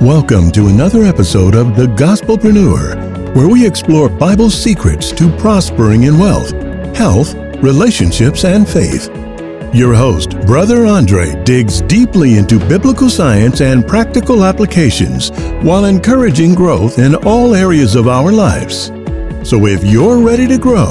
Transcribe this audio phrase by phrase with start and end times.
[0.00, 6.18] Welcome to another episode of The Gospelpreneur, where we explore Bible secrets to prospering in
[6.18, 6.52] wealth,
[6.96, 9.08] health, relationships, and faith.
[9.74, 15.32] Your host, Brother Andre, digs deeply into biblical science and practical applications
[15.62, 18.86] while encouraging growth in all areas of our lives.
[19.46, 20.88] So if you're ready to grow,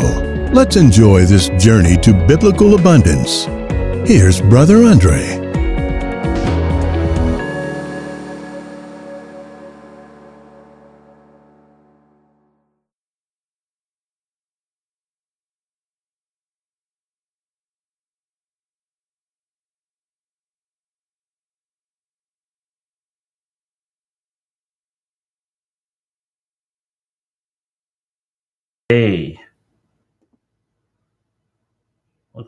[0.53, 3.45] let's enjoy this journey to biblical abundance.
[4.07, 5.38] Here's Brother Andre.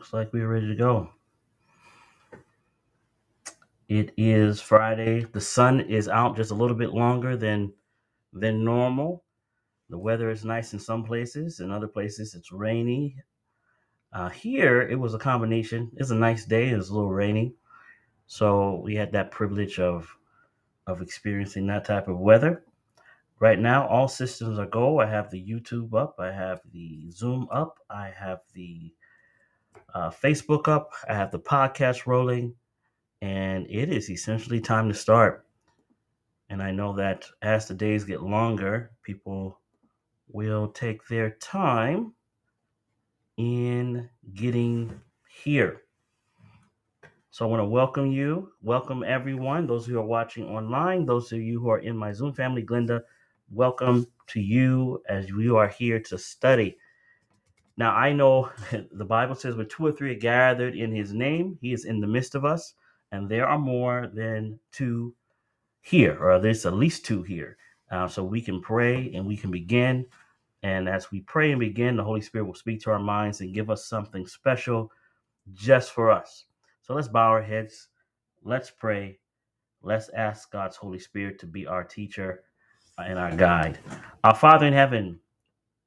[0.02, 1.08] Looks like we're ready to go.
[3.88, 5.24] It is Friday.
[5.32, 7.72] The sun is out just a little bit longer than
[8.32, 9.22] than normal.
[9.90, 13.14] The weather is nice in some places, in other places it's rainy.
[14.12, 15.92] Uh, here it was a combination.
[15.94, 16.70] It's a nice day.
[16.70, 17.54] It was a little rainy,
[18.26, 20.12] so we had that privilege of
[20.88, 22.64] of experiencing that type of weather.
[23.38, 24.98] Right now, all systems are go.
[24.98, 26.16] I have the YouTube up.
[26.18, 27.78] I have the Zoom up.
[27.88, 28.92] I have the
[29.94, 30.92] uh, Facebook up.
[31.08, 32.54] I have the podcast rolling,
[33.20, 35.46] and it is essentially time to start.
[36.48, 39.58] And I know that as the days get longer, people
[40.28, 42.12] will take their time
[43.36, 45.00] in getting
[45.42, 45.82] here.
[47.30, 48.52] So I want to welcome you.
[48.60, 49.66] Welcome everyone.
[49.66, 53.00] Those who are watching online, those of you who are in my Zoom family, Glenda,
[53.50, 56.76] welcome to you as we are here to study.
[57.76, 58.50] Now I know
[58.92, 62.00] the Bible says where two or three are gathered in his name, he is in
[62.00, 62.74] the midst of us,
[63.10, 65.14] and there are more than two
[65.80, 67.56] here, or there's at least two here.
[67.90, 70.06] Uh, so we can pray and we can begin.
[70.62, 73.52] And as we pray and begin, the Holy Spirit will speak to our minds and
[73.52, 74.90] give us something special
[75.52, 76.46] just for us.
[76.82, 77.88] So let's bow our heads.
[78.42, 79.18] Let's pray.
[79.82, 82.44] Let's ask God's Holy Spirit to be our teacher
[82.96, 83.78] and our guide.
[84.24, 85.18] Our Father in heaven,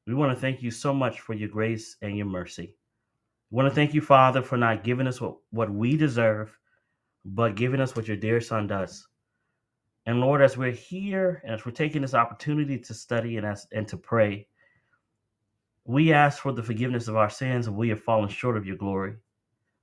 [0.06, 2.76] we want to thank you so much for your grace and your mercy.
[3.50, 6.58] We want to thank you, Father, for not giving us what, what we deserve,
[7.24, 9.08] but giving us what your dear Son does.
[10.06, 13.66] And Lord, as we're here and as we're taking this opportunity to study and, as,
[13.72, 14.48] and to pray,
[15.86, 18.78] we ask for the forgiveness of our sins and we have fallen short of your
[18.78, 19.16] glory.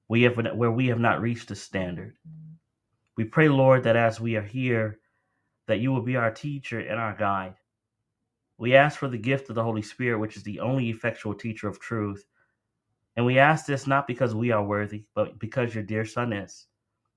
[0.09, 2.17] We have where we have not reached the standard.
[3.17, 4.99] We pray, Lord, that as we are here,
[5.67, 7.55] that you will be our teacher and our guide.
[8.63, 11.67] We ask for the gift of the Holy Spirit, which is the only effectual teacher
[11.67, 12.25] of truth.
[13.17, 16.69] And we ask this not because we are worthy, but because your dear Son is.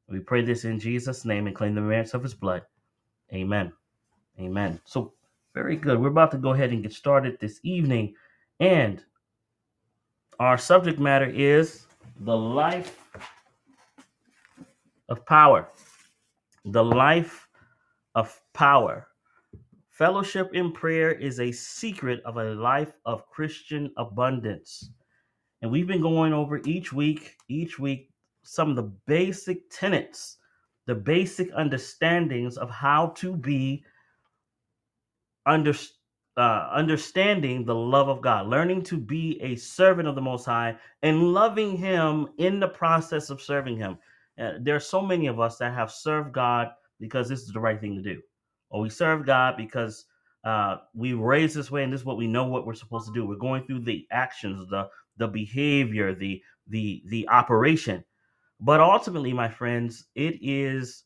[0.10, 2.64] We pray this in Jesus' name and claim the merits of his blood.
[3.32, 3.72] Amen.
[4.40, 4.82] Amen.
[4.86, 5.14] So,
[5.54, 6.02] very good.
[6.02, 8.16] We're about to go ahead and get started this evening.
[8.60, 9.04] And
[10.40, 11.86] our subject matter is
[12.22, 13.00] the life
[15.10, 15.70] of power.
[16.66, 17.48] The life
[18.16, 19.10] of power.
[19.98, 24.90] Fellowship in prayer is a secret of a life of Christian abundance.
[25.62, 28.10] And we've been going over each week, each week,
[28.44, 30.38] some of the basic tenets,
[30.86, 33.86] the basic understandings of how to be
[35.46, 35.74] under,
[36.36, 40.76] uh, understanding the love of God, learning to be a servant of the Most High
[41.04, 43.98] and loving Him in the process of serving Him.
[44.38, 46.68] Uh, there are so many of us that have served God
[47.00, 48.22] because this is the right thing to do,
[48.70, 50.06] or we serve God because
[50.44, 53.14] uh, we raised this way and this is what we know what we're supposed to
[53.14, 53.26] do.
[53.26, 54.88] We're going through the actions, the
[55.18, 58.04] the behavior, the the the operation.
[58.60, 61.04] But ultimately, my friends, it is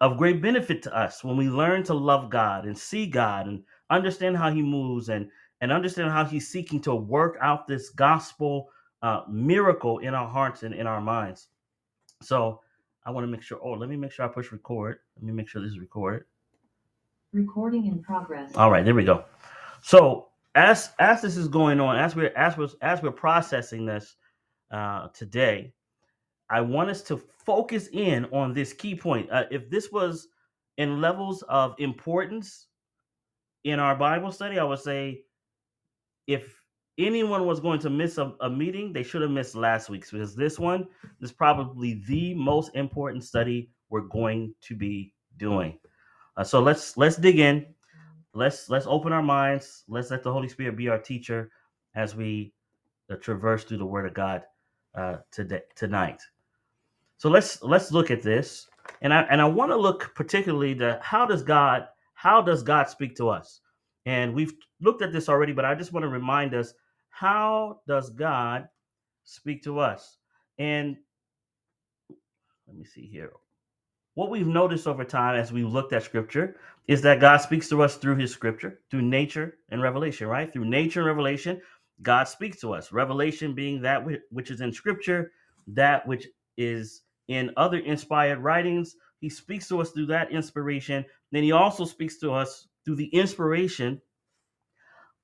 [0.00, 3.62] of great benefit to us when we learn to love God and see God and
[3.90, 5.28] understand how He moves and
[5.60, 8.68] and understand how He's seeking to work out this gospel
[9.02, 11.48] uh, miracle in our hearts and in our minds.
[12.22, 12.60] So
[13.04, 13.58] I want to make sure.
[13.62, 14.98] Oh, let me make sure I push record.
[15.16, 16.24] Let me make sure this is recorded.
[17.32, 18.54] Recording in progress.
[18.56, 19.24] All right, there we go.
[19.82, 24.16] So as as this is going on, as we're as we're as we're processing this
[24.70, 25.72] uh, today,
[26.50, 29.30] I want us to focus in on this key point.
[29.30, 30.28] Uh, if this was
[30.76, 32.66] in levels of importance
[33.64, 35.22] in our Bible study, I would say
[36.26, 36.54] if
[36.98, 40.36] anyone was going to miss a, a meeting, they should have missed last week's because
[40.36, 40.86] this one
[41.22, 45.78] is probably the most important study we're going to be doing.
[46.36, 47.66] Uh, so let's let's dig in.
[48.34, 49.84] Let's let's open our minds.
[49.88, 51.50] Let's let the Holy Spirit be our teacher
[51.94, 52.52] as we
[53.10, 54.42] uh, traverse through the Word of God
[54.94, 56.22] uh, today tonight.
[57.18, 58.66] So let's let's look at this.
[59.02, 62.88] And I and I want to look particularly to how does God how does God
[62.88, 63.60] speak to us?
[64.06, 66.74] And we've looked at this already, but I just want to remind us
[67.10, 68.68] how does God
[69.24, 70.18] speak to us?
[70.58, 70.96] And
[72.66, 73.32] let me see here.
[74.14, 76.56] What we've noticed over time as we've looked at scripture
[76.86, 80.52] is that God speaks to us through his scripture, through nature and revelation, right?
[80.52, 81.60] Through nature and revelation,
[82.02, 82.92] God speaks to us.
[82.92, 85.32] Revelation being that which is in scripture,
[85.68, 86.26] that which
[86.58, 88.96] is in other inspired writings.
[89.20, 91.04] He speaks to us through that inspiration.
[91.30, 94.02] Then he also speaks to us through the inspiration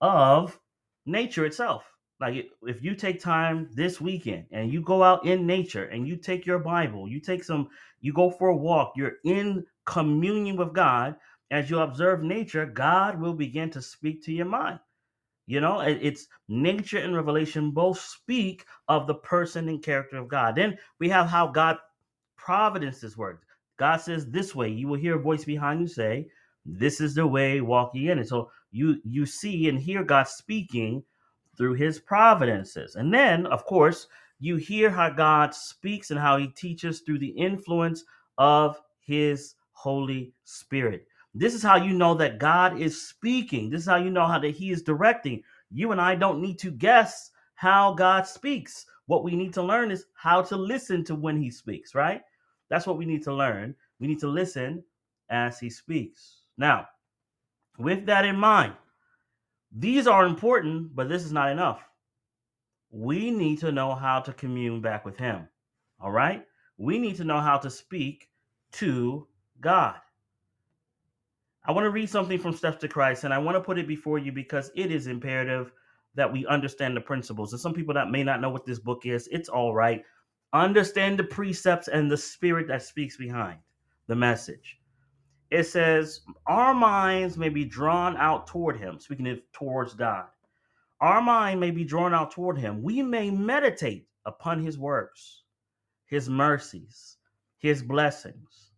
[0.00, 0.58] of
[1.04, 1.84] nature itself.
[2.20, 6.16] Like if you take time this weekend and you go out in nature and you
[6.16, 7.68] take your Bible, you take some,
[8.00, 11.16] you go for a walk, you're in communion with God.
[11.50, 14.80] As you observe nature, God will begin to speak to your mind.
[15.46, 20.54] You know, it's nature and revelation both speak of the person and character of God.
[20.54, 21.78] Then we have how God
[22.36, 23.42] providence providences work.
[23.78, 26.26] God says this way, you will hear a voice behind you say,
[26.66, 28.28] This is the way, walk ye in it.
[28.28, 31.02] So you you see and hear God speaking
[31.58, 32.94] through his providences.
[32.94, 34.06] And then, of course,
[34.40, 38.04] you hear how God speaks and how he teaches through the influence
[38.38, 41.06] of his Holy Spirit.
[41.34, 43.68] This is how you know that God is speaking.
[43.68, 45.42] This is how you know how that he is directing.
[45.70, 48.86] You and I don't need to guess how God speaks.
[49.06, 52.22] What we need to learn is how to listen to when he speaks, right?
[52.70, 53.74] That's what we need to learn.
[53.98, 54.84] We need to listen
[55.30, 56.42] as he speaks.
[56.56, 56.86] Now,
[57.78, 58.74] with that in mind,
[59.72, 61.82] these are important, but this is not enough.
[62.90, 65.48] We need to know how to commune back with him.
[66.00, 66.44] All right?
[66.78, 68.28] We need to know how to speak
[68.72, 69.26] to
[69.60, 69.96] God.
[71.64, 73.86] I want to read something from Steps to Christ, and I want to put it
[73.86, 75.72] before you because it is imperative
[76.14, 77.52] that we understand the principles.
[77.52, 80.02] And some people that may not know what this book is, it's all right.
[80.54, 83.58] Understand the precepts and the spirit that speaks behind
[84.06, 84.77] the message.
[85.50, 90.26] It says, Our minds may be drawn out toward him, speaking of towards God.
[91.00, 92.82] Our mind may be drawn out toward him.
[92.82, 95.44] We may meditate upon his works,
[96.06, 97.16] his mercies,
[97.58, 98.72] his blessings.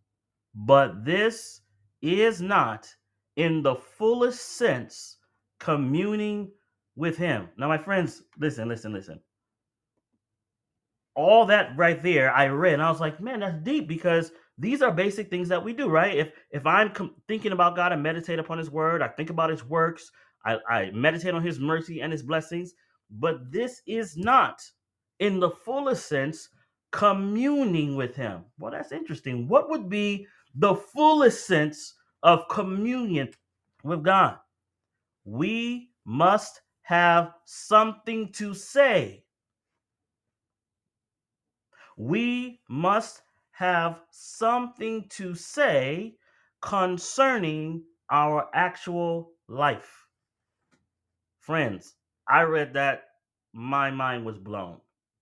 [0.53, 1.61] But this
[2.01, 2.93] is not,
[3.35, 5.17] in the fullest sense,
[5.59, 6.51] communing
[6.95, 7.49] with him.
[7.57, 9.19] Now, my friends, listen, listen, listen.
[11.15, 14.31] All that right there, I read, and I was like, man, that's deep because
[14.61, 16.17] these are basic things that we do, right?
[16.17, 19.51] If if I'm com- thinking about God and meditate upon His Word, I think about
[19.51, 20.11] His works,
[20.45, 22.73] I, I meditate on His mercy and His blessings.
[23.11, 24.61] But this is not,
[25.19, 26.49] in the fullest sense,
[26.91, 28.45] communing with Him.
[28.59, 29.49] Well, that's interesting.
[29.49, 33.31] What would be the fullest sense of communion
[33.83, 34.37] with God?
[35.25, 39.25] We must have something to say.
[41.97, 43.23] We must
[43.61, 46.15] have something to say
[46.61, 50.07] concerning our actual life.
[51.41, 51.93] Friends,
[52.27, 53.03] I read that,
[53.53, 54.77] my mind was blown.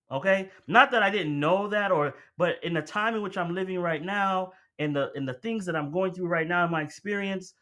[0.09, 0.49] Okay?
[0.67, 3.79] Not that I didn't know that or but in the time in which I'm living
[3.79, 6.81] right now and the in the things that I'm going through right now in my
[6.81, 7.53] experience,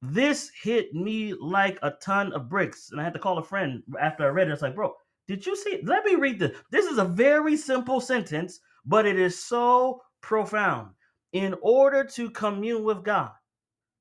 [0.00, 2.92] this hit me like a ton of bricks.
[2.92, 4.52] And I had to call a friend after I read it.
[4.52, 4.94] I was like, bro,
[5.28, 5.82] did you see?
[5.84, 6.56] Let me read this.
[6.70, 10.90] This is a very simple sentence, but it is so profound.
[11.32, 13.30] In order to commune with God,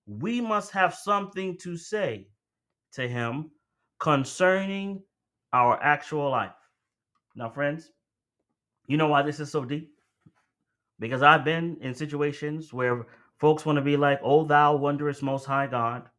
[0.05, 2.27] we must have something to say
[2.93, 3.51] to Him
[3.99, 5.01] concerning
[5.53, 6.51] our actual life.
[7.35, 7.91] Now, friends,
[8.87, 9.93] you know why this is so deep?
[10.99, 15.45] Because I've been in situations where folks want to be like, Oh, thou wondrous most
[15.45, 16.09] high God,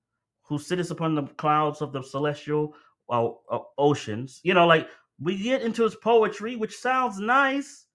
[0.42, 2.74] who sittest upon the clouds of the celestial
[3.10, 4.40] uh, uh, oceans.
[4.42, 4.88] You know, like
[5.20, 7.86] we get into his poetry, which sounds nice,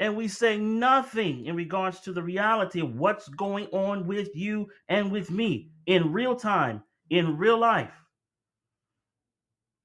[0.00, 4.68] and we say nothing in regards to the reality of what's going on with you
[4.88, 7.92] and with me in real time, in real life.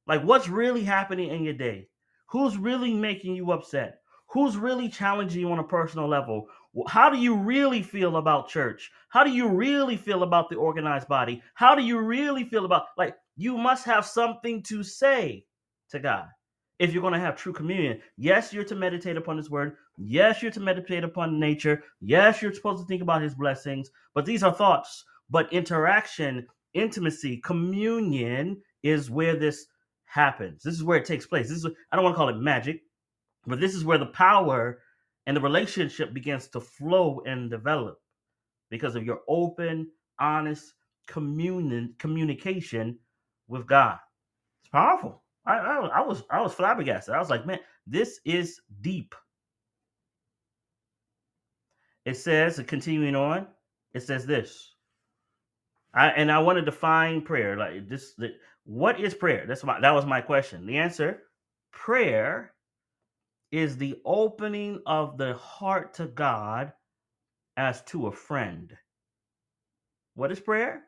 [0.05, 1.88] Like, what's really happening in your day?
[2.27, 4.00] Who's really making you upset?
[4.27, 6.48] Who's really challenging you on a personal level?
[6.88, 8.91] How do you really feel about church?
[9.10, 11.41] How do you really feel about the organized body?
[11.53, 15.46] How do you really feel about, like, you must have something to say
[15.89, 16.27] to God
[16.79, 18.01] if you're going to have true communion.
[18.17, 19.77] Yes, you're to meditate upon His word.
[19.97, 21.83] Yes, you're to meditate upon nature.
[22.01, 23.91] Yes, you're supposed to think about His blessings.
[24.13, 25.03] But these are thoughts.
[25.29, 29.67] But interaction, intimacy, communion is where this
[30.05, 30.63] happens.
[30.63, 31.50] This is where it takes place.
[31.50, 32.81] This is I don't want to call it magic,
[33.47, 34.79] but this is where the power
[35.25, 38.00] and the relationship begins to flow and develop
[38.69, 40.73] because of your open, honest
[41.07, 42.97] communion communication
[43.47, 43.97] with God.
[44.62, 45.21] It's powerful.
[45.45, 47.13] I, I, I was I was flabbergasted.
[47.13, 49.13] I was like, man, this is deep.
[52.05, 53.48] It says, continuing on,
[53.93, 54.74] it says this.
[55.93, 57.55] I and I want to define prayer.
[57.55, 58.31] Like this, the,
[58.65, 59.45] what is prayer?
[59.48, 60.65] That's my that was my question.
[60.65, 61.24] The answer:
[61.72, 62.53] prayer
[63.51, 66.74] is the opening of the heart to God
[67.55, 68.75] as to a friend.
[70.15, 70.83] What is prayer?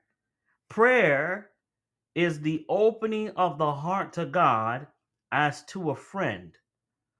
[0.69, 1.51] Prayer
[2.15, 4.87] is the opening of the heart to God
[5.31, 6.57] as to a friend.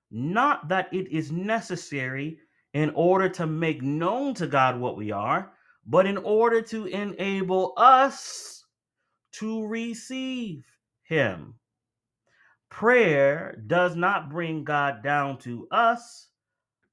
[0.10, 2.40] Not that it is necessary
[2.76, 5.50] in order to make known to God what we are,
[5.86, 8.66] but in order to enable us
[9.32, 10.66] to receive
[11.04, 11.54] Him.
[12.70, 16.28] Prayer does not bring God down to us,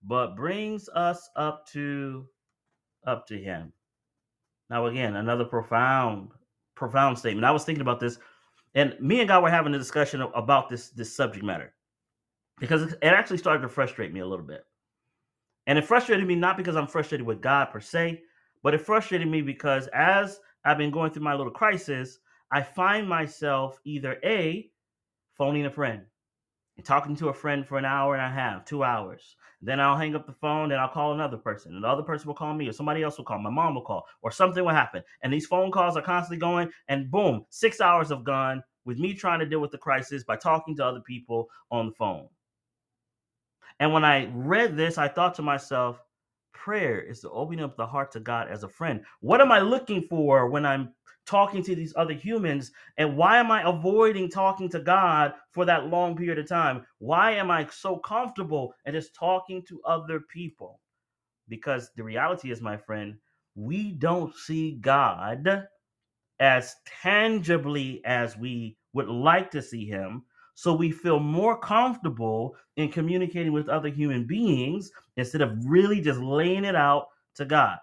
[0.05, 2.29] but brings us up to
[3.05, 3.73] up to Him.
[4.71, 6.29] Now, again, another profound,
[6.77, 7.45] profound statement.
[7.45, 8.21] I was thinking about this,
[8.77, 11.75] and me and God were having a discussion about this this subject matter
[12.61, 14.65] because it actually started to frustrate me a little bit.
[15.67, 18.23] And it frustrated me not because I'm frustrated with God per se,
[18.63, 22.19] but it frustrated me because as I've been going through my little crisis,
[22.51, 24.71] I find myself either A,
[25.37, 26.03] phoning a friend
[26.77, 29.37] and talking to a friend for an hour and a half, two hours.
[29.61, 31.75] Then I'll hang up the phone and I'll call another person.
[31.75, 33.39] And the other person will call me, or somebody else will call.
[33.39, 35.03] My mom will call, or something will happen.
[35.23, 39.15] And these phone calls are constantly going, and boom, six hours have gone with me
[39.15, 42.29] trying to deal with the crisis by talking to other people on the phone.
[43.83, 46.01] And when I read this, I thought to myself,
[46.55, 49.03] prayer is to open up the heart to God as a friend.
[49.19, 50.95] What am I looking for when I'm
[51.27, 52.71] talking to these other humans?
[52.97, 56.87] And why am I avoiding talking to God for that long period of time?
[57.01, 60.79] Why am I so comfortable and just talking to other people?
[61.49, 63.17] Because the reality is, my friend,
[63.57, 65.67] we don't see God
[66.39, 70.23] as tangibly as we would like to see him
[70.55, 76.21] so we feel more comfortable in communicating with other human beings instead of really just
[76.21, 77.79] laying it out to God.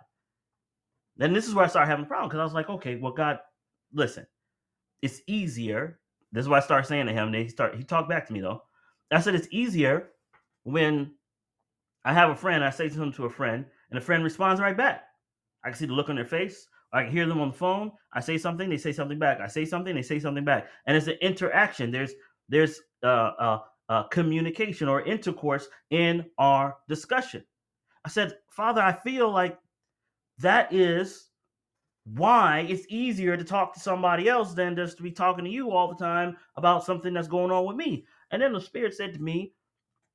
[1.18, 3.12] Then this is where I started having a problem because I was like, okay, well,
[3.12, 3.40] God,
[3.94, 4.26] listen,
[5.02, 6.00] it's easier.
[6.32, 7.34] This is what I started saying to him.
[7.34, 8.62] He start he talked back to me though.
[9.12, 10.10] I said it's easier
[10.64, 11.12] when
[12.06, 14.78] I have a friend, I say something to a friend, and a friend responds right
[14.78, 15.04] back.
[15.64, 16.68] I can see the look on their face.
[16.94, 17.92] I can hear them on the phone.
[18.14, 19.42] I say something, they say something back.
[19.42, 20.68] I say something, they say something back.
[20.88, 21.92] And it's an interaction.
[21.92, 22.14] There's
[22.50, 27.44] there's uh, uh, uh, communication or intercourse in our discussion.
[28.06, 29.58] I said, Father, I feel like
[30.40, 31.30] that is
[32.06, 35.72] why it's easier to talk to somebody else than just to be talking to you
[35.72, 38.06] all the time about something that's going on with me.
[38.32, 39.54] And then the Spirit said to me,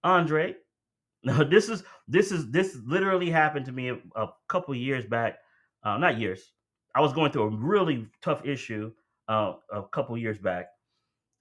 [0.02, 0.56] Andre,
[1.24, 5.38] now this is this is this literally happened to me a, a couple years back.
[5.82, 6.52] Uh, not years.
[6.94, 8.92] I was going through a really tough issue
[9.28, 10.66] uh, a couple years back,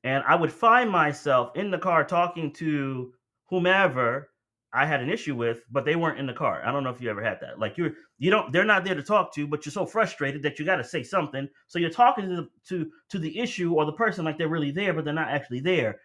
[0.03, 3.13] and I would find myself in the car talking to
[3.50, 4.29] whomever
[4.74, 6.63] I had an issue with, but they weren't in the car.
[6.65, 7.60] I don't know if you ever had that.
[7.60, 10.57] Like you're you don't they're not there to talk to, but you're so frustrated that
[10.57, 11.48] you got to say something.
[11.67, 14.72] So you're talking to the to to the issue or the person like they're really
[14.72, 16.00] there, but they're not actually there.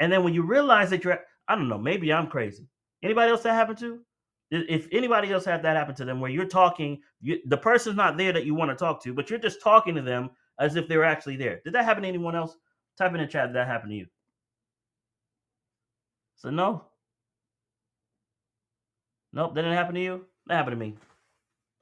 [0.00, 2.66] And then when you realize that you're I don't know, maybe I'm crazy.
[3.02, 4.00] Anybody else that happened to?
[4.50, 8.16] If anybody else had that happen to them, where you're talking, you, the person's not
[8.16, 10.86] there that you want to talk to, but you're just talking to them as if
[10.86, 11.60] they're actually there.
[11.64, 12.56] Did that happen to anyone else?
[12.98, 14.06] Type in the chat that happened to you.
[16.36, 16.84] So no.
[19.32, 20.24] Nope, that didn't happen to you.
[20.46, 20.94] That happened to me.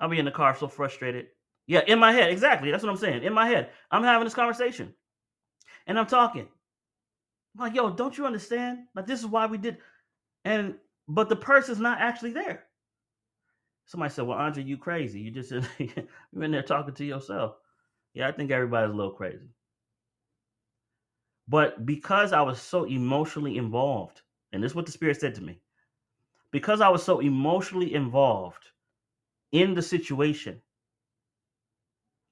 [0.00, 1.26] I'll be in the car so frustrated.
[1.66, 2.70] Yeah, in my head, exactly.
[2.70, 3.22] That's what I'm saying.
[3.22, 4.94] In my head, I'm having this conversation,
[5.86, 6.48] and I'm talking.
[7.54, 8.80] I'm like, yo, don't you understand?
[8.94, 9.78] Like, this is why we did.
[10.44, 10.74] And
[11.08, 12.64] but the person's not actually there.
[13.86, 15.20] Somebody said, "Well, Andre, you crazy?
[15.20, 17.56] You just you're in there talking to yourself."
[18.14, 19.48] Yeah, I think everybody's a little crazy.
[21.48, 24.22] But because I was so emotionally involved,
[24.52, 25.60] and this is what the Spirit said to me,
[26.50, 28.64] because I was so emotionally involved
[29.52, 30.60] in the situation,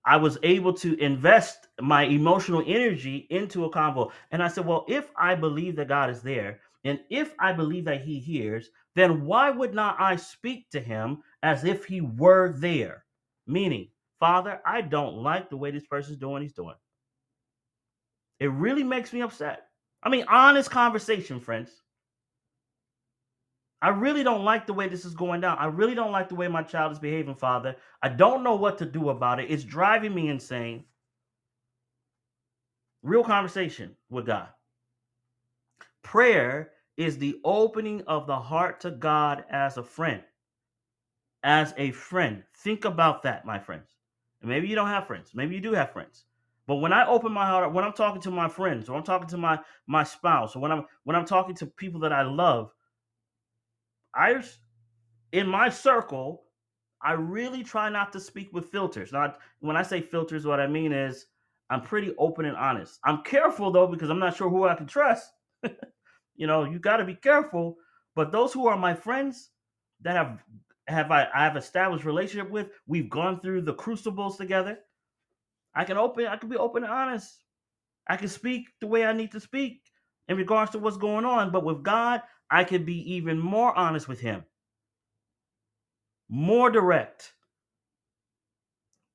[0.05, 4.11] I was able to invest my emotional energy into a convo.
[4.31, 7.85] And I said, well, if I believe that God is there, and if I believe
[7.85, 12.55] that He hears, then why would not I speak to Him as if He were
[12.57, 13.05] there?
[13.47, 13.89] Meaning,
[14.19, 16.77] Father, I don't like the way this person's doing, he's doing.
[18.41, 19.67] It really makes me upset.
[20.03, 21.71] I mean, honest conversation, friends.
[23.83, 25.59] I really don't like the way this is going down.
[25.59, 27.77] I really don't like the way my child is behaving, Father.
[28.03, 29.51] I don't know what to do about it.
[29.51, 30.85] It's driving me insane.
[33.03, 34.49] Real conversation with God.
[36.03, 40.23] Prayer is the opening of the heart to God as a friend.
[41.43, 42.43] As a friend.
[42.59, 43.97] Think about that, my friends.
[44.43, 45.31] And maybe you don't have friends.
[45.35, 46.25] Maybe you do have friends.
[46.67, 49.29] But when I open my heart, when I'm talking to my friends, or I'm talking
[49.29, 52.73] to my my spouse, or when I'm when I'm talking to people that I love,
[54.15, 54.43] I
[55.33, 56.45] in my circle,
[57.03, 59.13] I really try not to speak with filters.
[59.13, 61.27] Not when I say filters, what I mean is
[61.71, 62.99] I'm pretty open and honest.
[63.05, 65.33] I'm careful though because I'm not sure who I can trust.
[66.37, 67.77] you know, you got to be careful.
[68.15, 69.51] But those who are my friends
[70.03, 70.43] that have
[70.89, 74.79] have I, I have established relationship with, we've gone through the crucibles together.
[75.75, 77.45] I can open, I can be open and honest.
[78.09, 79.83] I can speak the way I need to speak
[80.29, 81.53] in regards to what's going on.
[81.53, 84.45] But with God, I can be even more honest with Him,
[86.29, 87.33] more direct,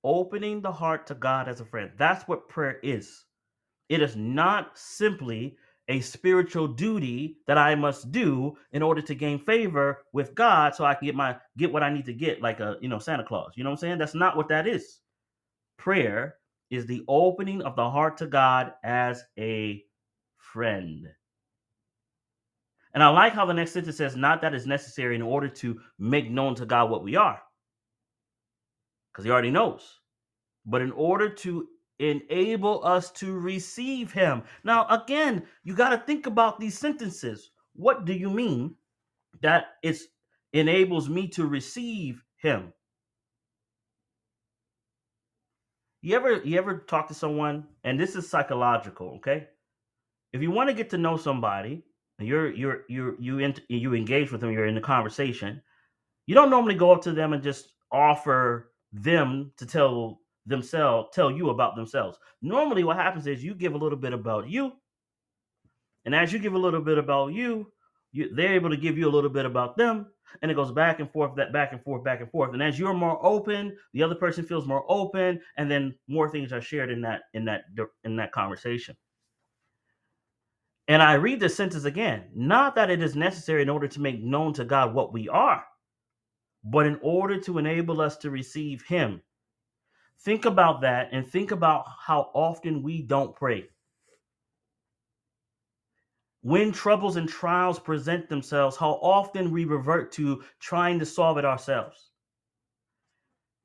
[0.03, 1.91] opening the heart to God as a friend.
[1.97, 3.25] That's what prayer is.
[3.89, 5.57] It is not simply
[5.87, 10.83] a spiritual duty that I must do in order to gain favor with God so
[10.83, 13.23] I can get my get what I need to get like a you know Santa
[13.23, 13.51] Claus.
[13.55, 13.97] You know what I'm saying?
[13.99, 15.01] That's not what that is.
[15.77, 16.35] Prayer
[16.69, 19.83] is the opening of the heart to God as a
[20.37, 21.07] friend.
[22.93, 25.79] And I like how the next sentence says, not that is necessary in order to
[25.99, 27.41] make known to God what we are,
[29.11, 29.99] because he already knows,
[30.65, 31.67] but in order to
[31.99, 34.43] enable us to receive him.
[34.63, 37.51] Now, again, you got to think about these sentences.
[37.73, 38.75] What do you mean
[39.41, 39.97] that it
[40.53, 42.73] enables me to receive him?
[46.05, 49.47] You ever you ever talk to someone and this is psychological, okay?
[50.33, 51.83] If you want to get to know somebody,
[52.19, 55.63] you're you're you're you ent- you engage with them, you're in the conversation,
[56.27, 61.31] you don't normally go up to them and just offer them to tell themselves tell
[61.31, 62.19] you about themselves.
[62.39, 64.73] Normally what happens is you give a little bit about you,
[66.05, 67.71] and as you give a little bit about you,
[68.11, 70.05] you they're able to give you a little bit about them,
[70.41, 72.53] and it goes back and forth, that back and forth, back and forth.
[72.53, 76.51] And as you're more open, the other person feels more open, and then more things
[76.51, 77.65] are shared in that in that
[78.03, 78.95] in that conversation.
[80.87, 84.21] And I read this sentence again, not that it is necessary in order to make
[84.21, 85.63] known to God what we are,
[86.63, 89.21] but in order to enable us to receive Him.
[90.19, 93.67] Think about that and think about how often we don't pray.
[96.45, 101.43] When troubles and trials present themselves, how often we revert to trying to solve it
[101.43, 102.11] ourselves.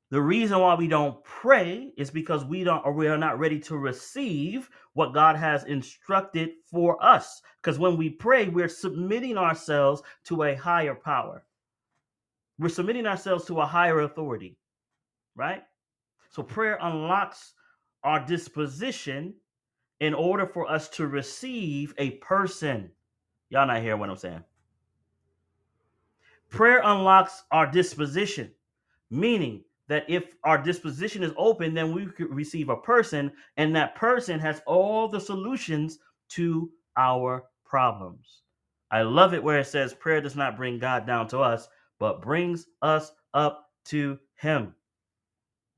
[0.09, 3.59] The reason why we don't pray is because we don't or we are not ready
[3.59, 7.43] to receive what God has instructed for us.
[7.61, 11.45] Because when we pray, we're submitting ourselves to a higher power.
[12.57, 14.57] We're submitting ourselves to a higher authority,
[15.35, 15.61] right?
[16.31, 17.53] So prayer unlocks
[18.03, 19.35] our disposition
[20.01, 22.91] in order for us to receive a person.
[23.49, 24.43] Y'all not hear what I'm saying?
[26.49, 28.51] Prayer unlocks our disposition,
[29.11, 33.95] meaning that if our disposition is open, then we could receive a person, and that
[33.95, 38.41] person has all the solutions to our problems.
[38.89, 42.21] I love it where it says prayer does not bring God down to us, but
[42.21, 44.73] brings us up to Him.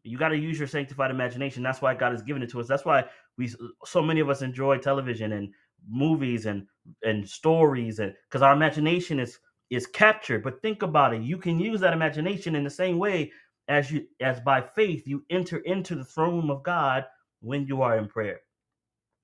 [0.04, 1.64] You got to use your sanctified imagination.
[1.64, 2.68] That's why God has given it to us.
[2.68, 3.06] That's why
[3.38, 3.52] we
[3.86, 5.54] so many of us enjoy television and
[5.88, 6.68] movies and
[7.04, 10.44] and stories and because our imagination is is captured.
[10.44, 11.22] But think about it.
[11.22, 13.32] You can use that imagination in the same way
[13.68, 17.06] as you as by faith you enter into the throne room of God
[17.42, 18.42] when you are in prayer.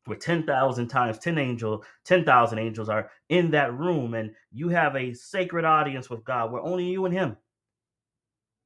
[0.05, 5.13] Where 10,000 times 10 angels, 10,000 angels are in that room and you have a
[5.13, 7.37] sacred audience with God where only you and him.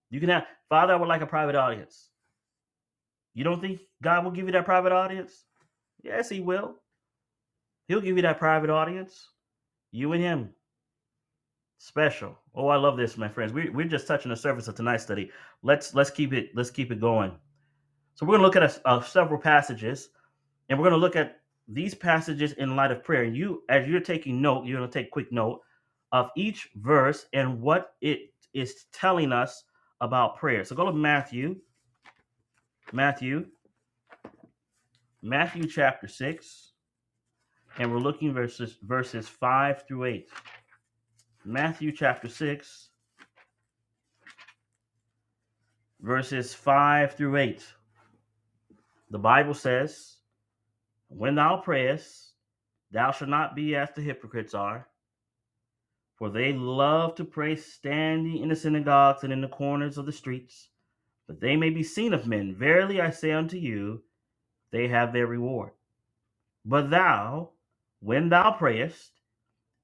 [0.09, 2.09] You can have Father, I would like a private audience.
[3.33, 5.45] You don't think God will give you that private audience?
[6.03, 6.75] Yes, he will.
[7.87, 9.29] He'll give you that private audience.
[9.91, 10.49] You and him
[11.77, 12.37] special.
[12.55, 13.51] Oh, I love this, my friends.
[13.51, 15.31] We, we're just touching the surface of tonight's study.
[15.63, 17.31] Let's let's keep it let's keep it going.
[18.15, 20.09] So we're going to look at a, a, uh, several passages,
[20.69, 23.23] and we're going to look at these passages in light of prayer.
[23.23, 25.61] And you, as you're taking note, you're going to take quick note
[26.11, 29.63] of each verse and what it is telling us
[29.99, 30.63] about prayer.
[30.63, 31.55] So go to Matthew,
[32.91, 33.45] Matthew,
[35.21, 36.73] Matthew chapter six,
[37.77, 40.29] and we're looking verses verses five through eight.
[41.45, 42.87] Matthew chapter 6,
[45.99, 47.65] verses 5 through 8.
[49.09, 50.19] The Bible says,
[51.09, 52.35] When thou prayest,
[52.91, 54.87] thou shalt not be as the hypocrites are,
[56.15, 60.13] for they love to pray standing in the synagogues and in the corners of the
[60.13, 60.69] streets,
[61.27, 62.55] that they may be seen of men.
[62.55, 64.03] Verily I say unto you,
[64.71, 65.71] they have their reward.
[66.65, 67.51] But thou,
[67.99, 69.11] when thou prayest,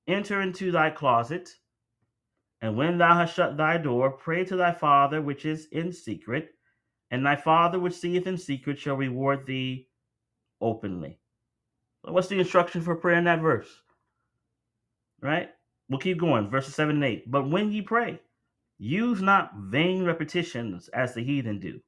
[0.08, 1.50] enter into thy closet,
[2.62, 6.52] and when thou hast shut thy door, pray to thy Father which is in secret,
[7.12, 9.88] and thy Father which seeth in secret shall reward thee
[10.62, 11.20] openly.
[12.04, 13.70] What's the instruction for prayer in that verse?
[15.22, 15.50] Right?
[15.90, 16.50] We'll keep going.
[16.50, 17.30] Verses 7 and 8.
[17.32, 18.20] But when ye pray,
[18.80, 21.82] Use not vain repetitions as the heathen do,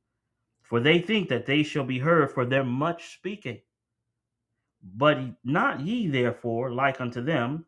[0.61, 3.61] for they think that they shall be heard for their much speaking.
[4.83, 7.65] But not ye therefore like unto them,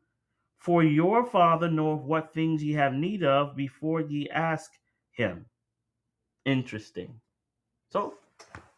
[0.58, 4.72] for your Father knoweth what things ye have need of before ye ask
[5.12, 5.46] him.
[6.44, 7.22] Interesting.
[7.92, 8.16] So,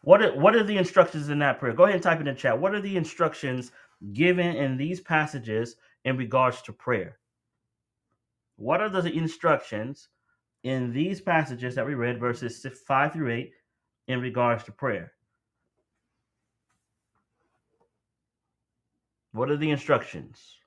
[0.02, 1.74] what are, what are the instructions in that prayer?
[1.74, 2.60] Go ahead and type in the chat.
[2.60, 3.72] What are the instructions
[4.14, 7.18] given in these passages in regards to prayer?
[8.58, 10.10] What are the instructions
[10.66, 13.54] in these passages that we read, verses 5 through 8,
[14.08, 15.14] in regards to prayer?
[19.32, 20.58] What are the instructions?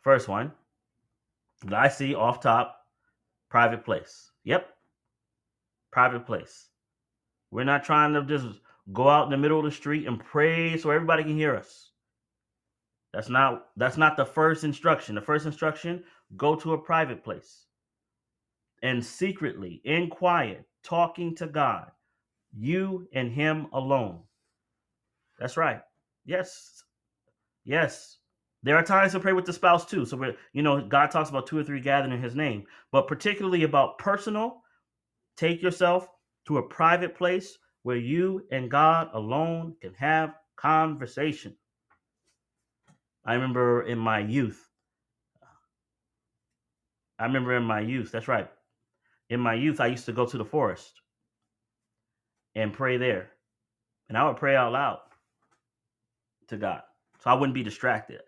[0.00, 0.50] First one
[1.66, 2.86] that I see off top
[3.50, 4.30] private place.
[4.44, 4.66] Yep,
[5.90, 6.68] private place.
[7.50, 8.60] We're not trying to just
[8.94, 11.90] go out in the middle of the street and pray so everybody can hear us.
[13.12, 15.16] That's not that's not the first instruction.
[15.16, 16.02] The first instruction,
[16.38, 17.66] go to a private place
[18.82, 21.90] and secretly, in quiet, talking to God,
[22.56, 24.20] you and him alone.
[25.38, 25.80] That's right.
[26.24, 26.82] Yes.
[27.64, 28.18] Yes.
[28.64, 30.04] There are times to pray with the spouse too.
[30.04, 33.08] So we're, you know, God talks about two or three gathering in his name, but
[33.08, 34.62] particularly about personal,
[35.36, 36.08] take yourself
[36.46, 41.56] to a private place where you and God alone can have conversation.
[43.24, 44.68] I remember in my youth,
[47.18, 48.48] I remember in my youth, that's right.
[49.32, 51.00] In my youth, I used to go to the forest
[52.54, 53.30] and pray there.
[54.10, 54.98] And I would pray out loud
[56.48, 56.82] to God.
[57.20, 58.20] So I wouldn't be distracted.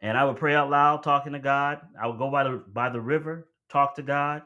[0.00, 1.80] And I would pray out loud, talking to God.
[2.02, 4.40] I would go by the by the river, talk to God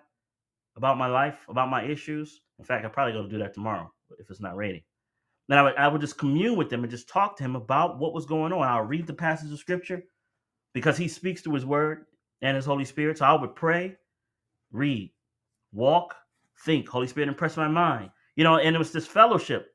[0.75, 2.41] about my life, about my issues.
[2.59, 3.89] In fact, I'm probably to do that tomorrow
[4.19, 4.83] if it's not raining.
[5.47, 8.01] Then I would, I would just commune with him and just talk to him about
[8.01, 8.67] what was going on.
[8.67, 10.03] I'll read the passage of scripture
[10.75, 12.07] because he speaks through his word
[12.41, 13.19] and his Holy Spirit.
[13.19, 13.95] So I would pray,
[14.73, 15.12] read,
[15.73, 16.15] walk,
[16.65, 16.89] think.
[16.89, 18.11] Holy Spirit impress my mind.
[18.37, 19.75] You know, and it was this fellowship.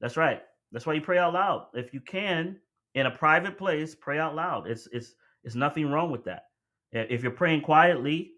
[0.00, 0.42] That's right.
[0.72, 1.66] That's why you pray out loud.
[1.74, 2.56] If you can,
[2.94, 4.66] in a private place, pray out loud.
[4.66, 6.44] It's it's it's nothing wrong with that.
[6.92, 8.32] If you're praying quietly,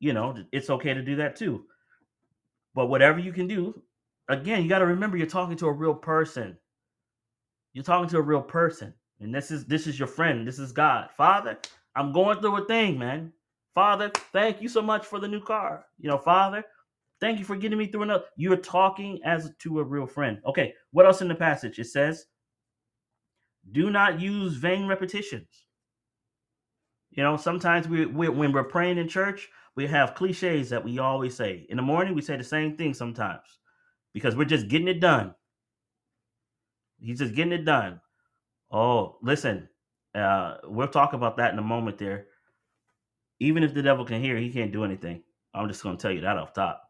[0.00, 1.64] you know, it's okay to do that too.
[2.74, 3.82] But whatever you can do,
[4.28, 6.56] again, you got to remember you're talking to a real person.
[7.72, 8.94] You're talking to a real person.
[9.20, 10.46] And this is this is your friend.
[10.46, 11.10] This is God.
[11.16, 11.58] Father,
[11.96, 13.32] I'm going through a thing, man.
[13.78, 15.84] Father, thank you so much for the new car.
[16.00, 16.64] You know, Father,
[17.20, 18.24] thank you for getting me through another.
[18.36, 20.40] You're talking as to a real friend.
[20.44, 21.78] Okay, what else in the passage?
[21.78, 22.26] It says,
[23.70, 25.66] do not use vain repetitions.
[27.12, 30.98] You know, sometimes we, we when we're praying in church, we have cliches that we
[30.98, 31.64] always say.
[31.68, 33.60] In the morning, we say the same thing sometimes
[34.12, 35.36] because we're just getting it done.
[36.98, 38.00] He's just getting it done.
[38.72, 39.68] Oh, listen,
[40.16, 42.26] uh, we'll talk about that in a moment there.
[43.40, 45.22] Even if the devil can hear, he can't do anything.
[45.54, 46.82] I'm just going to tell you that off top.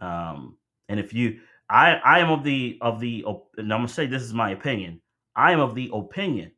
[0.00, 0.56] Um,
[0.88, 3.24] and if you, I, I am of the of the,
[3.56, 5.00] and I'm going to say this is my opinion.
[5.36, 6.52] I am of the opinion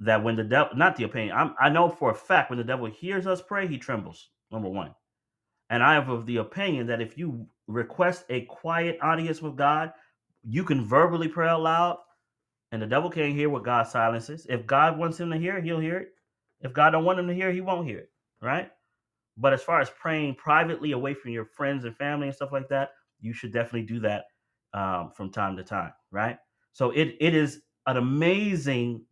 [0.00, 2.64] that when the devil, not the opinion, I'm, I know for a fact when the
[2.64, 4.28] devil hears us pray, he trembles.
[4.50, 4.94] Number one.
[5.70, 9.92] And I am of the opinion that if you request a quiet audience with God,
[10.42, 11.98] you can verbally pray aloud,
[12.72, 14.46] and the devil can't hear what God silences.
[14.48, 16.08] If God wants him to hear, he'll hear it.
[16.62, 18.10] If God don't want him to hear, he won't hear it.
[18.42, 18.70] Right?
[19.36, 22.68] But as far as praying privately away from your friends and family and stuff like
[22.70, 22.90] that,
[23.20, 24.24] you should definitely do that
[24.74, 25.92] um, from time to time.
[26.10, 26.38] Right?
[26.72, 29.04] So it it is an amazing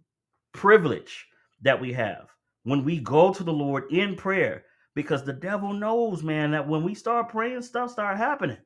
[0.55, 1.27] privilege
[1.63, 2.31] that we have
[2.65, 4.65] when we go to the Lord in prayer
[4.97, 8.59] because the devil knows, man, that when we start praying, stuff start happening.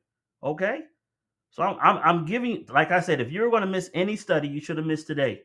[0.43, 0.81] Okay,
[1.51, 4.47] so I'm I'm, I'm giving, like I said, if you're going to miss any study,
[4.47, 5.43] you should have missed today.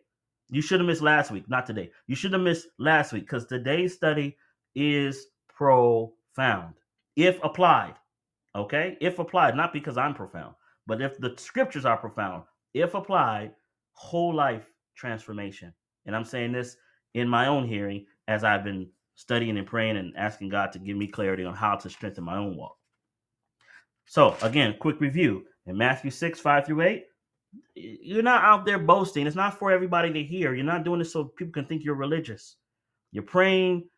[0.48, 1.90] You should have missed last week, not today.
[2.06, 4.36] You should have missed last week because today's study
[4.74, 6.74] is profound
[7.16, 7.94] if applied.
[8.54, 10.54] Okay, if applied, not because I'm profound,
[10.86, 13.52] but if the scriptures are profound, if applied,
[13.92, 15.72] whole life transformation.
[16.06, 16.76] And I'm saying this
[17.14, 20.96] in my own hearing as I've been studying and praying and asking God to give
[20.96, 22.76] me clarity on how to strengthen my own walk.
[24.06, 27.04] So, again, quick review in Matthew 6, 5 through 8.
[27.74, 29.26] You're not out there boasting.
[29.26, 30.54] It's not for everybody to hear.
[30.54, 32.56] You're not doing this so people can think you're religious.
[33.12, 33.88] You're praying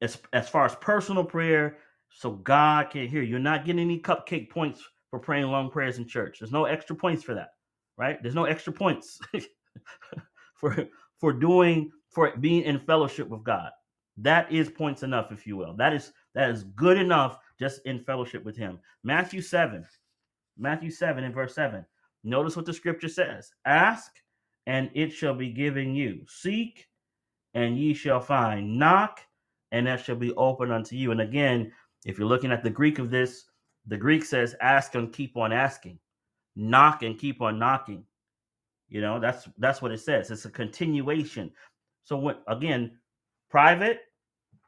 [0.00, 1.78] as, as far as personal prayer
[2.10, 3.22] so God can hear.
[3.22, 6.38] You're not getting any cupcake points for praying long prayers in church.
[6.38, 7.50] There's no extra points for that,
[7.96, 8.22] right?
[8.22, 9.18] There's no extra points
[10.54, 13.70] for for doing for being in fellowship with God.
[14.18, 15.74] That is points enough, if you will.
[15.74, 18.78] That is that is good enough just in fellowship with Him.
[19.04, 19.86] Matthew seven,
[20.58, 21.84] Matthew seven and verse seven.
[22.24, 24.12] Notice what the scripture says: Ask,
[24.66, 26.24] and it shall be given you.
[26.28, 26.86] Seek,
[27.54, 28.78] and ye shall find.
[28.78, 29.20] Knock,
[29.72, 31.10] and that shall be open unto you.
[31.10, 31.72] And again,
[32.04, 33.44] if you're looking at the Greek of this,
[33.86, 35.98] the Greek says, ask and keep on asking,
[36.54, 38.04] knock and keep on knocking.
[38.88, 40.30] You know, that's that's what it says.
[40.30, 41.50] It's a continuation.
[42.04, 42.98] So when again,
[43.50, 44.00] private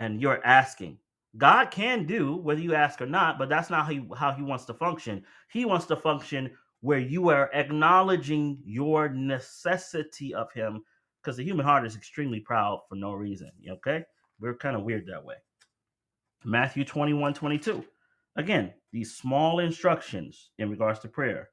[0.00, 0.98] and you're asking.
[1.36, 4.42] God can do whether you ask or not, but that's not how he, how he
[4.42, 5.24] wants to function.
[5.50, 6.50] He wants to function
[6.84, 10.82] where you are acknowledging your necessity of him
[11.22, 13.50] because the human heart is extremely proud for no reason.
[13.66, 14.04] Okay?
[14.38, 15.36] We're kind of weird that way.
[16.44, 17.82] Matthew 21 22.
[18.36, 21.48] Again, these small instructions in regards to prayer.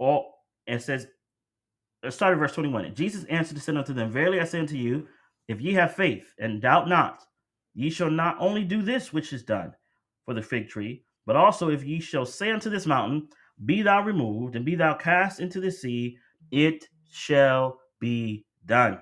[0.00, 0.34] All
[0.66, 1.06] and says,
[2.08, 2.86] start at verse 21.
[2.86, 5.06] And Jesus answered and said unto them, Verily I say unto you,
[5.46, 7.22] if ye have faith and doubt not,
[7.74, 9.72] ye shall not only do this which is done
[10.24, 13.28] for the fig tree, but also if ye shall say unto this mountain,
[13.64, 16.16] Be thou removed, and be thou cast into the sea,
[16.50, 19.00] it shall be done.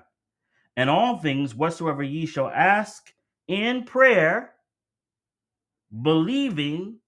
[0.75, 3.11] And all things whatsoever ye shall ask
[3.47, 4.53] in prayer,
[6.01, 6.99] believing,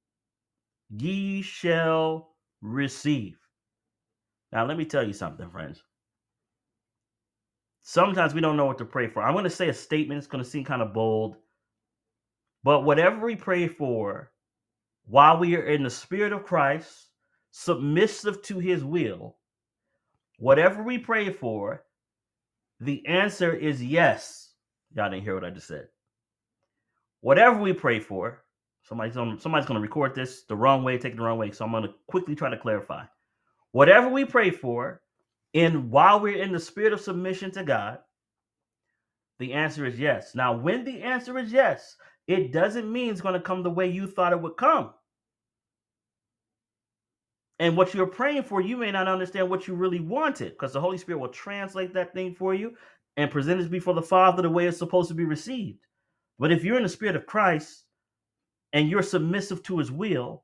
[0.90, 3.38] ye shall receive.
[4.52, 5.84] Now, let me tell you something, friends.
[7.84, 9.24] Sometimes we don't know what to pray for.
[9.24, 10.18] I'm going to say a statement.
[10.18, 11.36] It's going to seem kind of bold.
[12.64, 14.32] But whatever we pray for,
[15.06, 17.11] while we are in the Spirit of Christ,
[17.52, 19.38] submissive to His will,
[20.40, 21.84] whatever we pray for,
[22.80, 24.54] the answer is yes.
[24.96, 25.88] Y'all didn't hear what I just said.
[27.22, 28.44] Whatever we pray for,
[28.84, 31.52] somebody's on, somebody's going to record this the wrong way, take it the wrong way.
[31.52, 33.04] So I'm going to quickly try to clarify.
[33.72, 35.02] Whatever we pray for,
[35.54, 38.00] in while we're in the spirit of submission to God,
[39.40, 40.34] the answer is yes.
[40.36, 41.96] Now, when the answer is yes,
[42.28, 44.94] it doesn't mean it's going to come the way you thought it would come.
[47.62, 50.82] And what you're praying for, you may not understand what you really wanted because the
[50.82, 52.74] Holy Spirit will translate that thing for you
[53.18, 55.78] and present it before the Father the way it's supposed to be received.
[56.40, 57.84] But if you're in the Spirit of Christ
[58.74, 60.44] and you're submissive to His will,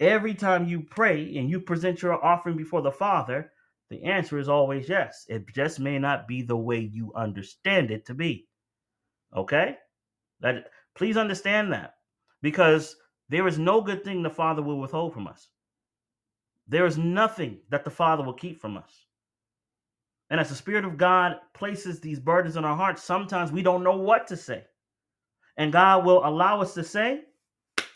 [0.00, 3.52] every time you pray and you present your offering before the Father,
[3.88, 5.24] the answer is always yes.
[5.28, 8.48] It just may not be the way you understand it to be.
[9.36, 9.76] Okay?
[10.40, 11.94] That please understand that.
[12.40, 12.96] Because
[13.28, 15.51] there is no good thing the Father will withhold from us.
[16.72, 19.04] There is nothing that the Father will keep from us.
[20.30, 23.84] And as the Spirit of God places these burdens in our hearts, sometimes we don't
[23.84, 24.64] know what to say.
[25.58, 27.24] And God will allow us to say,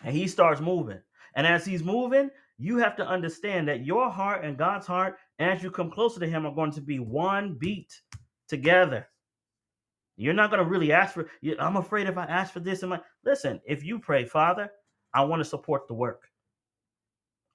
[0.04, 1.00] and He starts moving.
[1.34, 5.62] And as He's moving, you have to understand that your heart and God's heart, as
[5.62, 7.98] you come closer to Him, are going to be one beat
[8.46, 9.08] together.
[10.18, 12.92] You're not going to really ask for, I'm afraid if I ask for this, am
[12.92, 13.00] I?
[13.24, 14.70] Listen, if you pray, Father,
[15.14, 16.28] I want to support the work.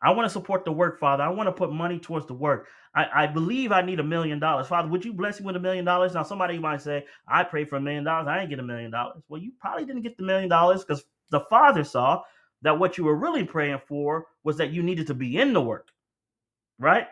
[0.02, 1.24] I want to support the work, Father.
[1.24, 2.68] I want to put money towards the work.
[2.96, 4.68] I, I believe I need a million dollars.
[4.68, 6.14] Father, would you bless me with a million dollars?
[6.14, 8.28] Now, somebody might say, I pray for a million dollars.
[8.28, 9.22] I didn't get a million dollars.
[9.30, 12.24] Well, you probably didn't get the million dollars because the Father saw
[12.64, 15.62] that what you were really praying for was that you needed to be in the
[15.62, 15.90] work,
[16.80, 17.08] right?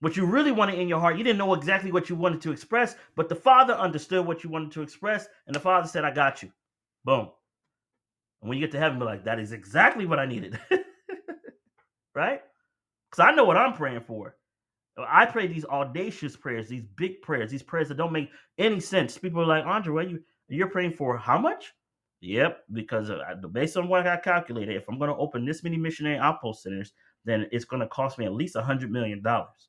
[0.00, 2.52] What you really wanted in your heart, you didn't know exactly what you wanted to
[2.52, 6.10] express, but the Father understood what you wanted to express, and the Father said, I
[6.10, 6.52] got you.
[7.04, 7.30] Boom.
[8.42, 10.60] And when you get to heaven, be like, that is exactly what I needed.
[12.16, 12.40] right?
[13.10, 14.34] Because I know what I'm praying for.
[14.98, 19.18] I pray these audacious prayers, these big prayers, these prayers that don't make any sense.
[19.18, 21.74] People are like, Andre, what you you're praying for how much?
[22.22, 25.76] Yep, because uh, based on what I calculated, if I'm going to open this many
[25.76, 26.92] missionary outpost centers,
[27.24, 29.68] then it's going to cost me at least a hundred million dollars.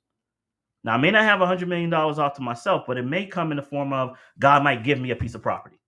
[0.83, 3.25] Now, I may not have a hundred million dollars off to myself, but it may
[3.25, 5.79] come in the form of God might give me a piece of property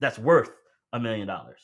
[0.00, 0.50] that's worth
[0.94, 1.60] a million dollars,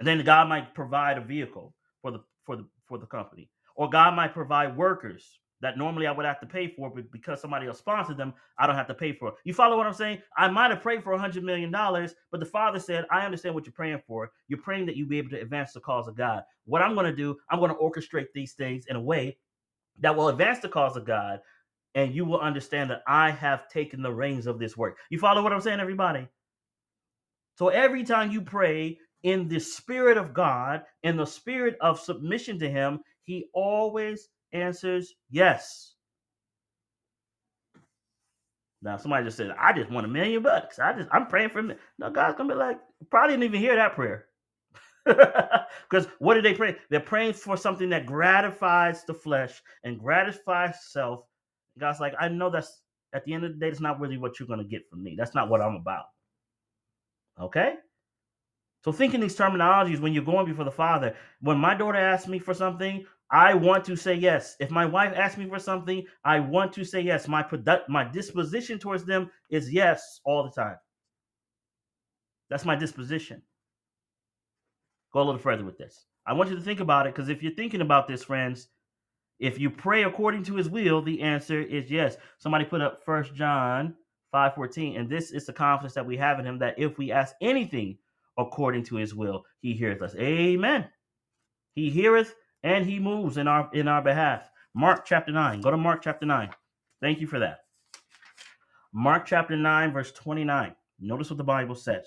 [0.00, 3.88] and then God might provide a vehicle for the for the for the company or
[3.90, 7.66] God might provide workers that normally I would have to pay for, but because somebody
[7.66, 9.28] else sponsored them, I don't have to pay for.
[9.28, 9.34] It.
[9.44, 10.22] You follow what I'm saying?
[10.36, 13.54] I might have prayed for a hundred million dollars, but the Father said, "I understand
[13.54, 14.32] what you're praying for.
[14.48, 16.42] You're praying that you be able to advance the cause of God.
[16.64, 19.36] What I'm going to do, I'm going to orchestrate these things in a way
[20.00, 21.40] that will advance the cause of God,
[21.94, 24.98] and you will understand that I have taken the reins of this work.
[25.10, 26.26] You follow what I'm saying, everybody?
[27.56, 32.58] So every time you pray in the spirit of God, in the spirit of submission
[32.60, 35.94] to Him, he always answers yes.
[38.82, 40.78] Now, somebody just said, I just want a million bucks.
[40.78, 41.74] I just, I'm praying for me.
[41.98, 42.78] No, God's gonna be like,
[43.10, 44.26] probably didn't even hear that prayer.
[45.88, 46.76] Because what are they praying?
[46.88, 51.24] They're praying for something that gratifies the flesh and gratifies self.
[51.78, 54.38] God's like, I know that's at the end of the day, it's not really what
[54.38, 55.14] you're gonna get from me.
[55.18, 56.04] That's not what I'm about.
[57.40, 57.74] Okay?
[58.82, 61.14] So thinking these terminologies when you're going before the Father.
[61.40, 64.56] When my daughter asks me for something, I want to say yes.
[64.58, 67.28] If my wife asks me for something, I want to say yes.
[67.28, 70.76] My product, my disposition towards them is yes all the time.
[72.48, 73.42] That's my disposition.
[75.12, 76.06] Go a little further with this.
[76.26, 78.68] I want you to think about it because if you're thinking about this, friends,
[79.38, 82.16] if you pray according to his will, the answer is yes.
[82.38, 83.94] Somebody put up First John
[84.34, 87.34] 5:14, and this is the confidence that we have in him that if we ask
[87.40, 87.98] anything
[88.38, 90.14] according to his will, he heareth us.
[90.16, 90.88] Amen.
[91.74, 94.50] He heareth and he moves in our in our behalf.
[94.74, 95.60] Mark chapter 9.
[95.60, 96.50] Go to Mark chapter 9.
[97.00, 97.60] Thank you for that.
[98.92, 100.74] Mark chapter 9, verse 29.
[101.00, 102.06] Notice what the Bible says.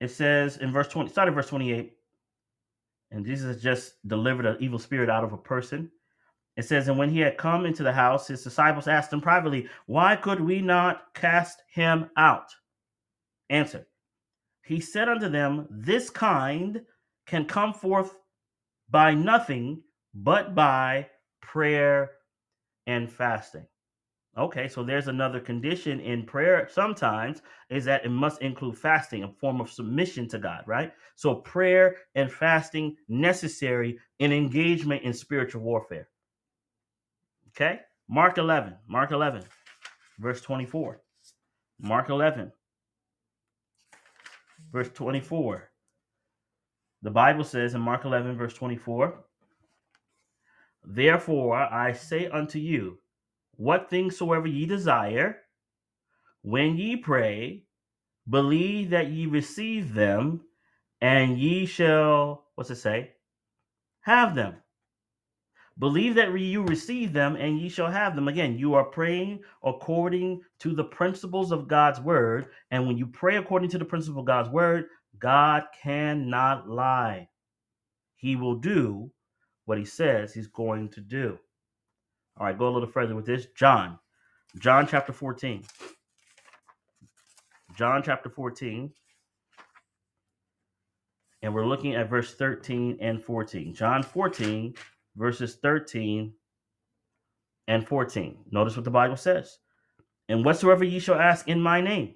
[0.00, 1.92] It says in verse 20, start at verse 28.
[3.10, 5.90] And Jesus just delivered an evil spirit out of a person.
[6.56, 9.68] It says, And when he had come into the house, his disciples asked him privately,
[9.86, 12.52] Why could we not cast him out?
[13.50, 13.86] Answer.
[14.64, 16.82] He said unto them, This kind
[17.26, 18.14] can come forth
[18.90, 19.82] by nothing
[20.14, 21.08] but by
[21.40, 22.10] prayer
[22.86, 23.66] and fasting.
[24.36, 29.32] Okay, so there's another condition in prayer sometimes is that it must include fasting, a
[29.32, 30.92] form of submission to God, right?
[31.16, 36.08] So prayer and fasting necessary in engagement in spiritual warfare.
[37.48, 37.80] Okay?
[38.08, 39.42] Mark 11, Mark 11,
[40.20, 41.00] verse 24.
[41.80, 42.52] Mark 11,
[44.72, 45.70] verse 24.
[47.02, 49.24] The Bible says in Mark 11, verse 24,
[50.84, 52.98] Therefore I say unto you,
[53.56, 55.36] what things soever ye desire,
[56.42, 57.64] when ye pray,
[58.28, 60.42] believe that ye receive them,
[61.00, 63.12] and ye shall, what's it say?
[64.00, 64.56] Have them.
[65.78, 68.26] Believe that you receive them, and ye shall have them.
[68.26, 72.46] Again, you are praying according to the principles of God's word.
[72.70, 74.86] And when you pray according to the principle of God's word,
[75.18, 77.28] God cannot lie.
[78.16, 79.12] He will do
[79.66, 81.38] what he says he's going to do.
[82.36, 83.46] All right, go a little further with this.
[83.56, 83.98] John,
[84.58, 85.62] John chapter 14.
[87.76, 88.92] John chapter 14.
[91.42, 93.74] And we're looking at verse 13 and 14.
[93.74, 94.74] John 14,
[95.18, 96.32] verses 13
[97.66, 98.38] and 14.
[98.50, 99.58] Notice what the Bible says.
[100.28, 102.14] And whatsoever ye shall ask in my name,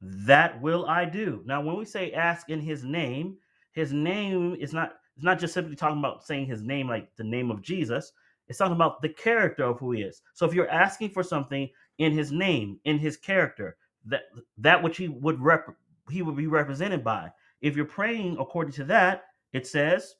[0.00, 1.42] that will I do.
[1.46, 3.36] Now, when we say ask in his name,
[3.72, 7.24] his name is not it's not just simply talking about saying his name like the
[7.24, 8.12] name of Jesus.
[8.48, 10.20] It's talking about the character of who he is.
[10.34, 11.68] So if you're asking for something
[11.98, 14.24] in his name, in his character, that
[14.58, 15.66] that which he would rep
[16.10, 17.32] he would be represented by.
[17.60, 20.14] If you're praying according to that, it says,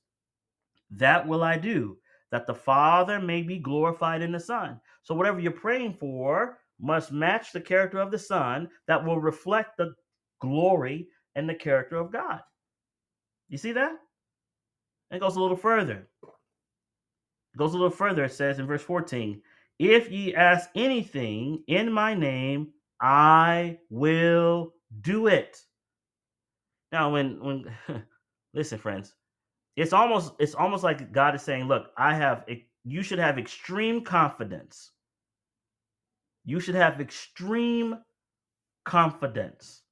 [0.91, 1.99] That will I do,
[2.33, 4.81] that the Father may be glorified in the Son.
[5.03, 9.77] So whatever you're praying for must match the character of the Son that will reflect
[9.77, 9.95] the
[10.41, 12.41] glory and the character of God.
[13.49, 13.93] You see that?
[15.11, 16.09] It goes a little further.
[16.23, 18.25] It goes a little further.
[18.25, 19.41] It says in verse 14,
[19.79, 25.59] If ye ask anything in my name, I will do it.
[26.93, 27.65] Now, when when
[28.55, 29.15] listen, friends,
[29.77, 32.45] it's almost it's almost like God is saying, Look, I have
[32.85, 34.93] you should have extreme confidence.
[36.45, 37.99] You should have extreme
[38.85, 39.83] confidence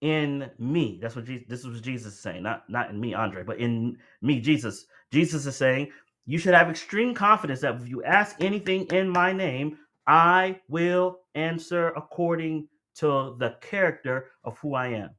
[0.00, 0.98] in me.
[1.00, 4.40] That's what Jesus, this was Jesus saying, not not in me, Andre, but in me,
[4.40, 4.86] Jesus.
[5.12, 5.90] Jesus is saying,
[6.26, 11.20] you should have extreme confidence that if you ask anything in my name, I will
[11.34, 15.10] answer according to the character of who I am.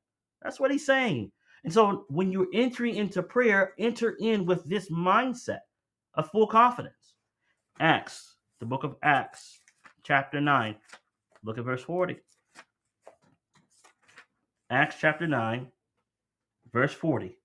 [0.42, 1.32] That's what he's saying.
[1.66, 5.62] And so when you're entering into prayer, enter in with this mindset
[6.14, 7.16] of full confidence.
[7.80, 9.60] Acts, the book of Acts,
[10.04, 10.76] chapter 9.
[11.44, 12.18] Look at verse 40.
[14.70, 15.68] Acts chapter 9,
[16.72, 17.36] verse 40.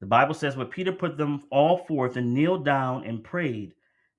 [0.00, 3.74] The Bible says, When Peter put them all forth and kneeled down and prayed,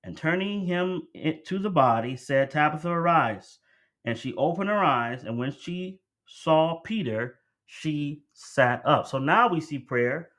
[0.06, 1.04] and turning him
[1.45, 3.60] to the body, said, Tabitha, arise.
[4.06, 7.40] And she opened her eyes, and when she saw Peter,
[7.73, 9.07] she sat up.
[9.07, 10.31] So now we see prayer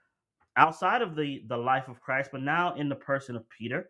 [0.56, 3.88] outside of the, the life of Christ, but now in the person of Peter.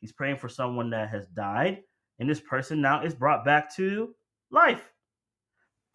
[0.00, 1.82] He's praying for someone that has died,
[2.18, 4.14] and this person now is brought back to
[4.50, 4.82] life.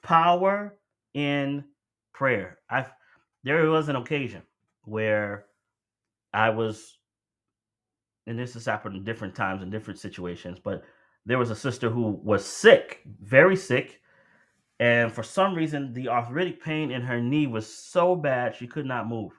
[0.01, 0.77] Power
[1.13, 1.65] in
[2.13, 2.59] prayer.
[2.69, 2.85] I
[3.43, 4.41] there was an occasion
[4.85, 5.45] where
[6.33, 6.97] I was,
[8.27, 10.83] and this has happened in different times in different situations, but
[11.25, 14.00] there was a sister who was sick, very sick,
[14.81, 18.85] and for some reason the arthritic pain in her knee was so bad she could
[18.85, 19.31] not move.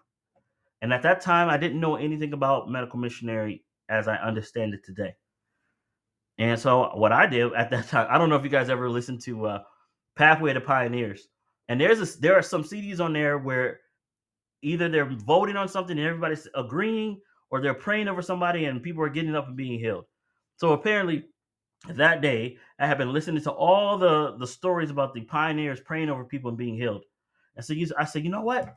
[0.80, 4.84] And at that time, I didn't know anything about medical missionary as I understand it
[4.84, 5.14] today.
[6.38, 8.88] And so what I did at that time, I don't know if you guys ever
[8.88, 9.62] listened to uh,
[10.16, 11.26] Pathway to Pioneers.
[11.68, 13.80] And there's a, there are some CDs on there where
[14.62, 17.20] either they're voting on something and everybody's agreeing,
[17.50, 20.04] or they're praying over somebody and people are getting up and being healed.
[20.56, 21.24] So apparently,
[21.88, 26.10] that day I had been listening to all the the stories about the pioneers praying
[26.10, 27.04] over people and being healed.
[27.56, 28.76] And so you, I said, you know what?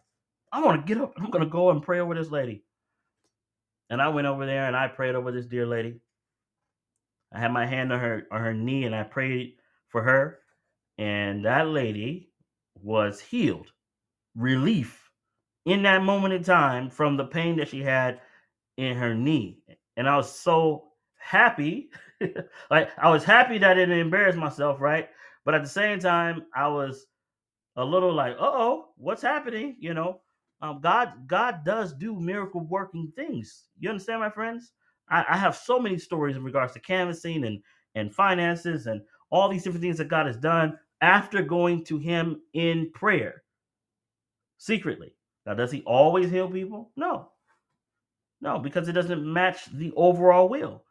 [0.52, 1.14] I want to get up.
[1.18, 2.64] I'm gonna go and pray over this lady.
[3.90, 6.00] And I went over there and I prayed over this dear lady.
[7.32, 9.56] I had my hand on her on her knee and I prayed
[9.90, 10.40] for her.
[10.98, 12.30] And that lady
[12.82, 13.72] was healed,
[14.36, 15.10] relief
[15.66, 18.22] in that moment in time from the pain that she had
[18.78, 19.60] in her knee.
[19.98, 20.92] And I was so
[21.26, 21.90] happy.
[22.72, 25.10] like I was happy that I didn't embarrass myself, right?
[25.44, 27.08] But at the same time, I was
[27.76, 29.76] a little like, uh oh, what's happening?
[29.80, 30.22] You know,
[30.62, 33.66] um, God, God does do miracle working things.
[33.80, 34.72] You understand, my friends?
[35.10, 37.62] I, I have so many stories in regards to canvassing and
[37.96, 39.02] and finances and
[39.32, 43.44] all these different things that God has done after going to Him in prayer
[44.58, 45.16] secretly.
[45.46, 46.92] Now, does He always heal people?
[46.96, 47.30] No,
[48.42, 50.84] no, because it doesn't match the overall will.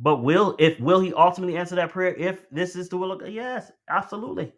[0.00, 3.20] But will if will He ultimately answer that prayer if this is the will of
[3.20, 3.30] God?
[3.30, 4.52] Yes, absolutely.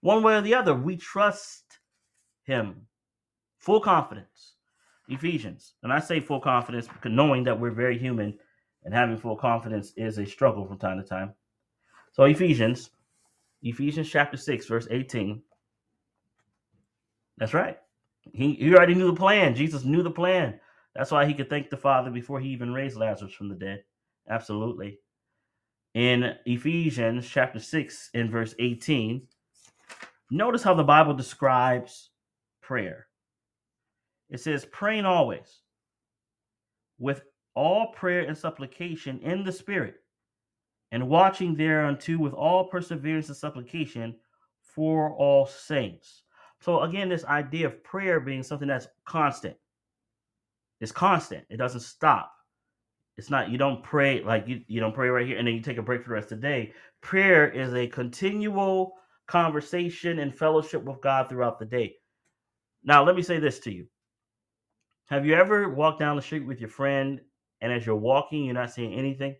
[0.00, 1.78] One way or the other, we trust
[2.44, 2.86] Him
[3.58, 4.56] full confidence.
[5.08, 5.74] Ephesians.
[5.82, 8.38] And I say full confidence because knowing that we're very human
[8.84, 11.32] and having full confidence is a struggle from time to time.
[12.12, 12.90] So Ephesians,
[13.62, 15.42] Ephesians chapter 6, verse 18.
[17.38, 17.78] That's right.
[18.32, 19.54] He, he already knew the plan.
[19.54, 20.58] Jesus knew the plan.
[20.94, 23.84] That's why he could thank the Father before he even raised Lazarus from the dead.
[24.28, 24.98] Absolutely.
[25.94, 29.22] In Ephesians chapter 6, in verse 18,
[30.30, 32.10] notice how the Bible describes
[32.60, 33.06] prayer.
[34.28, 35.60] It says, praying always
[36.98, 37.22] with
[37.54, 39.96] all prayer and supplication in the Spirit,
[40.92, 44.14] and watching thereunto with all perseverance and supplication
[44.60, 46.22] for all saints.
[46.60, 49.56] So, again, this idea of prayer being something that's constant.
[50.80, 52.35] It's constant, it doesn't stop.
[53.16, 55.62] It's not, you don't pray like you, you don't pray right here and then you
[55.62, 56.72] take a break for the rest of the day.
[57.00, 58.92] Prayer is a continual
[59.26, 61.94] conversation and fellowship with God throughout the day.
[62.84, 63.86] Now, let me say this to you
[65.08, 67.20] have you ever walked down the street with your friend
[67.60, 69.36] and as you're walking, you're not seeing anything?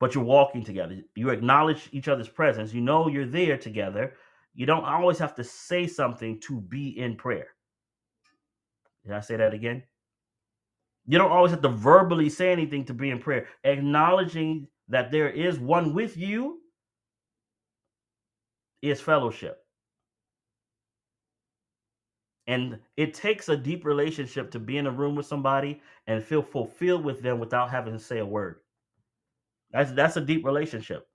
[0.00, 1.00] But you're walking together.
[1.16, 2.72] You acknowledge each other's presence.
[2.72, 4.14] You know you're there together.
[4.54, 7.48] You don't always have to say something to be in prayer.
[9.04, 9.82] Did I say that again?
[11.08, 13.48] You don't always have to verbally say anything to be in prayer.
[13.64, 16.60] Acknowledging that there is one with you
[18.82, 19.64] is fellowship.
[22.46, 26.42] And it takes a deep relationship to be in a room with somebody and feel
[26.42, 28.56] fulfilled with them without having to say a word.
[29.72, 31.08] That's that's a deep relationship.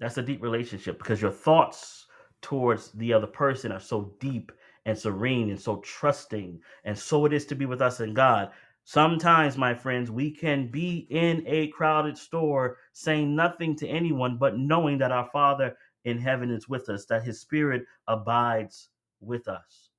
[0.00, 2.06] That's a deep relationship because your thoughts
[2.42, 4.50] towards the other person are so deep
[4.86, 6.60] and serene and so trusting.
[6.84, 8.50] And so it is to be with us in God.
[8.84, 14.58] Sometimes, my friends, we can be in a crowded store saying nothing to anyone, but
[14.58, 18.88] knowing that our Father in heaven is with us, that his spirit abides
[19.20, 19.90] with us.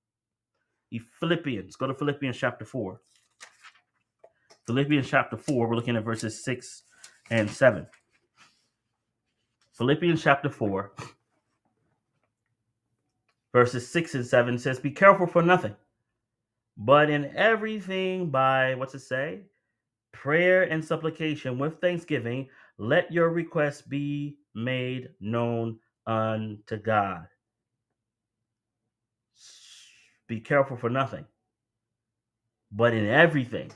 [1.20, 3.00] Philippians, go to Philippians chapter 4.
[4.68, 6.84] Philippians chapter 4, we're looking at verses 6
[7.30, 7.88] and 7.
[9.74, 10.92] Philippians chapter 4,
[13.54, 15.76] verses 6 and 7 says, Be careful for nothing,
[16.78, 19.42] but in everything by, what's it say?
[20.12, 27.28] Prayer and supplication with thanksgiving, let your requests be made known unto God.
[30.28, 31.26] Be careful for nothing,
[32.72, 33.72] but in everything.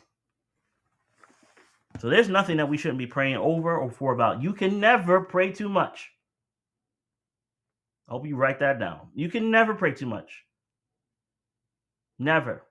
[2.00, 4.42] So there's nothing that we shouldn't be praying over or for about.
[4.42, 6.12] You can never pray too much.
[8.08, 9.08] I hope you write that down.
[9.16, 10.44] You can never pray too much.
[12.20, 12.64] Never.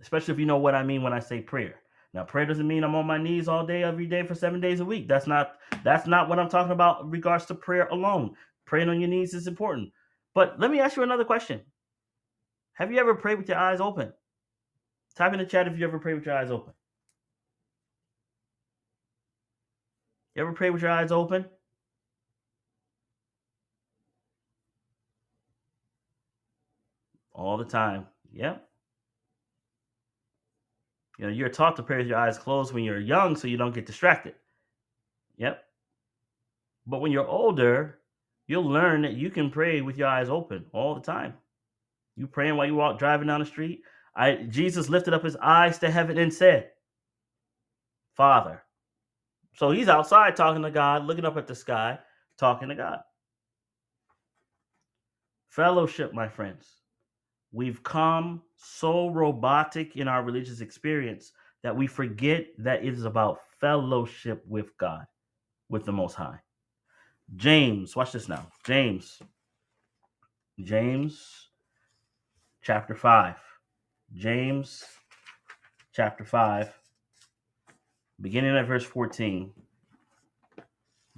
[0.00, 1.76] Especially if you know what I mean when I say prayer.
[2.12, 4.80] Now, prayer doesn't mean I'm on my knees all day, every day for seven days
[4.80, 5.06] a week.
[5.06, 8.34] That's not that's not what I'm talking about in regards to prayer alone.
[8.66, 9.92] Praying on your knees is important.
[10.34, 11.60] But let me ask you another question.
[12.74, 14.12] Have you ever prayed with your eyes open?
[15.14, 16.72] Type in the chat if you ever prayed with your eyes open.
[20.34, 21.44] You ever pray with your eyes open?
[27.40, 28.06] All the time.
[28.34, 28.68] Yep.
[31.18, 33.56] You know, you're taught to pray with your eyes closed when you're young so you
[33.56, 34.34] don't get distracted.
[35.38, 35.64] Yep.
[36.86, 37.98] But when you're older,
[38.46, 41.32] you'll learn that you can pray with your eyes open all the time.
[42.14, 43.84] You praying while you walk driving down the street.
[44.14, 46.72] I Jesus lifted up his eyes to heaven and said,
[48.16, 48.62] Father.
[49.54, 52.00] So he's outside talking to God, looking up at the sky,
[52.36, 53.00] talking to God.
[55.48, 56.79] Fellowship, my friends.
[57.52, 61.32] We've come so robotic in our religious experience
[61.62, 65.06] that we forget that it is about fellowship with God,
[65.68, 66.40] with the Most High.
[67.36, 68.46] James, watch this now.
[68.64, 69.20] James,
[70.62, 71.48] James
[72.62, 73.36] chapter 5.
[74.14, 74.84] James
[75.92, 76.72] chapter 5,
[78.20, 79.52] beginning at verse 14.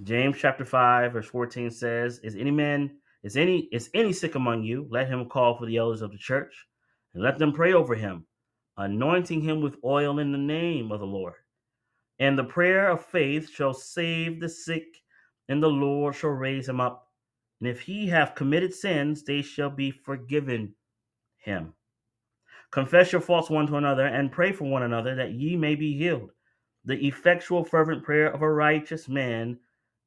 [0.03, 2.91] James chapter 5, verse 14 says, Is any man,
[3.23, 4.87] is any, is any sick among you?
[4.91, 6.67] Let him call for the elders of the church,
[7.15, 8.27] and let them pray over him,
[8.77, 11.35] anointing him with oil in the name of the Lord.
[12.19, 14.87] And the prayer of faith shall save the sick,
[15.49, 17.09] and the Lord shall raise him up.
[17.61, 20.75] And if he have committed sins, they shall be forgiven
[21.39, 21.75] him.
[22.73, 25.97] Confess your faults one to another, and pray for one another that ye may be
[25.97, 26.31] healed.
[26.85, 29.61] The effectual, fervent prayer of a righteous man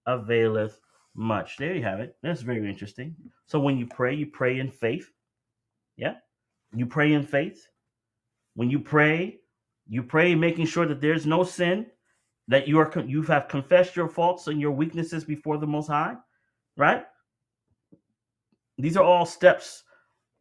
[0.05, 0.80] availeth
[1.16, 1.57] much.
[1.57, 2.16] There you have it.
[2.22, 3.16] That's very interesting.
[3.45, 5.11] So when you pray, you pray in faith.
[5.97, 6.16] Yeah.
[6.74, 7.68] You pray in faith.
[8.55, 9.39] When you pray,
[9.88, 11.88] you pray making sure that there's no sin,
[12.47, 16.16] that you are you have confessed your faults and your weaknesses before the most high,
[16.78, 17.05] right?
[18.78, 19.84] These are all steps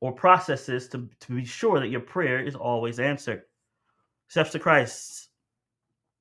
[0.01, 3.43] or processes to, to be sure that your prayer is always answered.
[4.29, 5.29] Steps to Christ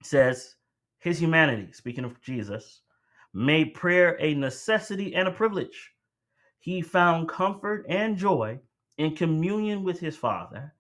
[0.04, 0.56] says
[1.00, 2.83] his humanity, speaking of Jesus,
[3.34, 5.92] made prayer a necessity and a privilege.
[6.60, 8.60] He found comfort and joy
[8.98, 10.74] in communion with his Father.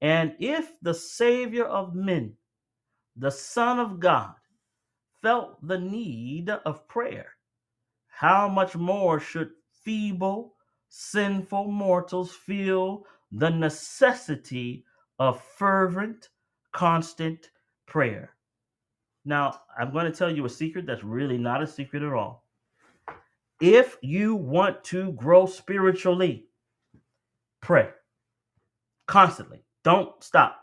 [0.00, 2.34] And if the Savior of men,
[3.16, 4.34] the Son of God,
[5.20, 7.36] felt the need of prayer,
[8.06, 9.50] how much more should
[9.82, 10.54] feeble,
[10.88, 14.84] sinful mortals feel the necessity
[15.18, 16.30] of fervent,
[16.72, 17.50] constant
[17.86, 18.34] prayer?
[19.28, 22.46] Now, I'm going to tell you a secret that's really not a secret at all.
[23.60, 26.46] If you want to grow spiritually,
[27.60, 27.90] pray
[29.06, 29.62] constantly.
[29.84, 30.58] Don't stop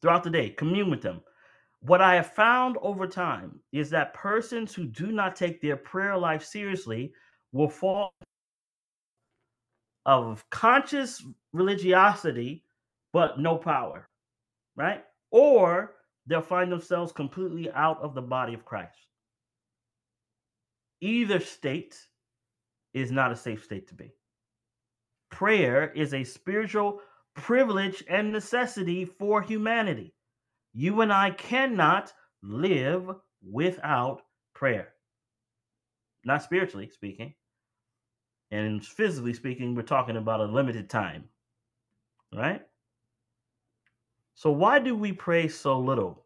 [0.00, 0.50] throughout the day.
[0.50, 1.20] Commune with them.
[1.80, 6.16] What I have found over time is that persons who do not take their prayer
[6.16, 7.12] life seriously
[7.50, 8.14] will fall
[10.04, 12.62] of conscious religiosity
[13.12, 14.08] but no power,
[14.76, 15.02] right?
[15.32, 15.95] Or
[16.26, 18.98] they'll find themselves completely out of the body of Christ.
[21.00, 21.96] Either state
[22.94, 24.14] is not a safe state to be.
[25.30, 27.00] Prayer is a spiritual
[27.34, 30.14] privilege and necessity for humanity.
[30.72, 32.12] You and I cannot
[32.42, 33.10] live
[33.42, 34.22] without
[34.54, 34.88] prayer.
[36.24, 37.34] Not spiritually speaking.
[38.50, 41.24] And physically speaking, we're talking about a limited time.
[42.34, 42.65] Right?
[44.36, 46.22] So, why do we pray so little?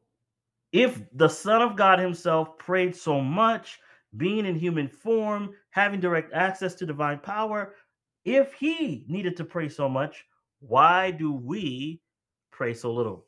[0.73, 3.79] If the Son of God Himself prayed so much,
[4.17, 7.77] being in human form, having direct access to divine power,
[8.25, 10.25] if He needed to pray so much,
[10.59, 12.03] why do we
[12.51, 13.27] pray so little?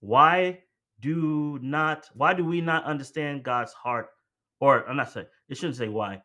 [0.00, 0.64] Why
[1.00, 4.10] do not why do we not understand God's heart?
[4.60, 6.20] Or I'm not saying it shouldn't say why.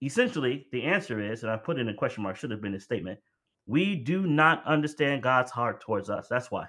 [0.00, 2.80] Essentially, the answer is, and I put in a question mark, should have been a
[2.80, 3.18] statement.
[3.66, 6.28] We do not understand God's heart towards us.
[6.28, 6.66] That's why.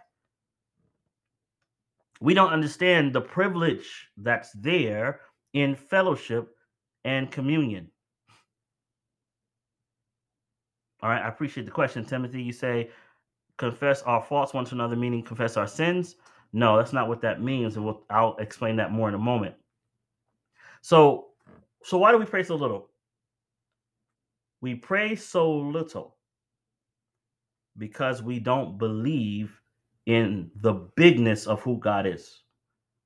[2.22, 5.22] We don't understand the privilege that's there
[5.54, 6.56] in fellowship
[7.04, 7.90] and communion.
[11.02, 12.42] All right, I appreciate the question, Timothy.
[12.42, 12.90] You say
[13.58, 16.16] confess our faults one to another, meaning confess our sins.
[16.54, 19.56] No, that's not what that means, and we'll, I'll explain that more in a moment.
[20.82, 21.30] So,
[21.84, 22.90] so why do we pray so little?
[24.62, 26.16] We pray so little
[27.78, 29.60] because we don't believe
[30.06, 32.42] in the bigness of who God is,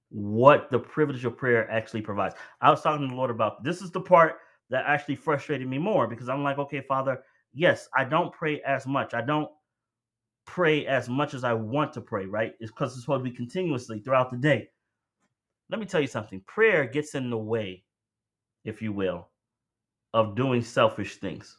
[0.09, 2.35] what the privilege of prayer actually provides.
[2.61, 4.37] I was talking to the Lord about this is the part
[4.69, 7.23] that actually frustrated me more because I'm like, okay, Father,
[7.53, 9.13] yes, I don't pray as much.
[9.13, 9.49] I don't
[10.45, 12.53] pray as much as I want to pray, right?
[12.59, 14.69] It's because it's supposed to be continuously throughout the day.
[15.69, 17.83] Let me tell you something prayer gets in the way,
[18.63, 19.27] if you will,
[20.13, 21.57] of doing selfish things.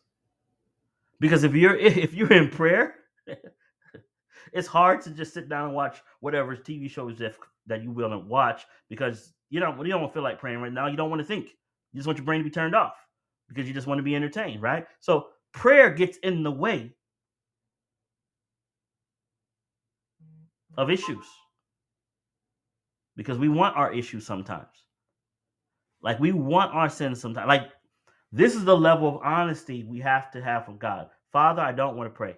[1.21, 2.95] Because if you're if you're in prayer,
[4.53, 7.35] it's hard to just sit down and watch whatever TV shows that,
[7.67, 10.87] that you will to watch because you don't you don't feel like praying right now.
[10.87, 11.47] You don't want to think.
[11.93, 12.95] You just want your brain to be turned off
[13.49, 14.87] because you just want to be entertained, right?
[15.01, 16.93] So prayer gets in the way
[20.77, 21.25] of issues
[23.17, 24.69] because we want our issues sometimes.
[26.03, 27.49] Like we want our sins sometimes.
[27.49, 27.71] Like
[28.31, 31.09] this is the level of honesty we have to have with God.
[31.33, 32.37] Father, I don't want to pray.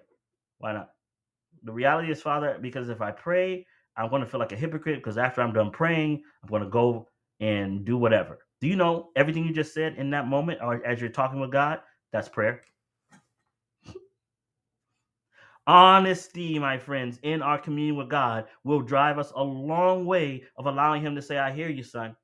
[0.57, 0.89] Why not?
[1.63, 4.97] The reality is, Father, because if I pray, I'm going to feel like a hypocrite
[4.97, 7.07] because after I'm done praying, I'm going to go
[7.39, 8.39] and do whatever.
[8.61, 11.51] Do you know everything you just said in that moment or as you're talking with
[11.51, 11.79] God?
[12.11, 12.61] That's prayer.
[15.67, 20.65] Honesty, my friends, in our communion with God will drive us a long way of
[20.65, 22.15] allowing Him to say, I hear you, son.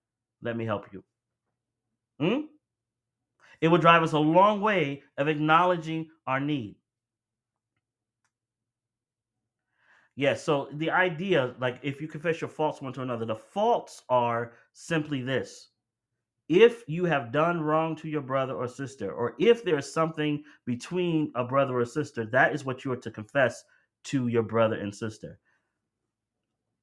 [0.42, 1.04] Let me help you.
[2.20, 2.42] Hmm?
[3.62, 6.76] It will drive us a long way of acknowledging our need.
[10.18, 14.02] Yes, so the idea, like if you confess your faults one to another, the faults
[14.10, 15.70] are simply this.
[16.50, 20.44] If you have done wrong to your brother or sister, or if there is something
[20.66, 23.64] between a brother or sister, that is what you are to confess
[24.06, 25.38] to your brother and sister.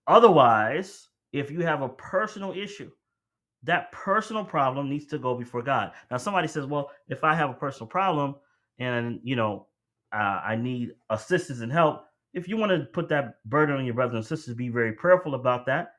[0.07, 2.91] Otherwise, if you have a personal issue,
[3.65, 5.91] that personal problem needs to go before God.
[6.09, 8.37] Now, somebody says, well, if I have a personal problem
[8.79, 9.67] and, you know,
[10.13, 12.05] uh, I need assistance and help,
[12.35, 15.35] if you want to put that burden on your brothers and sisters, be very prayerful
[15.35, 15.95] about that.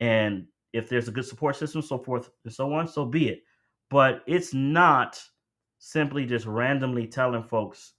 [0.00, 3.42] And if there's a good support system, so forth and so on, so be it.
[3.90, 5.22] But it's not
[5.78, 7.92] simply just randomly telling folks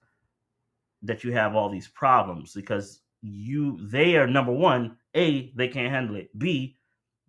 [1.03, 5.93] that you have all these problems because you they are number one, A, they can't
[5.93, 6.37] handle it.
[6.37, 6.77] B,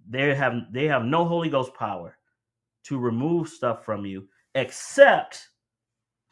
[0.09, 2.17] they have they have no Holy Ghost power
[2.85, 5.49] to remove stuff from you except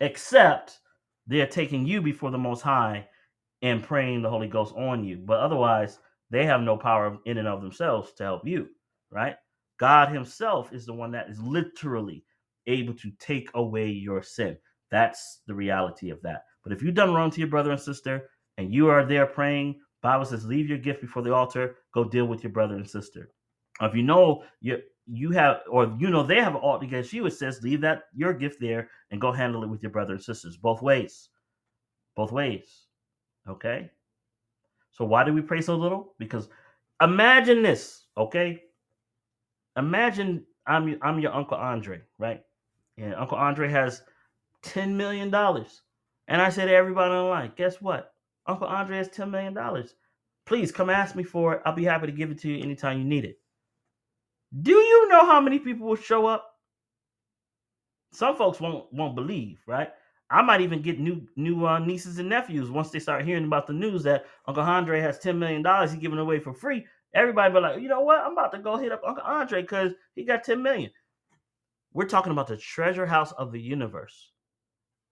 [0.01, 0.79] except
[1.27, 3.07] they're taking you before the most high
[3.67, 5.19] and praying the Holy Ghost on you.
[5.25, 5.99] But otherwise,
[6.31, 8.69] they have no power in and of themselves to help you,
[9.11, 9.37] right?
[9.79, 12.25] God Himself is the one that is literally
[12.67, 14.57] able to take away your sin.
[14.91, 16.43] That's the reality of that.
[16.63, 19.81] But if you've done wrong to your brother and sister and you are there praying,
[20.03, 23.31] Bible says, leave your gift before the altar, go deal with your brother and sister.
[23.81, 27.27] If you know you you have or you know they have an alt against you,
[27.27, 30.23] it says leave that your gift there and go handle it with your brother and
[30.23, 30.57] sisters.
[30.57, 31.29] Both ways.
[32.17, 32.86] Both ways.
[33.49, 33.91] Okay.
[34.93, 36.15] So why do we pray so little?
[36.19, 36.49] Because
[37.03, 38.63] imagine this, okay?
[39.77, 42.43] Imagine I'm I'm your Uncle Andre, right?
[42.99, 44.03] And Uncle Andre has
[44.65, 45.33] $10 million.
[46.29, 48.15] And I say to everybody online, guess what?
[48.47, 49.87] Uncle Andre has $10 million.
[50.47, 51.63] Please come ask me for it.
[51.65, 53.39] I'll be happy to give it to you anytime you need it.
[54.63, 56.55] Do you know how many people will show up?
[58.13, 59.91] Some folks won't won't believe, right?
[60.31, 63.67] I might even get new new uh, nieces and nephews once they start hearing about
[63.67, 66.85] the news that Uncle Andre has ten million dollars he's giving away for free.
[67.15, 68.21] Everybody be like, you know what?
[68.21, 70.91] I'm about to go hit up Uncle Andre because he got ten million.
[71.93, 74.33] We're talking about the treasure house of the universe.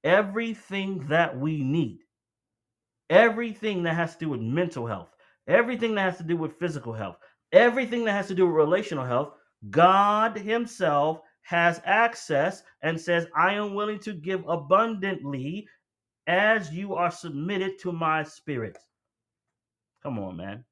[0.03, 2.01] Everything that we need,
[3.09, 5.11] everything that has to do with mental health,
[5.47, 7.17] everything that has to do with physical health,
[7.53, 9.33] everything that has to do with relational health,
[9.71, 15.69] God Himself has access and says, I am willing to give abundantly
[16.27, 18.79] as you are submitted to my spirit.
[20.03, 20.65] Come on, man.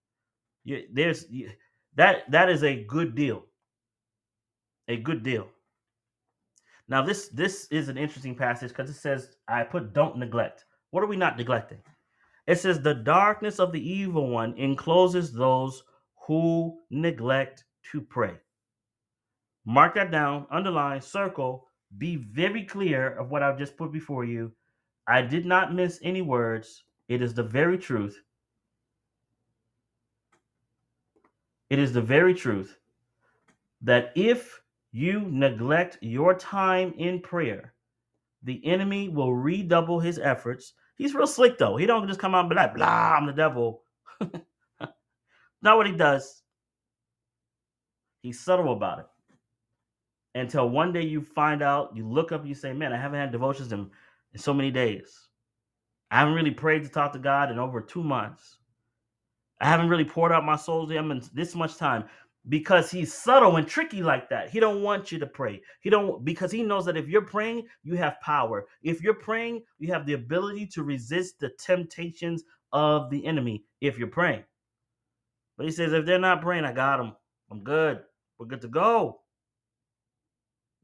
[0.64, 1.50] You, there's you,
[1.96, 3.44] that that is a good deal.
[4.88, 5.48] A good deal.
[6.88, 10.64] Now this this is an interesting passage because it says I put don't neglect.
[10.90, 11.78] What are we not neglecting?
[12.46, 15.82] It says the darkness of the evil one encloses those
[16.26, 18.34] who neglect to pray.
[19.64, 24.52] Mark that down, underline, circle, be very clear of what I've just put before you.
[25.06, 26.84] I did not miss any words.
[27.08, 28.20] It is the very truth.
[31.70, 32.78] It is the very truth
[33.82, 34.60] that if
[34.92, 37.74] you neglect your time in prayer,
[38.42, 40.74] the enemy will redouble his efforts.
[40.96, 41.76] He's real slick though.
[41.76, 43.82] He don't just come out and be like, blah, I'm the devil.
[45.62, 46.42] Not what he does.
[48.20, 49.06] He's subtle about it.
[50.34, 53.32] Until one day you find out, you look up, you say, Man, I haven't had
[53.32, 53.90] devotions in,
[54.32, 55.28] in so many days.
[56.10, 58.58] I haven't really prayed to talk to God in over two months.
[59.60, 62.04] I haven't really poured out my soul to him in this much time
[62.48, 64.50] because he's subtle and tricky like that.
[64.50, 65.62] He don't want you to pray.
[65.80, 68.66] He don't because he knows that if you're praying, you have power.
[68.82, 73.98] If you're praying, you have the ability to resist the temptations of the enemy if
[73.98, 74.44] you're praying.
[75.56, 77.14] But he says, if they're not praying, I got them.
[77.50, 78.00] I'm good.
[78.38, 79.21] We're good to go.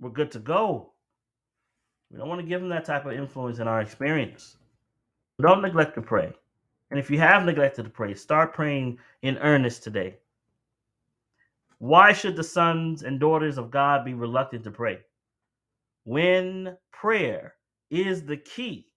[0.01, 0.93] We're good to go.
[2.11, 4.57] We don't want to give them that type of influence in our experience.
[5.41, 6.33] Don't neglect to pray.
[6.91, 10.17] And if you have neglected to pray, start praying in earnest today.
[11.79, 14.99] Why should the sons and daughters of God be reluctant to pray?
[16.05, 17.55] When prayer
[17.91, 18.89] is the key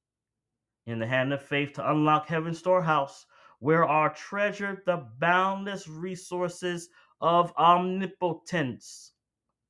[0.87, 3.25] in the hand of faith to unlock heaven's storehouse,
[3.59, 6.89] where are treasured the boundless resources
[7.21, 9.11] of omnipotence.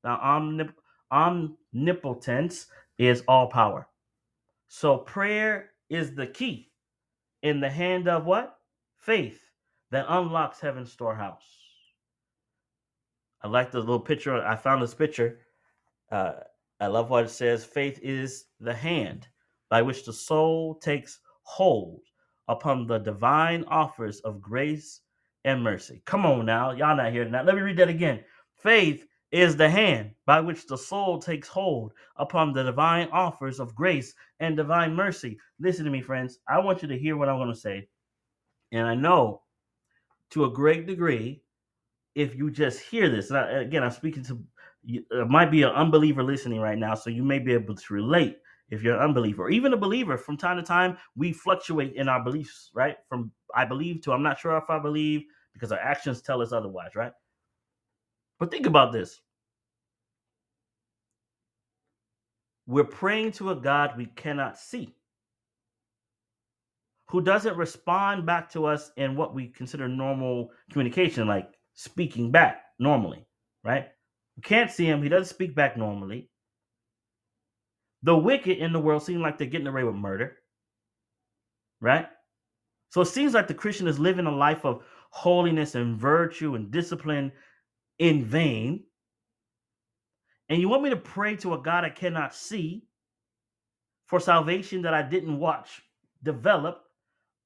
[0.04, 0.74] Now, omnip-
[1.12, 3.88] omnipotence is all power.
[4.68, 6.72] So, prayer is the key
[7.44, 8.58] in the hand of what?
[9.00, 9.42] Faith
[9.92, 11.44] that unlocks heaven's storehouse.
[13.42, 14.44] I like the little picture.
[14.46, 15.40] I found this picture.
[16.12, 16.34] Uh,
[16.80, 17.66] I love what it says.
[17.66, 19.28] Faith is the hand
[19.70, 22.02] by which the soul takes hold
[22.48, 25.02] upon the divine offers of grace
[25.46, 26.02] and mercy.
[26.06, 27.46] Come on now, y'all not hearing that.
[27.46, 28.24] Let me read that again.
[28.56, 33.76] Faith is the hand by which the soul takes hold upon the divine offers of
[33.76, 35.38] grace and divine mercy.
[35.60, 36.40] Listen to me, friends.
[36.50, 37.88] I want you to hear what I'm going to say.
[38.72, 39.42] And I know
[40.32, 41.44] to a great degree,
[42.16, 44.40] if you just hear this, and I, again, I'm speaking to
[44.84, 47.94] you, uh, might be an unbeliever listening right now, so you may be able to
[47.94, 48.38] relate
[48.70, 50.18] if you're an unbeliever or even a believer.
[50.18, 52.98] From time to time, we fluctuate in our beliefs, right?
[53.08, 55.24] From I believe to I'm not sure if I believe
[55.54, 57.12] because our actions tell us otherwise, right?
[58.42, 59.22] But think about this.
[62.66, 64.96] We're praying to a God we cannot see,
[67.10, 72.64] who doesn't respond back to us in what we consider normal communication, like speaking back
[72.80, 73.28] normally,
[73.64, 73.90] right?
[74.38, 75.04] We can't see him.
[75.04, 76.28] He doesn't speak back normally.
[78.02, 80.38] The wicked in the world seem like they're getting away with murder,
[81.80, 82.08] right?
[82.90, 86.72] So it seems like the Christian is living a life of holiness and virtue and
[86.72, 87.32] discipline
[88.00, 88.84] in vain.
[90.50, 92.84] And you want me to pray to a God I cannot see
[94.08, 95.82] for salvation that I didn't watch
[96.24, 96.84] develop,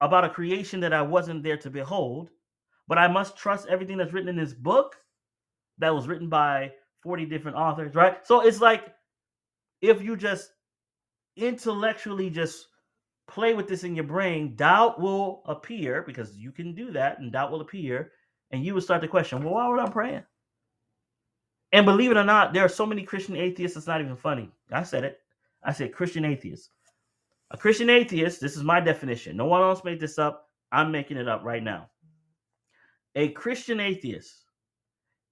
[0.02, 2.30] about a creation that I wasn't there to behold,
[2.88, 4.96] but I must trust everything that's written in this book
[5.78, 6.72] that was written by
[7.04, 8.26] 40 different authors, right?
[8.26, 8.94] So it's like
[9.82, 10.52] if you just
[11.38, 12.68] intellectually just
[13.28, 17.32] play with this in your brain, doubt will appear because you can do that, and
[17.32, 18.12] doubt will appear,
[18.52, 20.24] and you will start to question, well, why would I praying?
[21.76, 24.50] And believe it or not, there are so many Christian atheists, it's not even funny.
[24.72, 25.20] I said it.
[25.62, 26.70] I said Christian atheists.
[27.52, 29.36] A Christian atheist, this is my definition.
[29.36, 30.48] No one else made this up.
[30.72, 31.90] I'm making it up right now.
[33.16, 34.46] A Christian atheist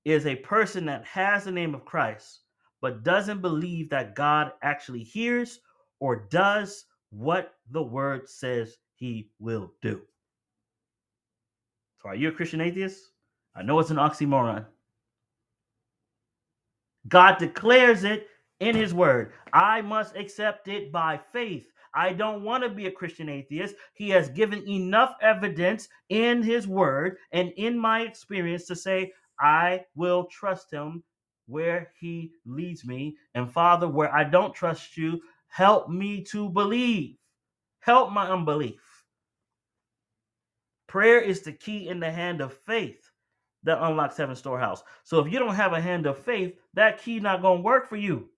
[0.04, 2.42] is a person that has the name of Christ,
[2.82, 5.62] but doesn't believe that God actually hears
[6.02, 10.02] or does what the word says he will do.
[12.02, 13.12] So, are you a Christian atheist?
[13.56, 14.66] I know it's an oxymoron.
[17.08, 18.28] God declares it
[18.60, 19.34] in his word.
[19.52, 21.68] I must accept it by faith.
[21.96, 23.76] I don't want to be a Christian atheist.
[23.94, 29.86] He has given enough evidence in his word and in my experience to say, I
[29.96, 31.04] will trust him
[31.48, 33.18] where he leads me.
[33.36, 37.18] And Father, where I don't trust you, help me to believe.
[37.82, 38.82] Help my unbelief.
[40.88, 43.03] Prayer is the key in the hand of faith
[43.64, 44.84] that unlocks heaven's storehouse.
[45.04, 47.90] So if you don't have a hand of faith, that key not going to work
[47.90, 48.30] for you.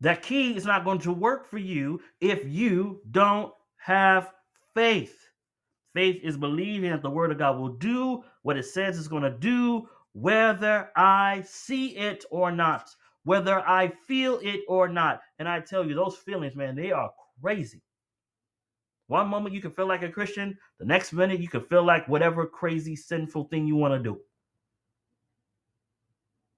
[0.00, 4.32] That key is not going to work for you if you don't have
[4.74, 5.16] faith.
[5.94, 9.22] Faith is believing that the word of God will do what it says it's going
[9.22, 12.90] to do, whether I see it or not,
[13.24, 15.20] whether I feel it or not.
[15.38, 17.10] And I tell you, those feelings, man, they are
[17.40, 17.82] crazy.
[19.12, 22.08] One moment you can feel like a Christian, the next minute you can feel like
[22.08, 24.18] whatever crazy, sinful thing you want to do.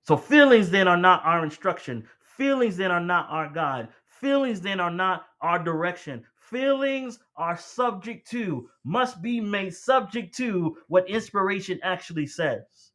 [0.05, 2.07] So, feelings then are not our instruction.
[2.21, 3.89] Feelings then are not our God.
[4.07, 6.23] Feelings then are not our direction.
[6.37, 12.93] Feelings are subject to, must be made subject to what inspiration actually says.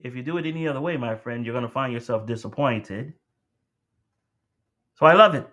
[0.00, 3.12] If you do it any other way, my friend, you're going to find yourself disappointed.
[4.96, 5.48] So I love it.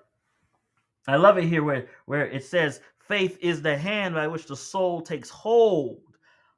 [1.08, 4.56] I love it here where, where it says, faith is the hand by which the
[4.56, 6.02] soul takes hold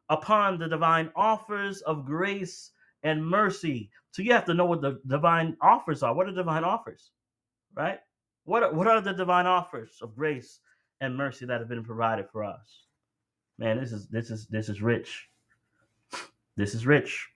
[0.09, 2.71] upon the divine offers of grace
[3.03, 3.91] and mercy.
[4.11, 6.13] So you have to know what the divine offers are.
[6.13, 7.11] What are divine offers?
[7.75, 7.99] Right?
[8.45, 10.59] What are, what are the divine offers of grace
[11.01, 12.85] and mercy that have been provided for us?
[13.59, 15.29] Man, this is this is this is rich.
[16.55, 17.27] This is rich.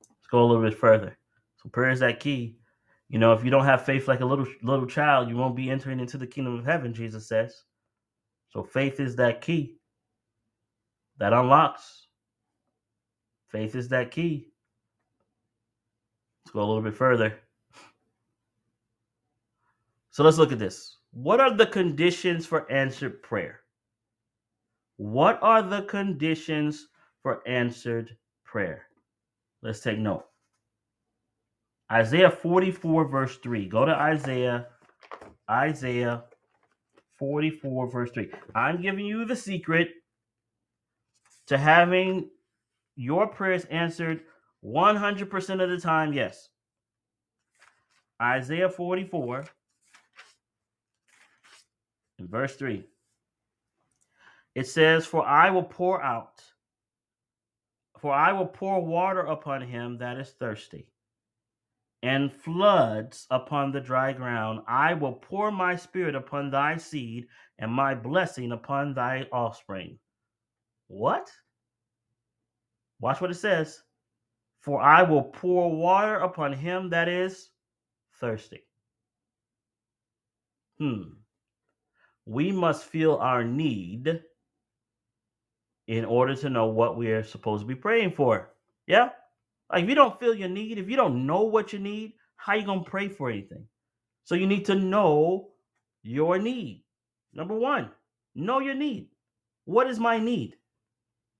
[0.00, 1.18] Let's go a little bit further.
[1.62, 2.56] So prayer is that key.
[3.12, 5.70] You know, if you don't have faith like a little little child, you won't be
[5.70, 7.62] entering into the kingdom of heaven, Jesus says.
[8.48, 9.76] So faith is that key
[11.18, 12.06] that unlocks.
[13.50, 14.48] Faith is that key.
[16.46, 17.38] Let's go a little bit further.
[20.08, 20.96] So let's look at this.
[21.12, 23.60] What are the conditions for answered prayer?
[24.96, 26.88] What are the conditions
[27.22, 28.86] for answered prayer?
[29.60, 30.24] Let's take note.
[31.92, 33.68] Isaiah 44, verse 3.
[33.68, 34.68] Go to Isaiah,
[35.50, 36.24] Isaiah
[37.18, 38.30] 44, verse 3.
[38.54, 39.90] I'm giving you the secret
[41.48, 42.30] to having
[42.96, 44.22] your prayers answered
[44.64, 46.12] 100% of the time.
[46.12, 46.48] Yes.
[48.20, 49.44] Isaiah 44,
[52.18, 52.84] in verse 3.
[54.54, 56.42] It says, For I will pour out,
[57.98, 60.86] for I will pour water upon him that is thirsty,
[62.02, 64.60] and floods upon the dry ground.
[64.66, 67.26] I will pour my spirit upon thy seed
[67.58, 69.98] and my blessing upon thy offspring.
[70.88, 71.30] What?
[73.00, 73.82] Watch what it says.
[74.60, 77.50] For I will pour water upon him that is
[78.20, 78.64] thirsty.
[80.78, 81.02] Hmm.
[82.26, 84.22] We must feel our need
[85.88, 88.50] in order to know what we are supposed to be praying for.
[88.86, 89.10] Yeah?
[89.72, 92.54] Like if you don't feel your need, if you don't know what you need, how
[92.54, 93.66] you gonna pray for anything?
[94.24, 95.48] So you need to know
[96.02, 96.84] your need.
[97.32, 97.90] Number one,
[98.34, 99.08] know your need.
[99.64, 100.56] What is my need?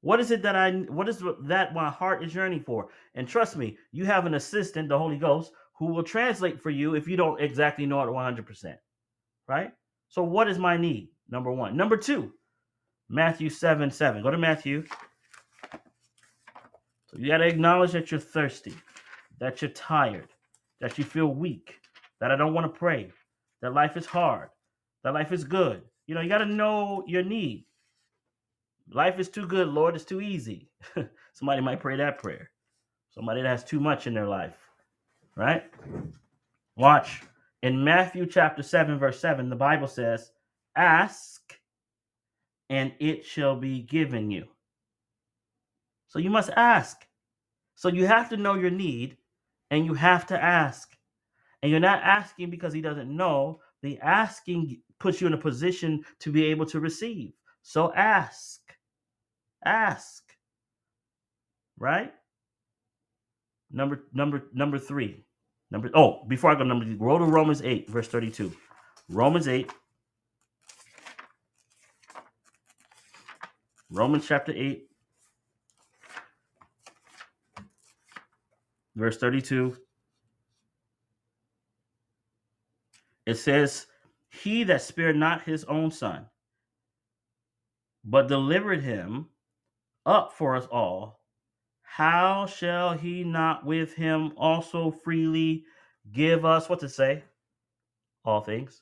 [0.00, 2.88] What is it that I what is that my heart is yearning for?
[3.14, 6.94] And trust me, you have an assistant, the Holy Ghost, who will translate for you
[6.94, 8.76] if you don't exactly know it 100%.
[9.46, 9.72] Right?
[10.08, 11.10] So what is my need?
[11.28, 11.76] Number 1.
[11.76, 12.32] Number 2,
[13.08, 14.22] Matthew 7 7.
[14.22, 14.84] Go to Matthew.
[17.16, 18.74] You got to acknowledge that you're thirsty,
[19.38, 20.28] that you're tired,
[20.80, 21.78] that you feel weak,
[22.20, 23.12] that I don't want to pray,
[23.60, 24.48] that life is hard,
[25.04, 25.82] that life is good.
[26.06, 27.66] You know, you got to know your need.
[28.92, 29.94] Life is too good, Lord.
[29.94, 30.70] It's too easy.
[31.32, 32.50] Somebody might pray that prayer.
[33.10, 34.56] Somebody that has too much in their life,
[35.36, 35.64] right?
[36.76, 37.22] Watch.
[37.62, 40.32] In Matthew chapter 7, verse 7, the Bible says,
[40.76, 41.58] Ask
[42.70, 44.46] and it shall be given you.
[46.12, 47.06] So you must ask.
[47.74, 49.16] So you have to know your need
[49.70, 50.94] and you have to ask.
[51.62, 53.60] And you're not asking because he doesn't know.
[53.80, 57.32] The asking puts you in a position to be able to receive.
[57.62, 58.60] So ask.
[59.64, 60.22] Ask.
[61.78, 62.12] Right?
[63.70, 65.24] Number number number 3.
[65.70, 68.52] Number oh, before I go number 3, go to Romans 8 verse 32.
[69.08, 69.72] Romans 8
[73.90, 74.91] Romans chapter 8
[78.96, 79.76] verse 32
[83.26, 83.86] it says
[84.28, 86.26] he that spared not his own son
[88.04, 89.26] but delivered him
[90.04, 91.20] up for us all
[91.82, 95.66] how shall he not with him also freely
[96.10, 97.22] give us what to say?
[98.24, 98.80] All things.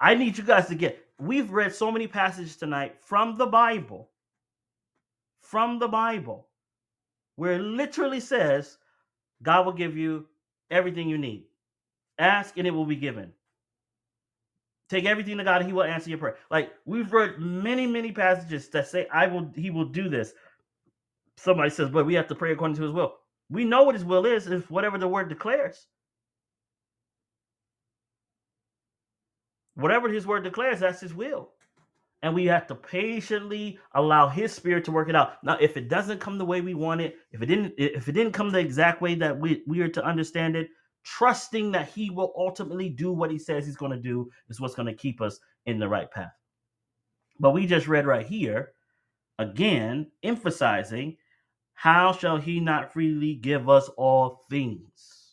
[0.00, 4.08] I need you guys to get we've read so many passages tonight from the bible
[5.40, 6.48] from the bible
[7.36, 8.78] where it literally says
[9.42, 10.26] God will give you
[10.70, 11.44] everything you need.
[12.18, 13.32] Ask and it will be given.
[14.88, 16.36] Take everything to God, He will answer your prayer.
[16.50, 20.32] Like we've read many, many passages that say, I will, He will do this.
[21.36, 23.14] Somebody says, but we have to pray according to His will.
[23.50, 25.86] We know what His will is, is whatever the word declares.
[29.74, 31.50] Whatever His word declares, that's His will
[32.22, 35.42] and we have to patiently allow his spirit to work it out.
[35.44, 38.12] Now if it doesn't come the way we want it if it didn't if it
[38.12, 40.68] didn't come the exact way that we, we are to understand it
[41.04, 44.74] trusting that he will ultimately do what he says he's going to do is what's
[44.74, 46.32] going to keep us in the right path.
[47.40, 48.72] But we just read right here
[49.38, 51.16] again emphasizing
[51.74, 55.32] how shall he not freely give us all things?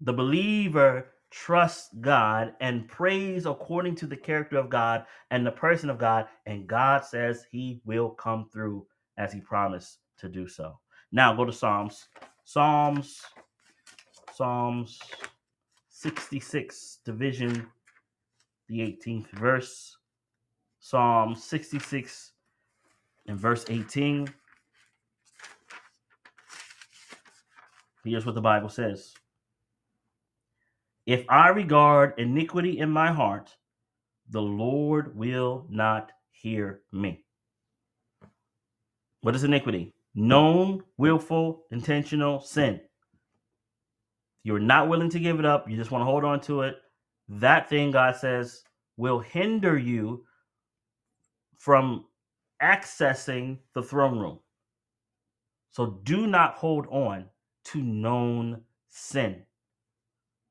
[0.00, 5.90] The believer trusts God and prays according to the character of God and the person
[5.90, 10.78] of God, and God says he will come through as he promised to do so.
[11.12, 12.08] Now go to Psalms.
[12.44, 13.22] Psalms,
[14.34, 15.00] Psalms
[15.90, 17.66] 66, division,
[18.68, 19.96] the 18th verse.
[20.80, 22.32] Psalm 66
[23.26, 24.32] and verse 18.
[28.04, 29.12] Here's what the Bible says.
[31.08, 33.56] If I regard iniquity in my heart,
[34.28, 37.24] the Lord will not hear me.
[39.22, 39.94] What is iniquity?
[40.14, 42.82] Known, willful, intentional sin.
[44.44, 45.66] You're not willing to give it up.
[45.70, 46.76] You just want to hold on to it.
[47.30, 48.62] That thing, God says,
[48.98, 50.26] will hinder you
[51.56, 52.04] from
[52.62, 54.40] accessing the throne room.
[55.70, 57.24] So do not hold on
[57.64, 59.44] to known sin.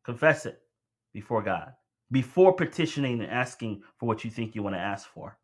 [0.07, 0.61] Confess it
[1.13, 1.73] before God,
[2.11, 5.37] before petitioning and asking for what you think you want to ask for.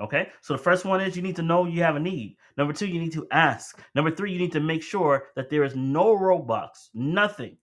[0.00, 2.36] Okay, so the first one is you need to know you have a need.
[2.56, 3.80] Number two, you need to ask.
[3.94, 7.56] Number three, you need to make sure that there is no roadblocks, nothing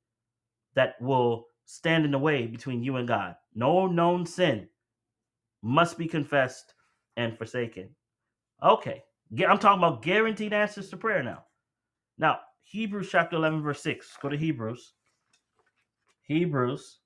[0.75, 3.35] that will stand in the way between you and God.
[3.53, 4.69] No known sin
[5.61, 6.73] must be confessed
[7.17, 7.89] and forsaken.
[8.63, 9.03] Okay,
[9.45, 11.43] I'm talking about guaranteed answers to prayer now.
[12.17, 14.17] Now, Hebrews chapter 11, verse 6.
[14.21, 14.93] Go to Hebrews.
[16.29, 16.99] Hebrews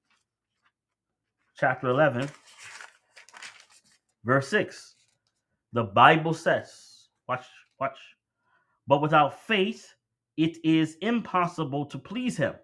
[1.58, 2.30] chapter 11,
[4.26, 4.96] verse 6.
[5.72, 7.46] The Bible says, watch,
[7.80, 7.98] watch.
[8.86, 9.94] But without faith,
[10.36, 12.56] it is impossible to please him.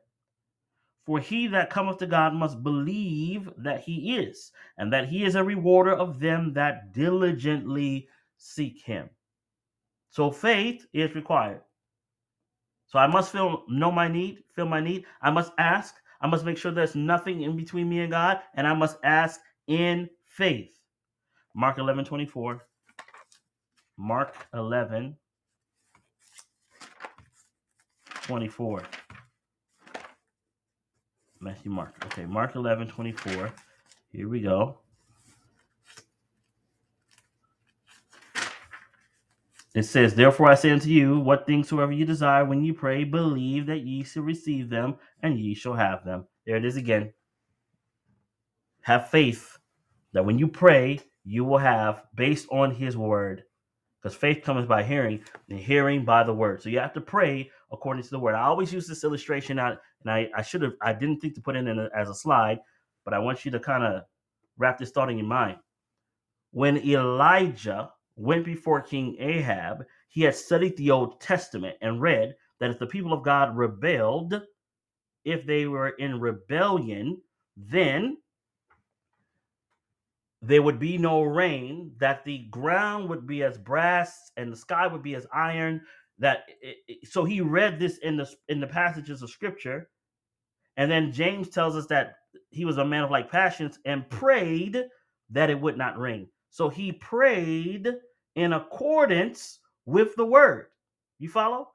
[1.05, 5.35] For he that cometh to God must believe that he is, and that he is
[5.35, 9.09] a rewarder of them that diligently seek him.
[10.09, 11.61] So faith is required.
[12.87, 15.05] So I must feel know my need, feel my need.
[15.21, 15.95] I must ask.
[16.21, 19.39] I must make sure there's nothing in between me and God, and I must ask
[19.67, 20.69] in faith.
[21.55, 22.65] Mark 11, 24.
[23.97, 25.15] Mark 11,
[28.23, 28.83] 24.
[31.41, 31.93] Matthew, Mark.
[32.05, 33.51] Okay, Mark 11, 24.
[34.11, 34.79] Here we go.
[39.79, 43.05] It says, Therefore I say unto you, what things soever you desire when you pray,
[43.05, 46.25] believe that ye shall receive them, and ye shall have them.
[46.45, 47.13] There it is again.
[48.81, 49.57] Have faith
[50.11, 53.43] that when you pray, you will have based on his word.
[54.03, 56.61] Because faith comes by hearing, and hearing by the word.
[56.61, 58.35] So you have to pray according to the word.
[58.35, 61.41] I always use this illustration out, and I, I should have, I didn't think to
[61.41, 62.59] put it in a, as a slide,
[63.05, 64.03] but I want you to kind of
[64.57, 65.55] wrap this thought in your mind.
[66.51, 72.69] When Elijah went before King Ahab, he had studied the Old Testament and read that
[72.69, 74.41] if the people of God rebelled,
[75.23, 77.21] if they were in rebellion,
[77.55, 78.17] then
[80.41, 84.85] there would be no rain, that the ground would be as brass and the sky
[84.87, 85.81] would be as iron.
[86.17, 89.89] That it, so he read this in the in the passages of scripture,
[90.75, 92.15] and then James tells us that
[92.49, 94.83] he was a man of like passions and prayed
[95.29, 96.27] that it would not rain.
[96.49, 97.93] So he prayed
[98.35, 100.67] in accordance with the word.
[101.19, 101.69] You follow?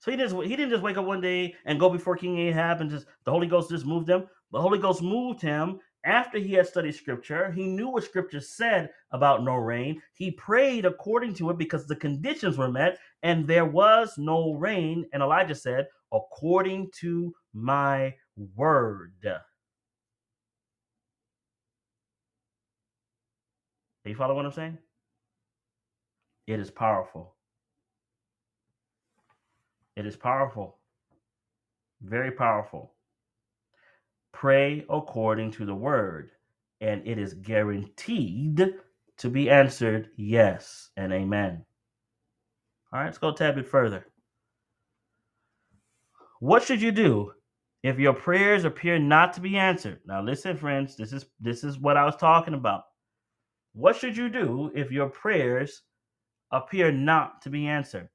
[0.00, 2.80] So he didn't he didn't just wake up one day and go before King Ahab
[2.80, 4.26] and just the Holy Ghost just moved him.
[4.52, 7.52] The Holy Ghost moved him after he had studied scripture.
[7.52, 10.00] He knew what scripture said about no rain.
[10.14, 15.04] He prayed according to it because the conditions were met and there was no rain.
[15.12, 18.14] And Elijah said, according to my
[18.56, 19.12] word.
[19.22, 19.34] Do
[24.06, 24.78] you follow what I'm saying?
[26.50, 27.36] It is powerful.
[29.94, 30.78] It is powerful.
[32.02, 32.92] Very powerful.
[34.32, 36.32] Pray according to the word,
[36.80, 38.74] and it is guaranteed
[39.18, 41.64] to be answered yes and amen.
[42.92, 44.04] All right, let's go a tad bit further.
[46.40, 47.32] What should you do
[47.84, 50.00] if your prayers appear not to be answered?
[50.04, 52.86] Now listen, friends, this is this is what I was talking about.
[53.72, 55.82] What should you do if your prayers
[56.50, 58.08] appear not to be answered?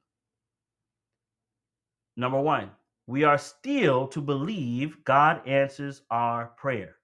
[2.17, 2.71] Number one,
[3.07, 6.95] we are still to believe God answers our prayer.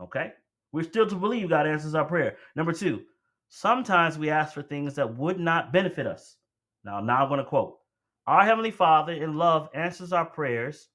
[0.00, 0.32] Okay?
[0.72, 2.36] We're still to believe God answers our prayer.
[2.54, 3.02] Number two,
[3.48, 6.36] sometimes we ask for things that would not benefit us.
[6.84, 7.78] Now, now I'm going to quote
[8.26, 10.88] Our Heavenly Father in love answers our prayers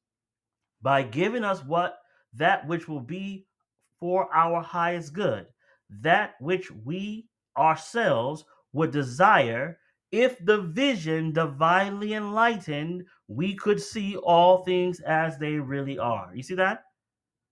[0.81, 1.99] by giving us what
[2.33, 3.47] that which will be
[3.99, 5.47] for our highest good,
[5.89, 7.27] that which we
[7.57, 9.79] ourselves would desire
[10.11, 16.29] if the vision divinely enlightened, we could see all things as they really are.
[16.33, 16.83] You see that?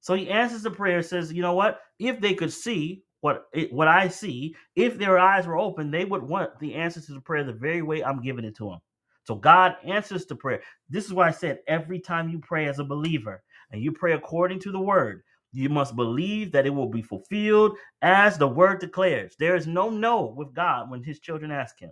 [0.01, 1.79] So he answers the prayer, says, you know what?
[1.97, 6.23] If they could see what what I see, if their eyes were open, they would
[6.23, 8.79] want the answer to the prayer the very way I'm giving it to them.
[9.23, 10.61] So God answers the prayer.
[10.89, 14.11] This is why I said every time you pray as a believer and you pray
[14.11, 15.23] according to the word,
[15.53, 19.35] you must believe that it will be fulfilled as the word declares.
[19.37, 21.91] There is no no with God when his children ask him.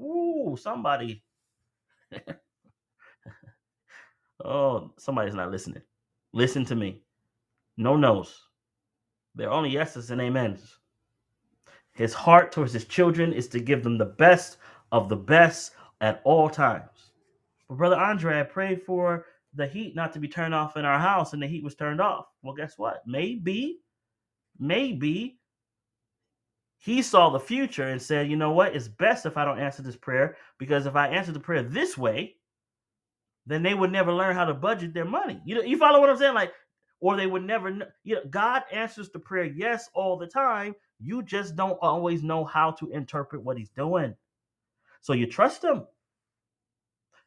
[0.00, 1.22] Ooh, somebody.
[4.44, 5.82] oh, somebody's not listening.
[6.32, 7.02] Listen to me.
[7.76, 8.42] No no's.
[9.36, 10.78] There are only yeses and amens.
[11.92, 14.58] His heart towards his children is to give them the best
[14.90, 17.12] of the best at all times.
[17.68, 20.98] But Brother Andre, I prayed for the heat not to be turned off in our
[20.98, 22.26] house, and the heat was turned off.
[22.42, 23.02] Well, guess what?
[23.06, 23.78] Maybe,
[24.58, 25.38] maybe
[26.78, 28.76] he saw the future and said, you know what?
[28.76, 31.96] It's best if I don't answer this prayer because if I answer the prayer this
[31.96, 32.36] way,
[33.46, 35.40] then they would never learn how to budget their money.
[35.44, 36.34] You know, you follow what I'm saying?
[36.34, 36.52] Like,
[37.00, 37.86] or they would never know.
[38.02, 40.74] You know, God answers the prayer yes all the time.
[41.00, 44.14] You just don't always know how to interpret what He's doing.
[45.00, 45.86] So you trust Him.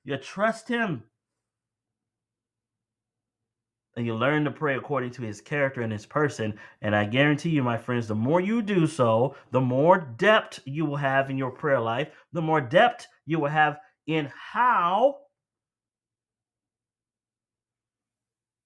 [0.03, 1.03] You trust Him.
[3.97, 6.57] And you learn to pray according to His character and His person.
[6.83, 10.85] And I guarantee you, my friends, the more you do so, the more depth you
[10.85, 15.17] will have in your prayer life, the more depth you will have in how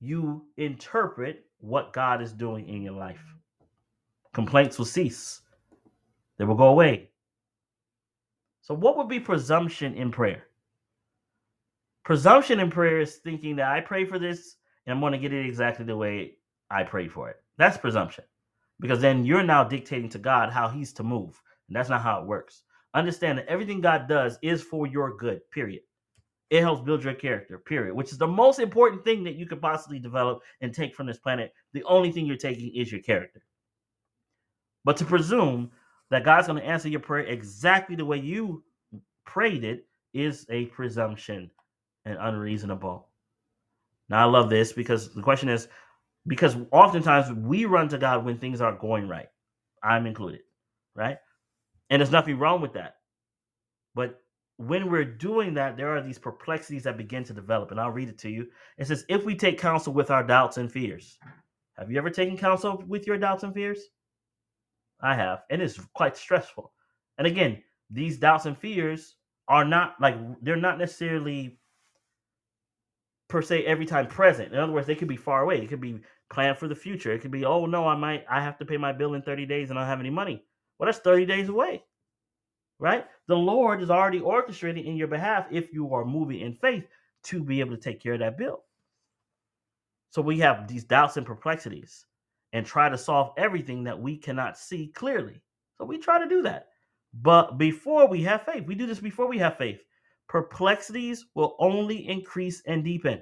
[0.02, 3.24] you interpret what God is doing in your life.
[4.34, 5.42] Complaints will cease,
[6.38, 7.10] they will go away.
[8.64, 10.48] So, what would be presumption in prayer?
[12.04, 15.34] Presumption in prayer is thinking that I pray for this and I'm going to get
[15.34, 16.36] it exactly the way
[16.70, 17.38] I prayed for it.
[17.58, 18.24] That's presumption
[18.80, 21.42] because then you're now dictating to God how he's to move.
[21.68, 22.64] And that's not how it works.
[22.94, 25.84] Understand that everything God does is for your good, period.
[26.50, 29.62] It helps build your character, period, which is the most important thing that you could
[29.62, 31.54] possibly develop and take from this planet.
[31.72, 33.42] The only thing you're taking is your character.
[34.84, 35.72] But to presume
[36.10, 38.64] that God's going to answer your prayer exactly the way you
[39.26, 41.50] prayed it is a presumption
[42.04, 43.08] and unreasonable.
[44.12, 45.70] Now, I love this because the question is
[46.28, 49.30] because oftentimes we run to God when things aren't going right.
[49.82, 50.41] I'm included,
[50.93, 51.18] right?
[51.89, 52.97] And there's nothing wrong with that.
[53.95, 54.22] But
[54.57, 57.72] when we're doing that, there are these perplexities that begin to develop.
[57.72, 58.47] And I'll read it to you.
[58.78, 61.18] It says, If we take counsel with our doubts and fears,
[61.78, 63.80] have you ever taken counsel with your doubts and fears?
[65.01, 65.43] I have.
[65.49, 66.74] And it's quite stressful.
[67.18, 69.16] And again, these doubts and fears
[69.47, 71.61] are not like, they're not necessarily
[73.32, 74.52] per se every time present.
[74.52, 75.62] In other words, they could be far away.
[75.62, 77.14] It could be planned for the future.
[77.14, 79.46] It could be, oh no, I might I have to pay my bill in 30
[79.46, 80.44] days and I don't have any money.
[80.78, 81.84] Well, that's 30 days away.
[82.78, 83.06] Right?
[83.28, 86.84] The Lord is already orchestrating in your behalf if you are moving in faith
[87.24, 88.64] to be able to take care of that bill.
[90.10, 92.06] So we have these doubts and perplexities
[92.52, 95.42] and try to solve everything that we cannot see clearly.
[95.78, 96.68] So we try to do that.
[97.14, 99.80] But before we have faith, we do this before we have faith
[100.32, 103.22] perplexities will only increase and deepen.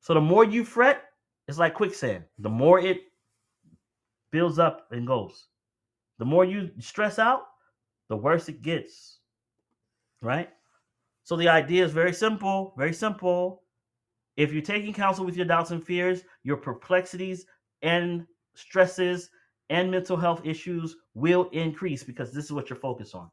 [0.00, 1.02] So the more you fret,
[1.48, 2.22] it's like quicksand.
[2.38, 2.98] The more it
[4.30, 5.48] builds up and goes.
[6.20, 7.42] The more you stress out,
[8.08, 9.18] the worse it gets.
[10.22, 10.50] Right?
[11.24, 13.64] So the idea is very simple, very simple.
[14.36, 17.44] If you're taking counsel with your doubts and fears, your perplexities
[17.82, 18.24] and
[18.54, 19.30] stresses
[19.68, 23.30] and mental health issues will increase because this is what you're focused on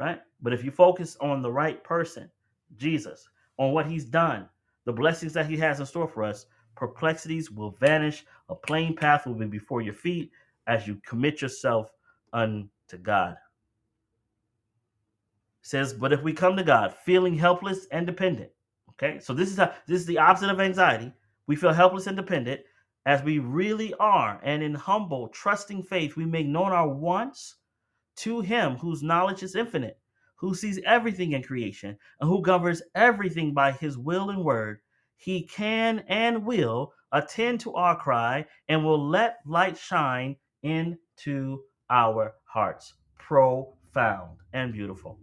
[0.00, 0.20] right?
[0.40, 2.30] But if you focus on the right person,
[2.78, 3.28] Jesus,
[3.58, 4.48] on what he's done,
[4.86, 8.24] the blessings that he has in store for us, perplexities will vanish.
[8.48, 10.32] A plain path will be before your feet
[10.66, 11.90] as you commit yourself
[12.32, 13.32] unto God.
[15.62, 18.50] It says, but if we come to God feeling helpless and dependent,
[18.88, 21.12] okay, so this is how this is the opposite of anxiety.
[21.46, 22.62] We feel helpless and dependent
[23.04, 27.56] as we really are, and in humble, trusting faith, we make known our wants
[28.16, 29.98] to him whose knowledge is infinite,
[30.36, 34.80] who sees everything in creation, and who governs everything by his will and word,
[35.16, 42.34] he can and will attend to our cry and will let light shine into our
[42.44, 42.94] hearts.
[43.18, 45.18] Profound and beautiful.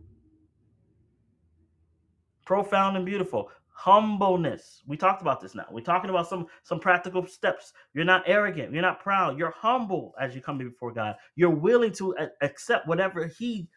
[2.46, 4.82] Profound and beautiful humbleness.
[4.88, 5.68] We talked about this now.
[5.70, 7.74] We're talking about some some practical steps.
[7.94, 8.74] You're not arrogant.
[8.74, 9.38] You're not proud.
[9.38, 11.16] You're humble as you come before god.
[11.36, 13.70] You're willing to accept whatever he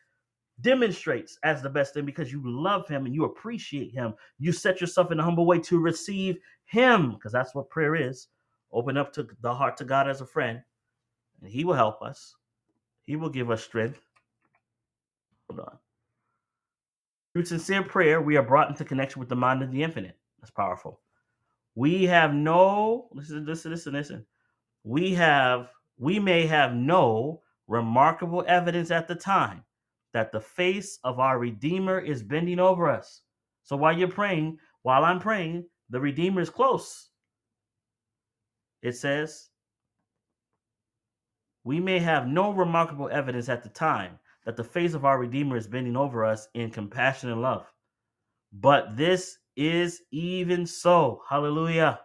[0.63, 4.15] demonstrates as the best thing because you love him and you appreciate him.
[4.39, 8.29] You set yourself in a humble way to receive him because that's what prayer is.
[8.73, 10.63] Open up to the heart to god as a friend
[11.43, 12.35] and he will help us.
[13.05, 14.01] He will give us strength.
[15.51, 15.79] Hold on
[17.33, 20.17] through sincere prayer, we are brought into connection with the mind of the infinite.
[20.41, 21.01] That's powerful.
[21.75, 24.27] We have no, listen, listen, listen, listen.
[24.83, 29.65] We have, we may have no remarkable evidence at the time
[30.13, 33.23] that the face of our Redeemer is bending over us.
[33.63, 37.11] So while you're praying, while I'm praying, the Redeemer is close.
[38.83, 39.51] It says,
[41.63, 45.57] we may have no remarkable evidence at the time that the face of our Redeemer
[45.57, 47.67] is bending over us in compassion and love.
[48.53, 51.23] But this is even so.
[51.29, 52.01] Hallelujah.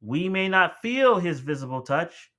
[0.00, 2.30] We may not feel his visible touch.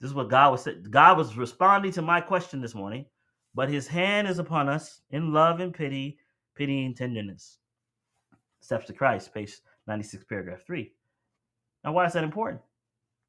[0.00, 0.86] This is what God was saying.
[0.90, 3.06] God was responding to my question this morning.
[3.54, 6.18] But his hand is upon us in love and pity,
[6.56, 7.58] pity and tenderness.
[8.60, 9.54] Steps to Christ, page
[9.86, 10.90] 96, paragraph 3.
[11.84, 12.62] Now, why is that important?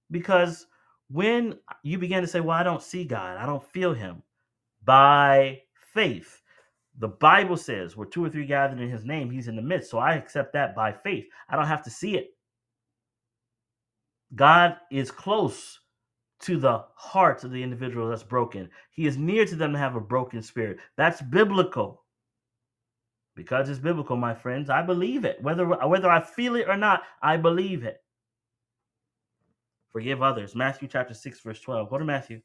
[0.10, 0.66] Because
[1.10, 4.24] when you begin to say, Well, I don't see God, I don't feel him,
[4.86, 5.62] by
[5.94, 6.42] faith.
[7.00, 9.92] The Bible says, where two or three gathered in his name, he's in the midst.
[9.92, 11.26] So I accept that by faith.
[11.50, 12.30] I don't have to see it.
[14.34, 15.80] God is close
[16.42, 18.70] to the heart of the individual that's broken.
[18.92, 20.78] He is near to them to have a broken spirit.
[20.98, 22.04] That's biblical.
[23.36, 25.42] Because it's biblical, my friends, I believe it.
[25.42, 28.02] Whether whether I feel it or not, I believe it.
[29.92, 30.56] Forgive others.
[30.56, 31.90] Matthew chapter 6 verse 12.
[31.90, 32.42] Go to Matthew.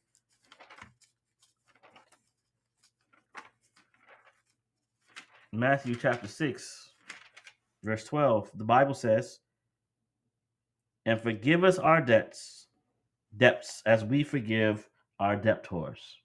[5.52, 6.90] Matthew chapter 6,
[7.82, 9.40] verse 12, the Bible says,
[11.06, 12.68] And forgive us our debts,
[13.36, 16.18] debts as we forgive our debtors.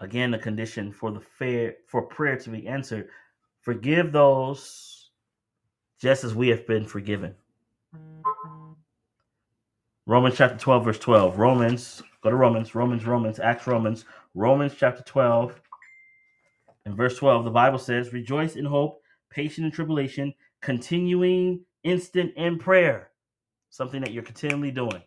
[0.00, 3.10] Again, the condition for the fair for prayer to be answered,
[3.60, 5.10] Forgive those
[6.00, 7.34] just as we have been forgiven.
[10.06, 11.38] Romans chapter 12, verse 12.
[11.38, 15.60] Romans, go to Romans, Romans, Romans, Acts, Romans, Romans chapter 12,
[16.84, 17.44] and verse 12.
[17.44, 19.00] The Bible says, Rejoice in hope,
[19.30, 23.10] patient in tribulation, continuing instant in prayer.
[23.70, 25.02] Something that you're continually doing.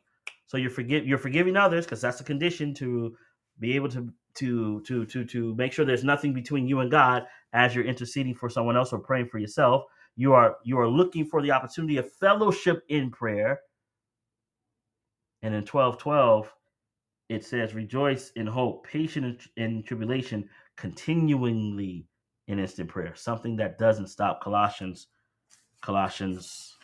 [0.47, 3.15] So you're forgive you're forgiving others because that's a condition to
[3.59, 7.25] be able to to to to to make sure there's nothing between you and God
[7.53, 9.83] as you're interceding for someone else or praying for yourself.
[10.15, 13.61] You are you are looking for the opportunity of fellowship in prayer.
[15.43, 16.51] And in 1212,
[17.29, 22.07] it says, Rejoice in hope, patient in, in tribulation, continuingly
[22.47, 23.13] in instant prayer.
[23.15, 24.41] Something that doesn't stop.
[24.41, 25.07] Colossians,
[25.81, 26.77] Colossians,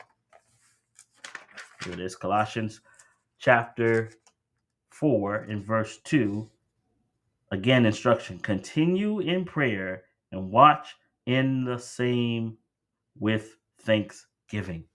[1.83, 2.81] here it is, Colossians
[3.43, 4.09] chapter
[4.91, 6.49] 4 in verse 2
[7.51, 10.95] again instruction continue in prayer and watch
[11.25, 12.57] in the same
[13.19, 14.85] with thanksgiving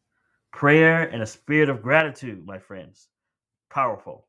[0.51, 3.09] prayer and a spirit of gratitude my friends
[3.69, 4.27] powerful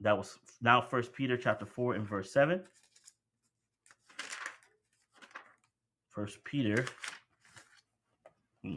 [0.00, 2.60] that was now first peter chapter 4 and verse 7
[6.14, 6.84] first peter
[8.62, 8.76] hmm,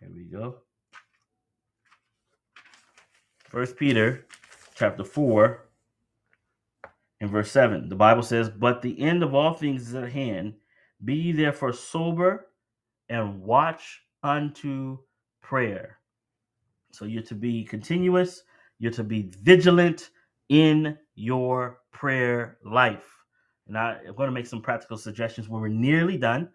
[0.00, 0.56] here we go
[3.48, 4.26] First Peter
[4.74, 5.68] chapter 4
[7.20, 7.88] and verse 7.
[7.88, 10.54] The Bible says, But the end of all things is at hand.
[11.04, 12.48] Be ye therefore sober
[13.08, 14.98] and watch unto
[15.42, 15.98] prayer.
[16.92, 18.42] So you're to be continuous,
[18.78, 20.10] you're to be vigilant
[20.50, 23.15] in your prayer life.
[23.68, 26.48] And I, I'm going to make some practical suggestions when we're nearly done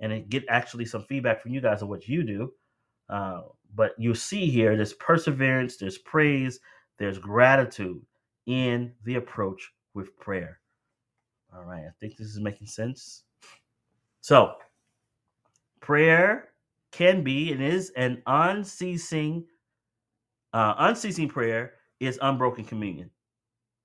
[0.00, 2.52] and get actually some feedback from you guys on what you do.
[3.08, 3.42] Uh,
[3.74, 6.60] but you see here there's perseverance, there's praise,
[6.98, 8.00] there's gratitude
[8.46, 10.60] in the approach with prayer.
[11.54, 13.24] All right, I think this is making sense.
[14.20, 14.54] So,
[15.80, 16.50] prayer
[16.92, 19.44] can be and is an unceasing,
[20.52, 23.10] uh, unceasing prayer is unbroken communion.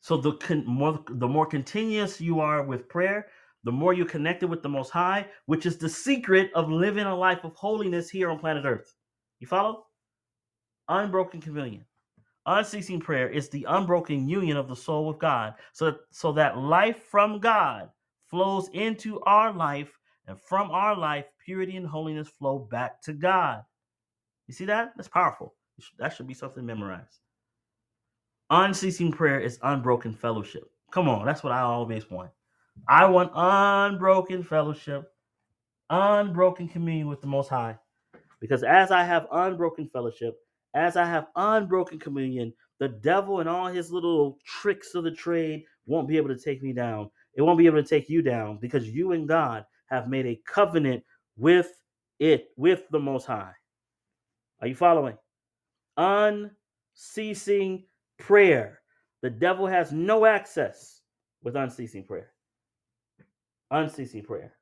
[0.04, 3.28] So the con- more the more continuous you are with prayer,
[3.64, 7.16] the more you're connected with the Most High, which is the secret of living a
[7.16, 8.98] life of holiness here on planet Earth.
[9.40, 9.86] You follow?
[10.90, 11.86] Unbroken communion.
[12.46, 15.54] Unceasing prayer is the unbroken union of the soul with God.
[15.72, 17.90] So, so that life from God
[18.28, 19.98] flows into our life,
[20.28, 23.64] and from our life, purity and holiness flow back to God.
[24.48, 24.92] You see that?
[24.98, 25.56] That's powerful.
[25.98, 27.23] That should be something memorized.
[28.50, 30.70] Unceasing prayer is unbroken fellowship.
[30.92, 32.30] Come on, that's what I always want.
[32.88, 35.12] I want unbroken fellowship,
[35.90, 37.78] unbroken communion with the Most High.
[38.40, 40.36] Because as I have unbroken fellowship,
[40.74, 45.64] as I have unbroken communion, the devil and all his little tricks of the trade
[45.86, 47.10] won't be able to take me down.
[47.36, 50.42] It won't be able to take you down because you and God have made a
[50.46, 51.04] covenant
[51.38, 51.72] with
[52.20, 53.54] it, with the Most High.
[54.62, 55.18] Are you following?
[55.98, 57.86] Unceasing
[58.20, 58.80] prayer.
[59.22, 61.02] The devil has no access
[61.44, 62.32] with unceasing prayer.
[63.72, 64.54] Unceasing prayer.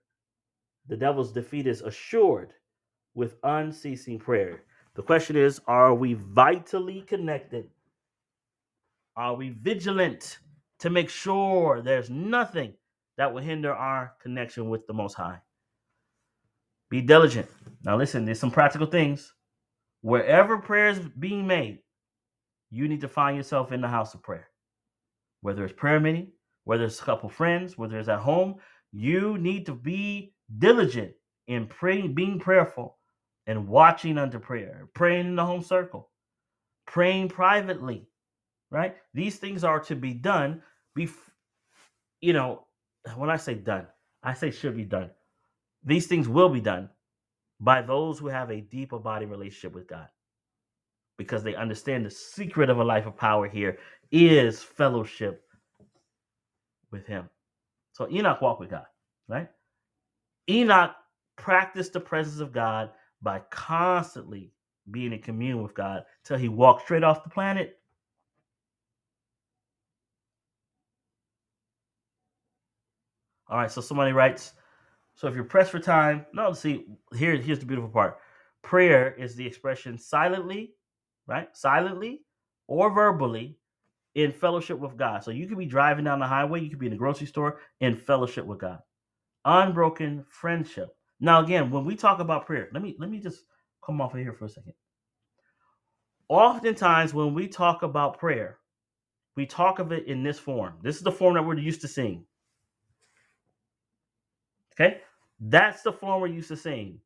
[0.88, 2.54] The devil's defeat is assured
[3.14, 4.64] with unceasing prayer.
[4.96, 7.70] The question is Are we vitally connected?
[9.16, 10.40] Are we vigilant
[10.80, 12.74] to make sure there's nothing
[13.18, 15.40] that will hinder our connection with the Most High?
[16.90, 17.48] Be diligent.
[17.84, 19.34] Now, listen, there's some practical things.
[20.02, 21.80] Wherever prayer is being made,
[22.72, 24.50] you need to find yourself in the house of prayer.
[25.42, 26.30] Whether it's prayer meeting,
[26.66, 28.58] whether it's a couple friends, whether it's at home,
[28.94, 31.14] you need to be diligent
[31.48, 32.98] in praying, being prayerful
[33.48, 36.10] and watching under prayer, praying in the home circle,
[36.88, 38.08] praying privately,
[38.72, 38.98] right?
[39.14, 40.64] These things are to be done.
[40.98, 41.14] Bef-
[42.22, 42.68] you know,
[43.18, 43.88] when I say done,
[44.24, 45.12] I say should be done.
[45.84, 46.90] These things will be done
[47.60, 50.08] by those who have a deep abiding relationship with God
[51.22, 53.78] because they understand the secret of a life of power here
[54.12, 55.44] is fellowship
[56.92, 57.30] with Him.
[57.92, 58.88] So Enoch walked with God,
[59.28, 59.48] right?
[60.50, 60.96] Enoch
[61.38, 62.90] practiced the presence of God
[63.22, 64.52] by constantly
[64.90, 67.78] being in commune with God till he walked straight off the planet.
[73.48, 74.54] All right, so somebody writes,
[75.14, 76.86] so if you're pressed for time, no, see,
[77.16, 78.18] here, here's the beautiful part.
[78.64, 80.74] Prayer is the expression silently,
[81.28, 81.50] right?
[81.56, 82.22] Silently
[82.68, 83.58] or verbally
[84.16, 85.24] in fellowship with God.
[85.24, 87.60] So you could be driving down the highway, you could be in the grocery store
[87.80, 88.80] in fellowship with God.
[89.46, 90.90] Unbroken friendship.
[91.20, 93.44] Now, again, when we talk about prayer, let me let me just
[93.86, 94.74] come off of here for a second.
[96.30, 98.58] Oftentimes, when we talk about prayer,
[99.36, 100.76] we talk of it in this form.
[100.82, 102.26] This is the form that we're used to seeing.
[104.74, 105.02] Okay?
[105.40, 107.00] That's the form we're used to seeing.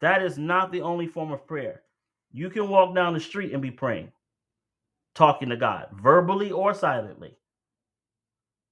[0.00, 1.83] That is not the only form of prayer.
[2.36, 4.10] You can walk down the street and be praying,
[5.14, 7.36] talking to God, verbally or silently.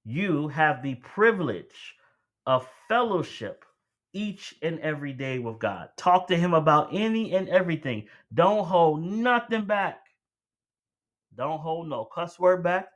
[0.03, 1.95] You have the privilege
[2.45, 3.63] of fellowship
[4.11, 5.87] each and every day with God.
[5.95, 8.09] Talk to Him about any and everything.
[8.33, 10.07] Don't hold nothing back.
[11.33, 12.89] Don't hold no cuss word back.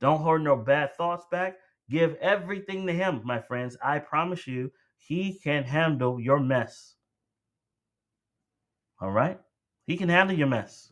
[0.00, 1.58] Don't hold no bad thoughts back.
[1.90, 3.76] Give everything to Him, my friends.
[3.84, 6.94] I promise you, He can handle your mess.
[9.02, 9.38] All right?
[9.86, 10.90] He can handle your mess.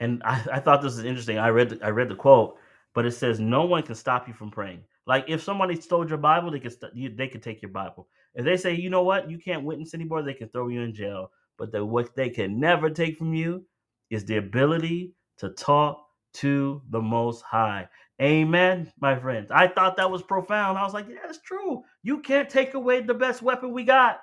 [0.00, 1.38] and I, I thought this is interesting.
[1.38, 2.56] I read the, I read the quote,
[2.94, 4.84] but it says no one can stop you from praying.
[5.06, 8.08] Like if somebody stole your Bible, they could st- you, they could take your Bible.
[8.34, 10.94] If they say, you know what, you can't witness anymore, they can throw you in
[10.94, 11.30] jail.
[11.58, 13.64] But the, what they can never take from you
[14.10, 16.04] is the ability to talk
[16.34, 17.88] to the Most High.
[18.20, 19.50] Amen, my friends.
[19.50, 20.78] I thought that was profound.
[20.78, 21.82] I was like, yeah, that's true.
[22.02, 24.20] You can't take away the best weapon we got,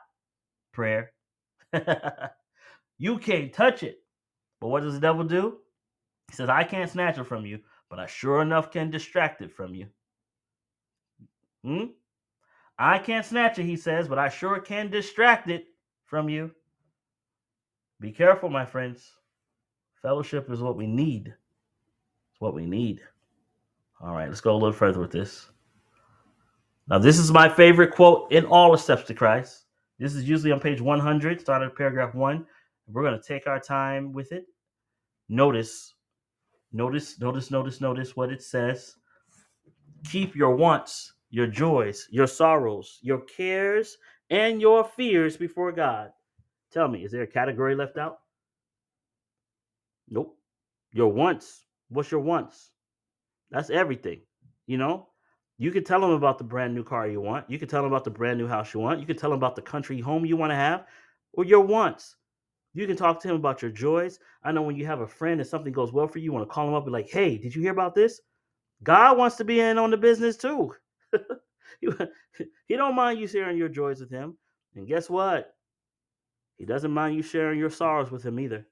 [0.74, 1.12] prayer.
[2.98, 4.00] you can't touch it.
[4.60, 5.58] But what does the devil do?
[6.30, 9.52] He says, I can't snatch it from you, but I sure enough can distract it
[9.52, 9.88] from you.
[11.64, 11.86] Hmm?
[12.78, 15.66] I can't snatch it, he says, but I sure can distract it
[16.06, 16.52] from you.
[18.00, 19.12] Be careful, my friends.
[20.02, 21.28] Fellowship is what we need.
[21.28, 23.02] It's what we need.
[24.00, 25.48] All right, let's go a little further with this.
[26.88, 29.66] Now, this is my favorite quote in all the steps to Christ.
[30.00, 32.46] This is usually on page 100, started at paragraph one.
[32.88, 34.46] We're going to take our time with it.
[35.30, 35.96] Notice,
[36.72, 38.96] notice, notice, notice, notice what it says
[40.06, 43.98] Keep your wants, your joys, your sorrows, your cares,
[44.30, 46.12] and your fears before God.
[46.72, 48.20] Tell me, is there a category left out?
[50.10, 50.38] Nope.
[50.94, 51.66] Your wants.
[51.90, 52.72] What's your wants?
[53.52, 54.22] That's everything.
[54.66, 55.08] You know,
[55.58, 57.50] you can tell them about the brand new car you want.
[57.50, 59.00] You can tell them about the brand new house you want.
[59.00, 60.86] You can tell them about the country home you want to have
[61.34, 62.16] or your wants.
[62.74, 64.20] You can talk to him about your joys.
[64.44, 66.48] I know when you have a friend and something goes well for you, you want
[66.48, 68.22] to call him up and be like, hey, did you hear about this?
[68.84, 70.76] God wants to be in on the business too.
[71.82, 74.38] he don't mind you sharing your joys with him.
[74.76, 75.56] And guess what?
[76.58, 78.68] He doesn't mind you sharing your sorrows with him either.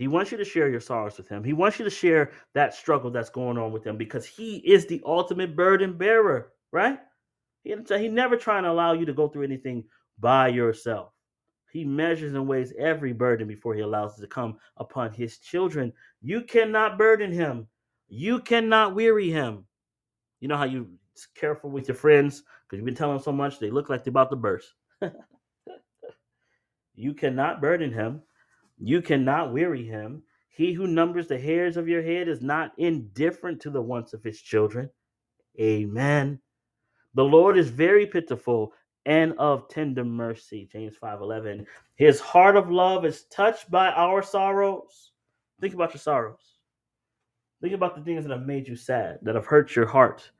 [0.00, 1.44] He wants you to share your sorrows with him.
[1.44, 4.86] He wants you to share that struggle that's going on with him because he is
[4.86, 6.98] the ultimate burden bearer, right?
[7.64, 9.84] He, he never trying to allow you to go through anything
[10.18, 11.12] by yourself.
[11.70, 15.92] He measures and weighs every burden before he allows it to come upon his children.
[16.22, 17.66] You cannot burden him.
[18.08, 19.66] You cannot weary him.
[20.40, 20.88] You know how you
[21.34, 24.12] careful with your friends because you've been telling them so much they look like they're
[24.12, 24.72] about to burst.
[26.94, 28.22] you cannot burden him.
[28.82, 30.22] You cannot weary him.
[30.48, 34.22] He who numbers the hairs of your head is not indifferent to the wants of
[34.22, 34.90] his children.
[35.60, 36.40] Amen.
[37.14, 38.72] The Lord is very pitiful
[39.06, 40.68] and of tender mercy.
[40.70, 41.66] James 5:11.
[41.96, 45.12] His heart of love is touched by our sorrows.
[45.60, 46.58] Think about your sorrows.
[47.60, 50.30] Think about the things that have made you sad, that have hurt your heart.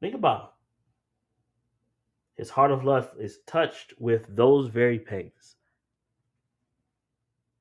[0.00, 0.52] Think about them.
[2.36, 5.57] His heart of love is touched with those very pains.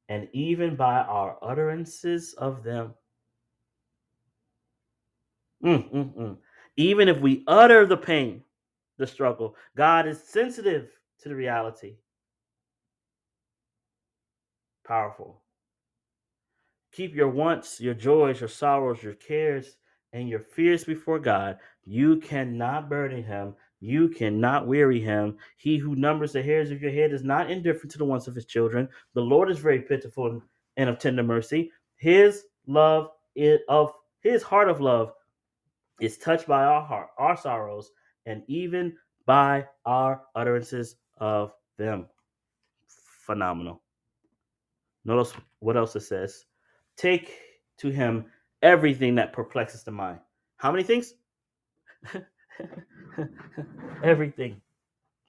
[0.09, 2.93] And even by our utterances of them.
[5.63, 6.37] Mm, mm, mm.
[6.77, 8.43] Even if we utter the pain,
[8.97, 10.89] the struggle, God is sensitive
[11.21, 11.95] to the reality.
[14.85, 15.41] Powerful.
[16.93, 19.77] Keep your wants, your joys, your sorrows, your cares,
[20.13, 21.57] and your fears before God.
[21.83, 23.55] You cannot burden him.
[23.79, 25.37] You cannot weary him.
[25.57, 28.35] He who numbers the hairs of your head is not indifferent to the wants of
[28.35, 28.89] his children.
[29.13, 30.41] The Lord is very pitiful
[30.77, 31.71] and of tender mercy.
[31.97, 35.13] His love is of his heart of love
[35.99, 37.91] is touched by our heart, our sorrows,
[38.25, 38.95] and even
[39.25, 42.07] by our utterances of them.
[43.25, 43.81] Phenomenal.
[45.05, 46.45] Notice what else it says.
[46.97, 47.33] Take
[47.77, 48.25] to him
[48.61, 50.19] everything that perplexes the mind.
[50.57, 51.13] How many things?
[54.03, 54.61] everything.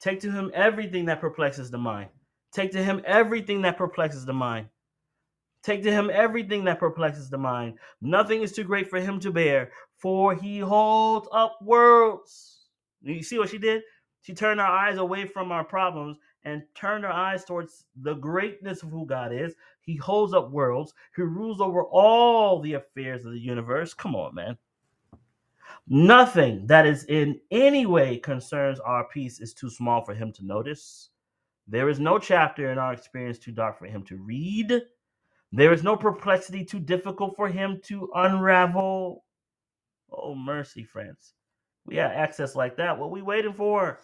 [0.01, 2.11] Take to him everything that perplexes the mind.
[2.53, 4.69] Take to him everything that perplexes the mind.
[5.63, 7.79] Take to him everything that perplexes the mind.
[8.01, 12.69] Nothing is too great for him to bear, for he holds up worlds.
[13.03, 13.83] You see what she did?
[14.23, 18.83] She turned our eyes away from our problems and turned our eyes towards the greatness
[18.83, 19.55] of who God is.
[19.81, 20.95] He holds up worlds.
[21.17, 23.95] He rules over all the affairs of the universe.
[23.95, 24.57] Come on, man.
[25.91, 30.45] Nothing that is in any way concerns our peace is too small for him to
[30.45, 31.09] notice.
[31.67, 34.83] There is no chapter in our experience too dark for him to read.
[35.51, 39.25] There is no perplexity too difficult for him to unravel.
[40.13, 41.33] Oh, mercy, friends.
[41.87, 42.99] We have access like that.
[42.99, 43.99] What we waiting for?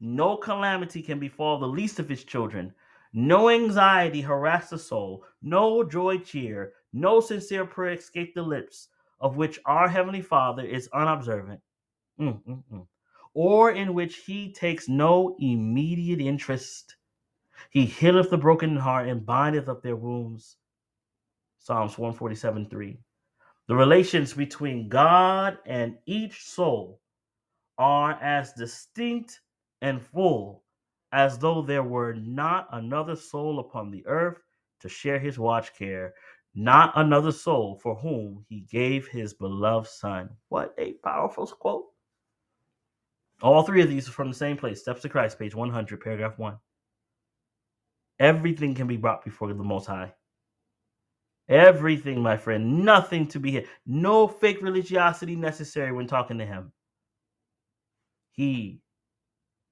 [0.00, 2.74] No calamity can befall the least of his children.
[3.12, 5.24] No anxiety harass the soul.
[5.42, 6.72] No joy cheer.
[6.92, 8.88] No sincere prayer escape the lips
[9.22, 11.60] of which our Heavenly Father is unobservant.
[12.20, 12.86] Mm, mm, mm.
[13.32, 16.96] Or in which he takes no immediate interest.
[17.70, 20.56] He healeth the broken heart and bindeth up their wounds.
[21.60, 22.98] Psalms 147 3.
[23.68, 27.00] The relations between God and each soul
[27.78, 29.40] are as distinct
[29.80, 30.64] and full
[31.12, 34.38] as though there were not another soul upon the earth
[34.80, 36.14] to share his watch care,
[36.54, 40.30] not another soul for whom he gave his beloved Son.
[40.48, 41.86] What a powerful quote.
[43.40, 46.38] All three of these are from the same place Steps to Christ, page 100, paragraph
[46.38, 46.56] 1.
[48.20, 50.12] Everything can be brought before the Most High.
[51.48, 52.84] Everything, my friend.
[52.84, 53.66] Nothing to be hid.
[53.84, 56.72] No fake religiosity necessary when talking to him.
[58.30, 58.80] He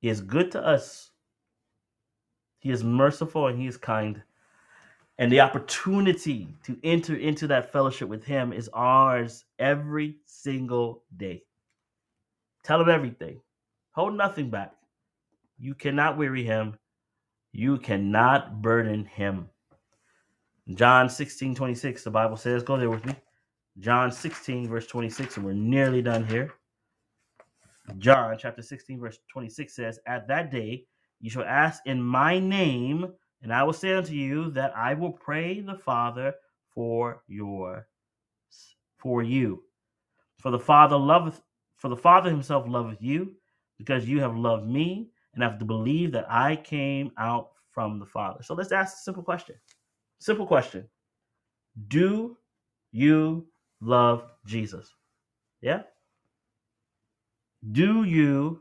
[0.03, 1.11] is good to us.
[2.59, 4.23] He is merciful and he is kind.
[5.21, 11.43] And the opportunity to enter into that fellowship with him is ours every single day.
[12.65, 13.43] Tell him everything.
[13.93, 14.73] Hold nothing back.
[15.59, 16.79] You cannot weary him.
[17.53, 19.51] You cannot burden him.
[20.75, 23.15] John 16, 26, the Bible says, go there with me.
[23.79, 26.55] John 16, verse 26, and we're nearly done here.
[27.99, 30.87] John chapter 16, verse 26 says, At that day
[31.21, 35.13] you shall ask in my name, and I will say unto you that I will
[35.13, 36.35] pray the Father
[36.75, 37.87] for your
[38.99, 39.63] for you.
[40.39, 41.41] For the Father loveth
[41.77, 43.33] for the Father himself loveth you,
[43.79, 48.07] because you have loved me, and have to believe that I came out from the
[48.07, 48.43] Father.
[48.43, 49.57] So let's ask a simple question.
[50.19, 50.87] Simple question.
[51.89, 52.37] Do
[52.93, 53.47] you
[53.81, 54.93] love Jesus?
[55.63, 55.83] Yeah?
[57.73, 58.61] Do you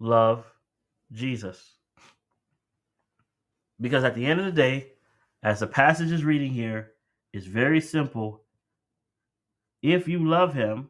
[0.00, 0.44] love
[1.12, 1.77] Jesus?
[3.80, 4.92] Because at the end of the day,
[5.42, 6.92] as the passage is reading here,
[7.32, 8.42] is very simple.
[9.82, 10.88] If you love him,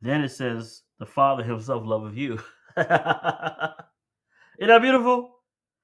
[0.00, 2.34] then it says the Father himself loveth you.
[2.76, 2.88] Isn't
[4.68, 5.36] that beautiful?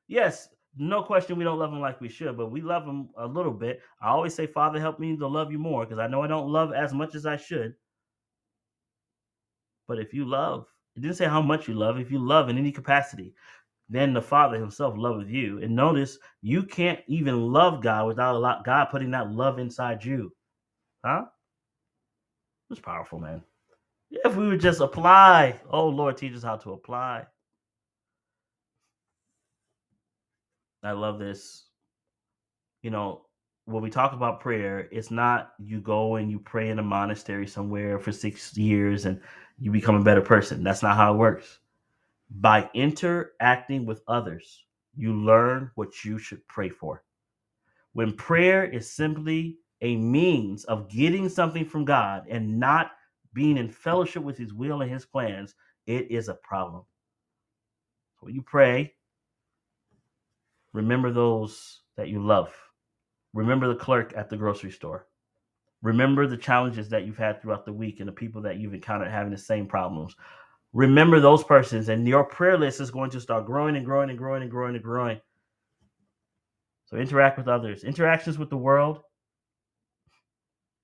[0.06, 3.26] Yes, no question we don't love him like we should, but we love him a
[3.26, 3.80] little bit.
[4.00, 6.50] I always say, Father, help me to love you more because I know I don't
[6.50, 7.74] love as much as I should.
[9.88, 11.98] But if you love, it didn't say how much you love.
[11.98, 13.34] If you love in any capacity,
[13.89, 15.62] then the Father Himself loveth you.
[15.62, 20.32] And notice you can't even love God without God putting that love inside you.
[21.05, 21.24] Huh?
[22.70, 23.43] It's powerful, man.
[24.10, 27.24] If we would just apply, oh Lord, teach us how to apply.
[30.82, 31.66] I love this.
[32.82, 33.23] You know,
[33.65, 37.47] when we talk about prayer, it's not you go and you pray in a monastery
[37.47, 39.20] somewhere for six years and
[39.59, 40.62] you become a better person.
[40.62, 41.59] That's not how it works.
[42.30, 44.64] By interacting with others,
[44.94, 47.02] you learn what you should pray for.
[47.92, 52.92] When prayer is simply a means of getting something from God and not
[53.32, 55.55] being in fellowship with His will and His plans,
[55.86, 56.84] it is a problem.
[58.20, 58.94] When you pray,
[60.72, 62.52] remember those that you love.
[63.32, 65.06] Remember the clerk at the grocery store.
[65.82, 69.10] Remember the challenges that you've had throughout the week and the people that you've encountered
[69.10, 70.16] having the same problems.
[70.73, 74.19] Remember those persons, and your prayer list is going to start growing and growing and
[74.19, 75.20] growing and growing and growing.
[76.86, 77.85] So interact with others.
[77.85, 79.01] Interactions with the world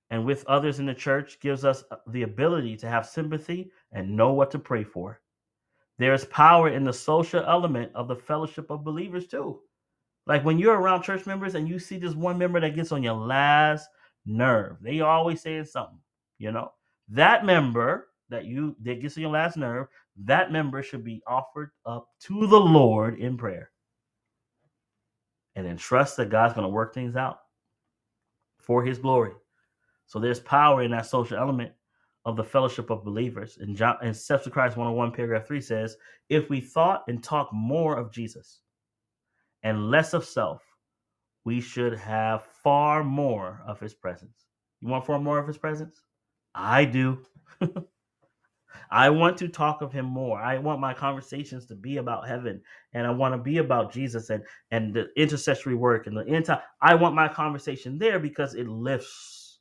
[0.09, 4.33] and with others in the church gives us the ability to have sympathy and know
[4.33, 5.21] what to pray for.
[5.97, 9.61] There is power in the social element of the fellowship of believers too.
[10.27, 13.03] Like when you're around church members and you see this one member that gets on
[13.03, 13.87] your last
[14.25, 14.77] nerve.
[14.81, 15.99] They always saying something,
[16.37, 16.71] you know.
[17.09, 19.87] That member that you that gets on your last nerve,
[20.23, 23.71] that member should be offered up to the Lord in prayer.
[25.55, 27.39] And then trust that God's going to work things out
[28.59, 29.31] for his glory.
[30.05, 31.71] So there's power in that social element
[32.25, 33.57] of the fellowship of believers.
[33.59, 35.95] And John and Steps to Christ 101, paragraph 3 says,
[36.29, 38.61] if we thought and talk more of Jesus
[39.63, 40.61] and less of self,
[41.45, 44.47] we should have far more of his presence.
[44.81, 46.01] You want far more of his presence?
[46.55, 47.19] I do.
[48.91, 50.39] I want to talk of him more.
[50.39, 52.61] I want my conversations to be about heaven
[52.93, 56.61] and I want to be about Jesus and and the intercessory work and the entire
[56.81, 59.59] I want my conversation there because it lifts.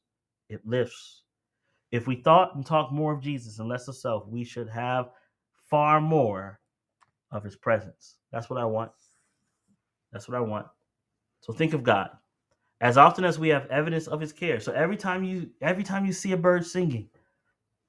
[0.49, 1.23] It lifts.
[1.91, 5.11] If we thought and talked more of Jesus and less of self, we should have
[5.71, 6.61] far more
[7.31, 8.17] of his presence.
[8.33, 8.91] That's what I want.
[10.13, 10.67] That's what I want.
[11.41, 12.11] So think of God
[12.81, 14.61] as often as we have evidence of his care.
[14.61, 17.09] So every time you every time you see a bird singing,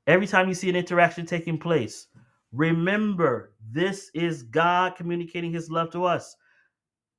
[0.07, 2.07] every time you see an interaction taking place,
[2.52, 6.36] remember this is God communicating his love to us.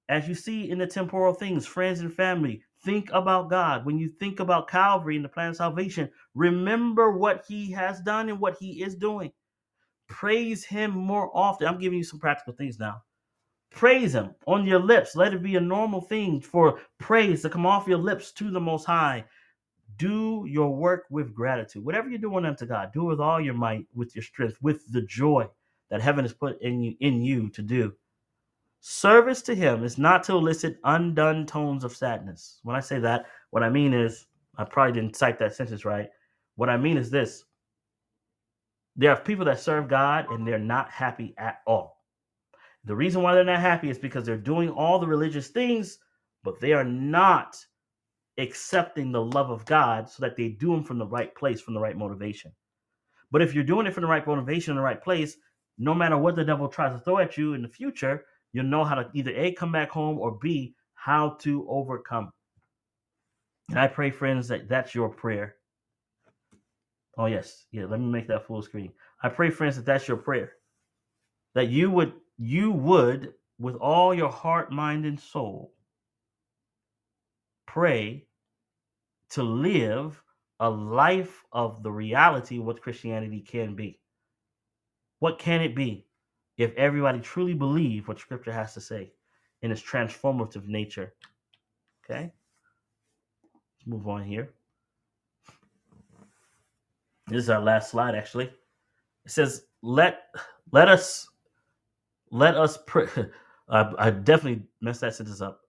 [0.09, 3.87] As you see in the temporal things, friends and family, think about God.
[3.87, 8.29] When you think about Calvary and the plan of salvation, remember what he has done
[8.29, 9.33] and what he is doing.
[10.09, 11.69] Praise him more often.
[11.69, 13.03] I'm giving you some practical things now
[13.71, 15.17] Praise Him on your lips.
[15.17, 18.61] Let it be a normal thing for praise to come off your lips to the
[18.61, 19.25] Most High.
[19.97, 21.85] Do your work with gratitude.
[21.85, 25.03] Whatever you're doing unto God, do with all your might, with your strength, with the
[25.03, 25.49] joy
[25.91, 27.93] that heaven has put in you, in you to do.
[28.81, 32.61] Service to Him is not to elicit undone tones of sadness.
[32.63, 34.27] When I say that, what I mean is,
[34.59, 36.09] I probably didn't cite that sentence right.
[36.57, 37.45] What I mean is this
[38.99, 41.97] there are people that serve God and they're not happy at all
[42.87, 45.99] the reason why they're not happy is because they're doing all the religious things,
[46.45, 47.57] but they are not
[48.39, 51.75] accepting the love of God so that they do them from the right place, from
[51.75, 52.53] the right motivation.
[53.31, 55.37] But if you're doing it from the right motivation in the right place,
[55.79, 58.85] no matter what the devil tries to throw at you in the future, you'll know
[58.85, 62.31] how to either A, come back home, or B, how to overcome.
[63.71, 65.57] And I pray, friends, that that's your prayer.
[67.19, 67.67] Oh, yes.
[67.73, 68.93] Yeah, let me make that full screen.
[69.23, 70.53] I pray, friends, that that's your prayer.
[71.55, 75.73] That you would you would, with all your heart, mind, and soul,
[77.77, 78.25] pray
[79.29, 80.23] to live
[80.61, 84.01] a life of the reality of what Christianity can be.
[85.19, 86.07] What can it be
[86.57, 89.13] if everybody truly believe what Scripture has to say
[89.61, 91.13] in its transformative nature?
[92.03, 92.33] Okay,
[93.53, 94.55] let's move on here.
[97.29, 98.47] This is our last slide, actually.
[99.27, 100.23] It says, "Let
[100.73, 101.29] let us
[102.31, 103.09] let us pray.
[103.69, 105.61] I, I definitely messed that sentence up.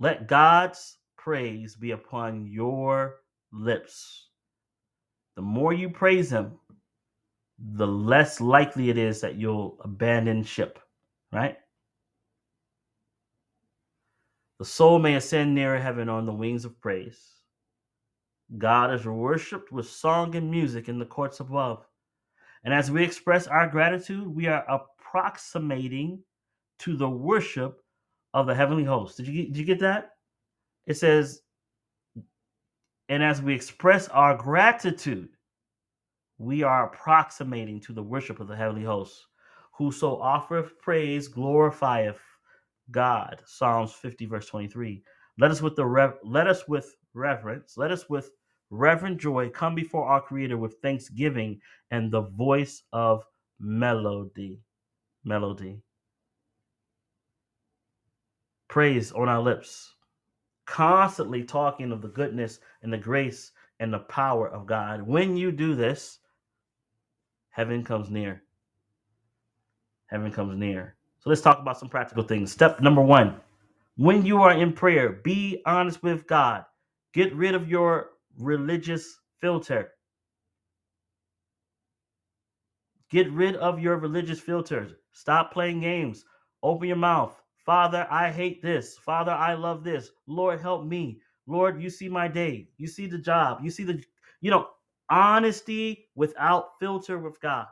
[0.00, 3.16] Let God's praise be upon your
[3.52, 4.28] lips.
[5.36, 6.58] The more you praise Him,
[7.58, 10.78] the less likely it is that you'll abandon ship,
[11.32, 11.58] right?
[14.58, 17.20] The soul may ascend nearer heaven on the wings of praise.
[18.56, 21.86] God is worshipped with song and music in the courts above.
[22.64, 26.22] And as we express our gratitude, we are approximating
[26.80, 27.82] to the worship
[28.34, 29.18] of the heavenly host.
[29.18, 30.12] Did you, did you get that?
[30.88, 31.42] It says,
[33.08, 35.28] and as we express our gratitude,
[36.38, 39.26] we are approximating to the worship of the heavenly host.
[39.72, 42.18] Whoso offereth praise glorifieth
[42.90, 43.42] God.
[43.46, 45.02] Psalms 50, verse 23.
[45.38, 48.30] Let us with the rev- let us with reverence, let us with
[48.70, 51.60] reverent joy come before our Creator with thanksgiving
[51.92, 53.24] and the voice of
[53.60, 54.60] melody
[55.24, 55.80] melody.
[58.68, 59.94] Praise on our lips,
[60.68, 65.02] constantly talking of the goodness and the grace and the power of God.
[65.02, 66.18] When you do this,
[67.48, 68.42] heaven comes near.
[70.06, 70.94] Heaven comes near.
[71.20, 72.52] So let's talk about some practical things.
[72.52, 73.40] Step number one
[73.96, 76.64] when you are in prayer, be honest with God.
[77.14, 79.90] Get rid of your religious filter.
[83.10, 84.92] Get rid of your religious filters.
[85.12, 86.24] Stop playing games.
[86.62, 87.34] Open your mouth.
[87.68, 88.96] Father, I hate this.
[88.96, 90.10] Father, I love this.
[90.26, 91.20] Lord, help me.
[91.46, 92.70] Lord, you see my day.
[92.78, 93.58] You see the job.
[93.62, 94.02] You see the,
[94.40, 94.68] you know,
[95.10, 97.66] honesty without filter with God.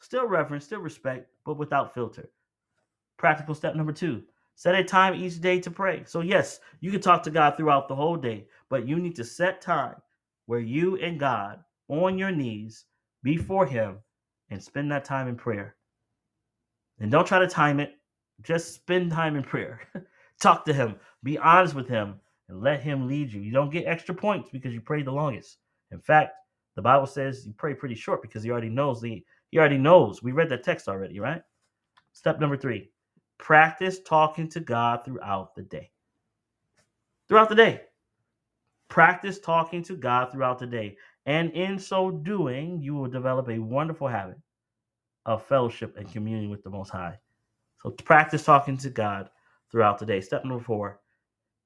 [0.00, 2.30] Still reverence, still respect, but without filter.
[3.16, 4.22] Practical step number two
[4.54, 6.04] set a time each day to pray.
[6.06, 9.24] So, yes, you can talk to God throughout the whole day, but you need to
[9.24, 9.96] set time
[10.46, 12.84] where you and God on your knees
[13.24, 13.98] before Him
[14.50, 15.74] and spend that time in prayer.
[17.00, 17.96] And don't try to time it.
[18.42, 19.80] Just spend time in prayer.
[20.40, 20.96] Talk to him.
[21.22, 23.40] Be honest with him and let him lead you.
[23.40, 25.58] You don't get extra points because you pray the longest.
[25.92, 26.32] In fact,
[26.76, 30.22] the Bible says you pray pretty short because he already knows the he already knows.
[30.22, 31.40] We read that text already, right?
[32.12, 32.90] Step number 3.
[33.38, 35.90] Practice talking to God throughout the day.
[37.28, 37.82] Throughout the day.
[38.88, 40.96] Practice talking to God throughout the day.
[41.26, 44.38] And in so doing, you will develop a wonderful habit
[45.24, 47.18] of fellowship and communion with the Most High.
[47.84, 49.28] So practice talking to God
[49.70, 50.20] throughout the day.
[50.20, 51.00] Step number four: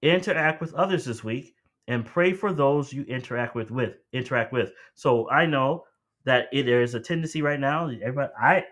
[0.02, 1.54] interact with others this week
[1.86, 3.70] and pray for those you interact with.
[3.70, 4.72] With interact with.
[4.94, 5.84] So I know
[6.24, 7.88] that it, there is a tendency right now.
[7.88, 8.64] Everybody, I,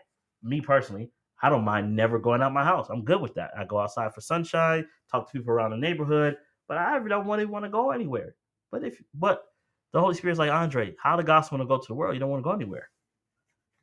[0.42, 1.10] me personally,
[1.40, 2.88] I don't mind never going out my house.
[2.90, 3.52] I'm good with that.
[3.56, 6.36] I go outside for sunshine, talk to people around the neighborhood,
[6.66, 8.34] but I don't really want to go anywhere.
[8.72, 9.44] But if but
[9.92, 12.14] the Holy Spirit's like Andre, how the gospel want to go to the world?
[12.14, 12.90] You don't want to go anywhere.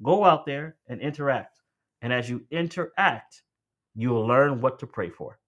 [0.04, 1.62] Go out there and interact.
[2.02, 3.42] And as you interact,
[3.96, 5.40] you'll learn what to pray for.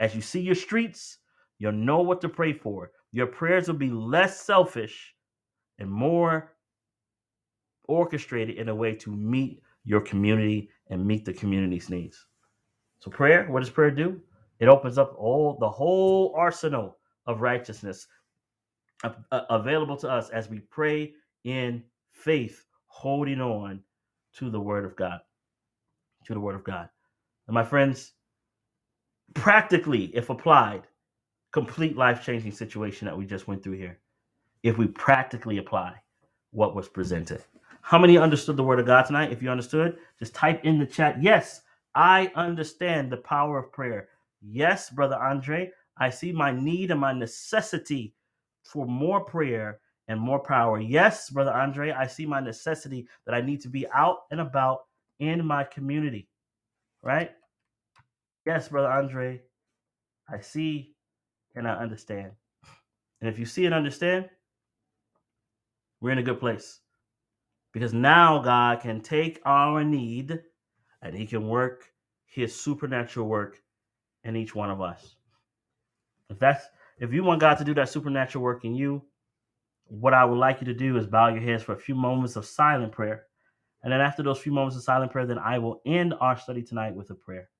[0.00, 1.18] As you see your streets,
[1.58, 2.90] You'll know what to pray for.
[3.12, 5.14] Your prayers will be less selfish
[5.78, 6.52] and more
[7.86, 12.26] orchestrated in a way to meet your community and meet the community's needs.
[12.98, 14.20] So prayer, what does prayer do?
[14.58, 18.06] It opens up all the whole arsenal of righteousness
[19.32, 21.12] available to us as we pray
[21.44, 21.82] in
[22.12, 23.80] faith, holding on
[24.36, 25.20] to the word of God.
[26.26, 26.88] To the word of God.
[27.46, 28.12] And my friends,
[29.34, 30.86] practically, if applied,
[31.52, 33.98] complete life-changing situation that we just went through here.
[34.62, 35.94] If we practically apply
[36.52, 37.44] what was presented.
[37.82, 39.30] How many understood the word of God tonight?
[39.30, 41.60] If you understood, just type in the chat, yes,
[41.94, 44.08] I understand the power of prayer.
[44.40, 48.14] Yes, Brother Andre, I see my need and my necessity
[48.62, 50.80] for more prayer and more power.
[50.80, 54.84] Yes, Brother Andre, I see my necessity that I need to be out and about
[55.18, 56.28] in my community.
[57.04, 57.30] Right?
[58.46, 59.42] Yes, Brother Andre,
[60.28, 60.94] I see
[61.54, 62.32] and I understand.
[63.20, 64.28] And if you see and understand,
[66.00, 66.80] we're in a good place.
[67.72, 70.40] Because now God can take our need
[71.02, 71.84] and He can work
[72.26, 73.60] His supernatural work
[74.24, 75.16] in each one of us.
[76.30, 76.64] If that's
[76.98, 79.02] if you want God to do that supernatural work in you,
[79.86, 82.36] what I would like you to do is bow your heads for a few moments
[82.36, 83.26] of silent prayer.
[83.84, 86.62] And then after those few moments of silent prayer, then I will end our study
[86.62, 87.50] tonight with a prayer.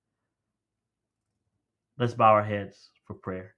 [1.98, 3.54] Let's bow our heads for prayer.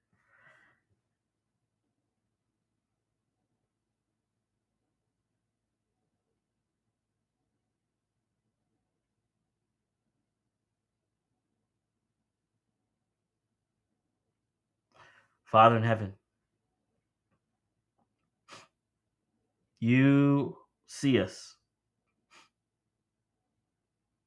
[15.45, 16.15] Father in heaven,
[19.79, 20.57] you
[20.87, 21.56] see us.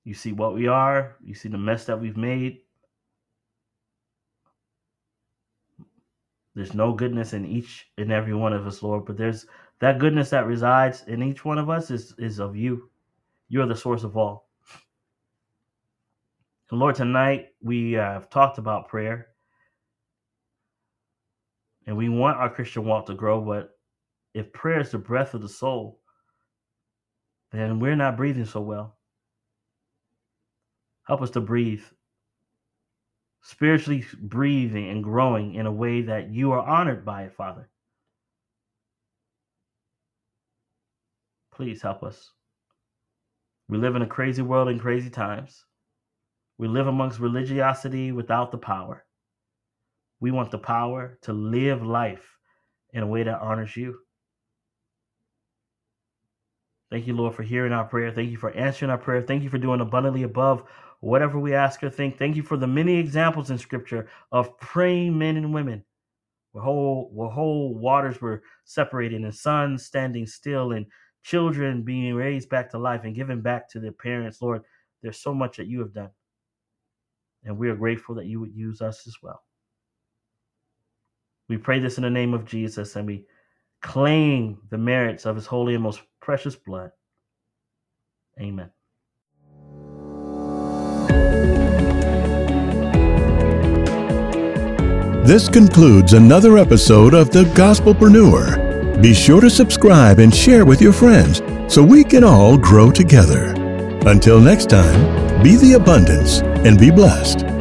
[0.09, 1.17] You see what we are.
[1.23, 2.61] You see the mess that we've made.
[6.55, 9.45] There's no goodness in each and every one of us, Lord, but there's
[9.81, 12.89] that goodness that resides in each one of us is, is of you.
[13.49, 14.49] You're the source of all.
[16.71, 19.27] And Lord, tonight we have talked about prayer
[21.85, 23.77] and we want our Christian walk to grow, but
[24.33, 25.99] if prayer is the breath of the soul,
[27.51, 28.95] then we're not breathing so well.
[31.09, 31.81] Help us to breathe,
[33.41, 37.67] spiritually breathing and growing in a way that you are honored by it, Father.
[41.51, 42.29] Please help us.
[43.67, 45.65] We live in a crazy world in crazy times.
[46.59, 49.03] We live amongst religiosity without the power.
[50.19, 52.37] We want the power to live life
[52.93, 53.97] in a way that honors you.
[56.91, 58.11] Thank you, Lord, for hearing our prayer.
[58.11, 59.23] Thank you for answering our prayer.
[59.23, 60.63] Thank you for doing abundantly above
[60.99, 62.17] whatever we ask or think.
[62.17, 65.83] Thank you for the many examples in Scripture of praying men and women
[66.51, 70.85] where whole, where whole waters were separated and sons standing still and
[71.23, 74.41] children being raised back to life and given back to their parents.
[74.41, 74.63] Lord,
[75.01, 76.09] there's so much that you have done.
[77.43, 79.41] And we are grateful that you would use us as well.
[81.47, 83.25] We pray this in the name of Jesus and we
[83.81, 86.91] claim the merits of his holy and most precious blood.
[88.39, 88.69] Amen.
[95.29, 98.99] This concludes another episode of The Gospelpreneur.
[98.99, 103.53] Be sure to subscribe and share with your friends so we can all grow together.
[104.07, 107.58] Until next time, be the abundance and be blessed.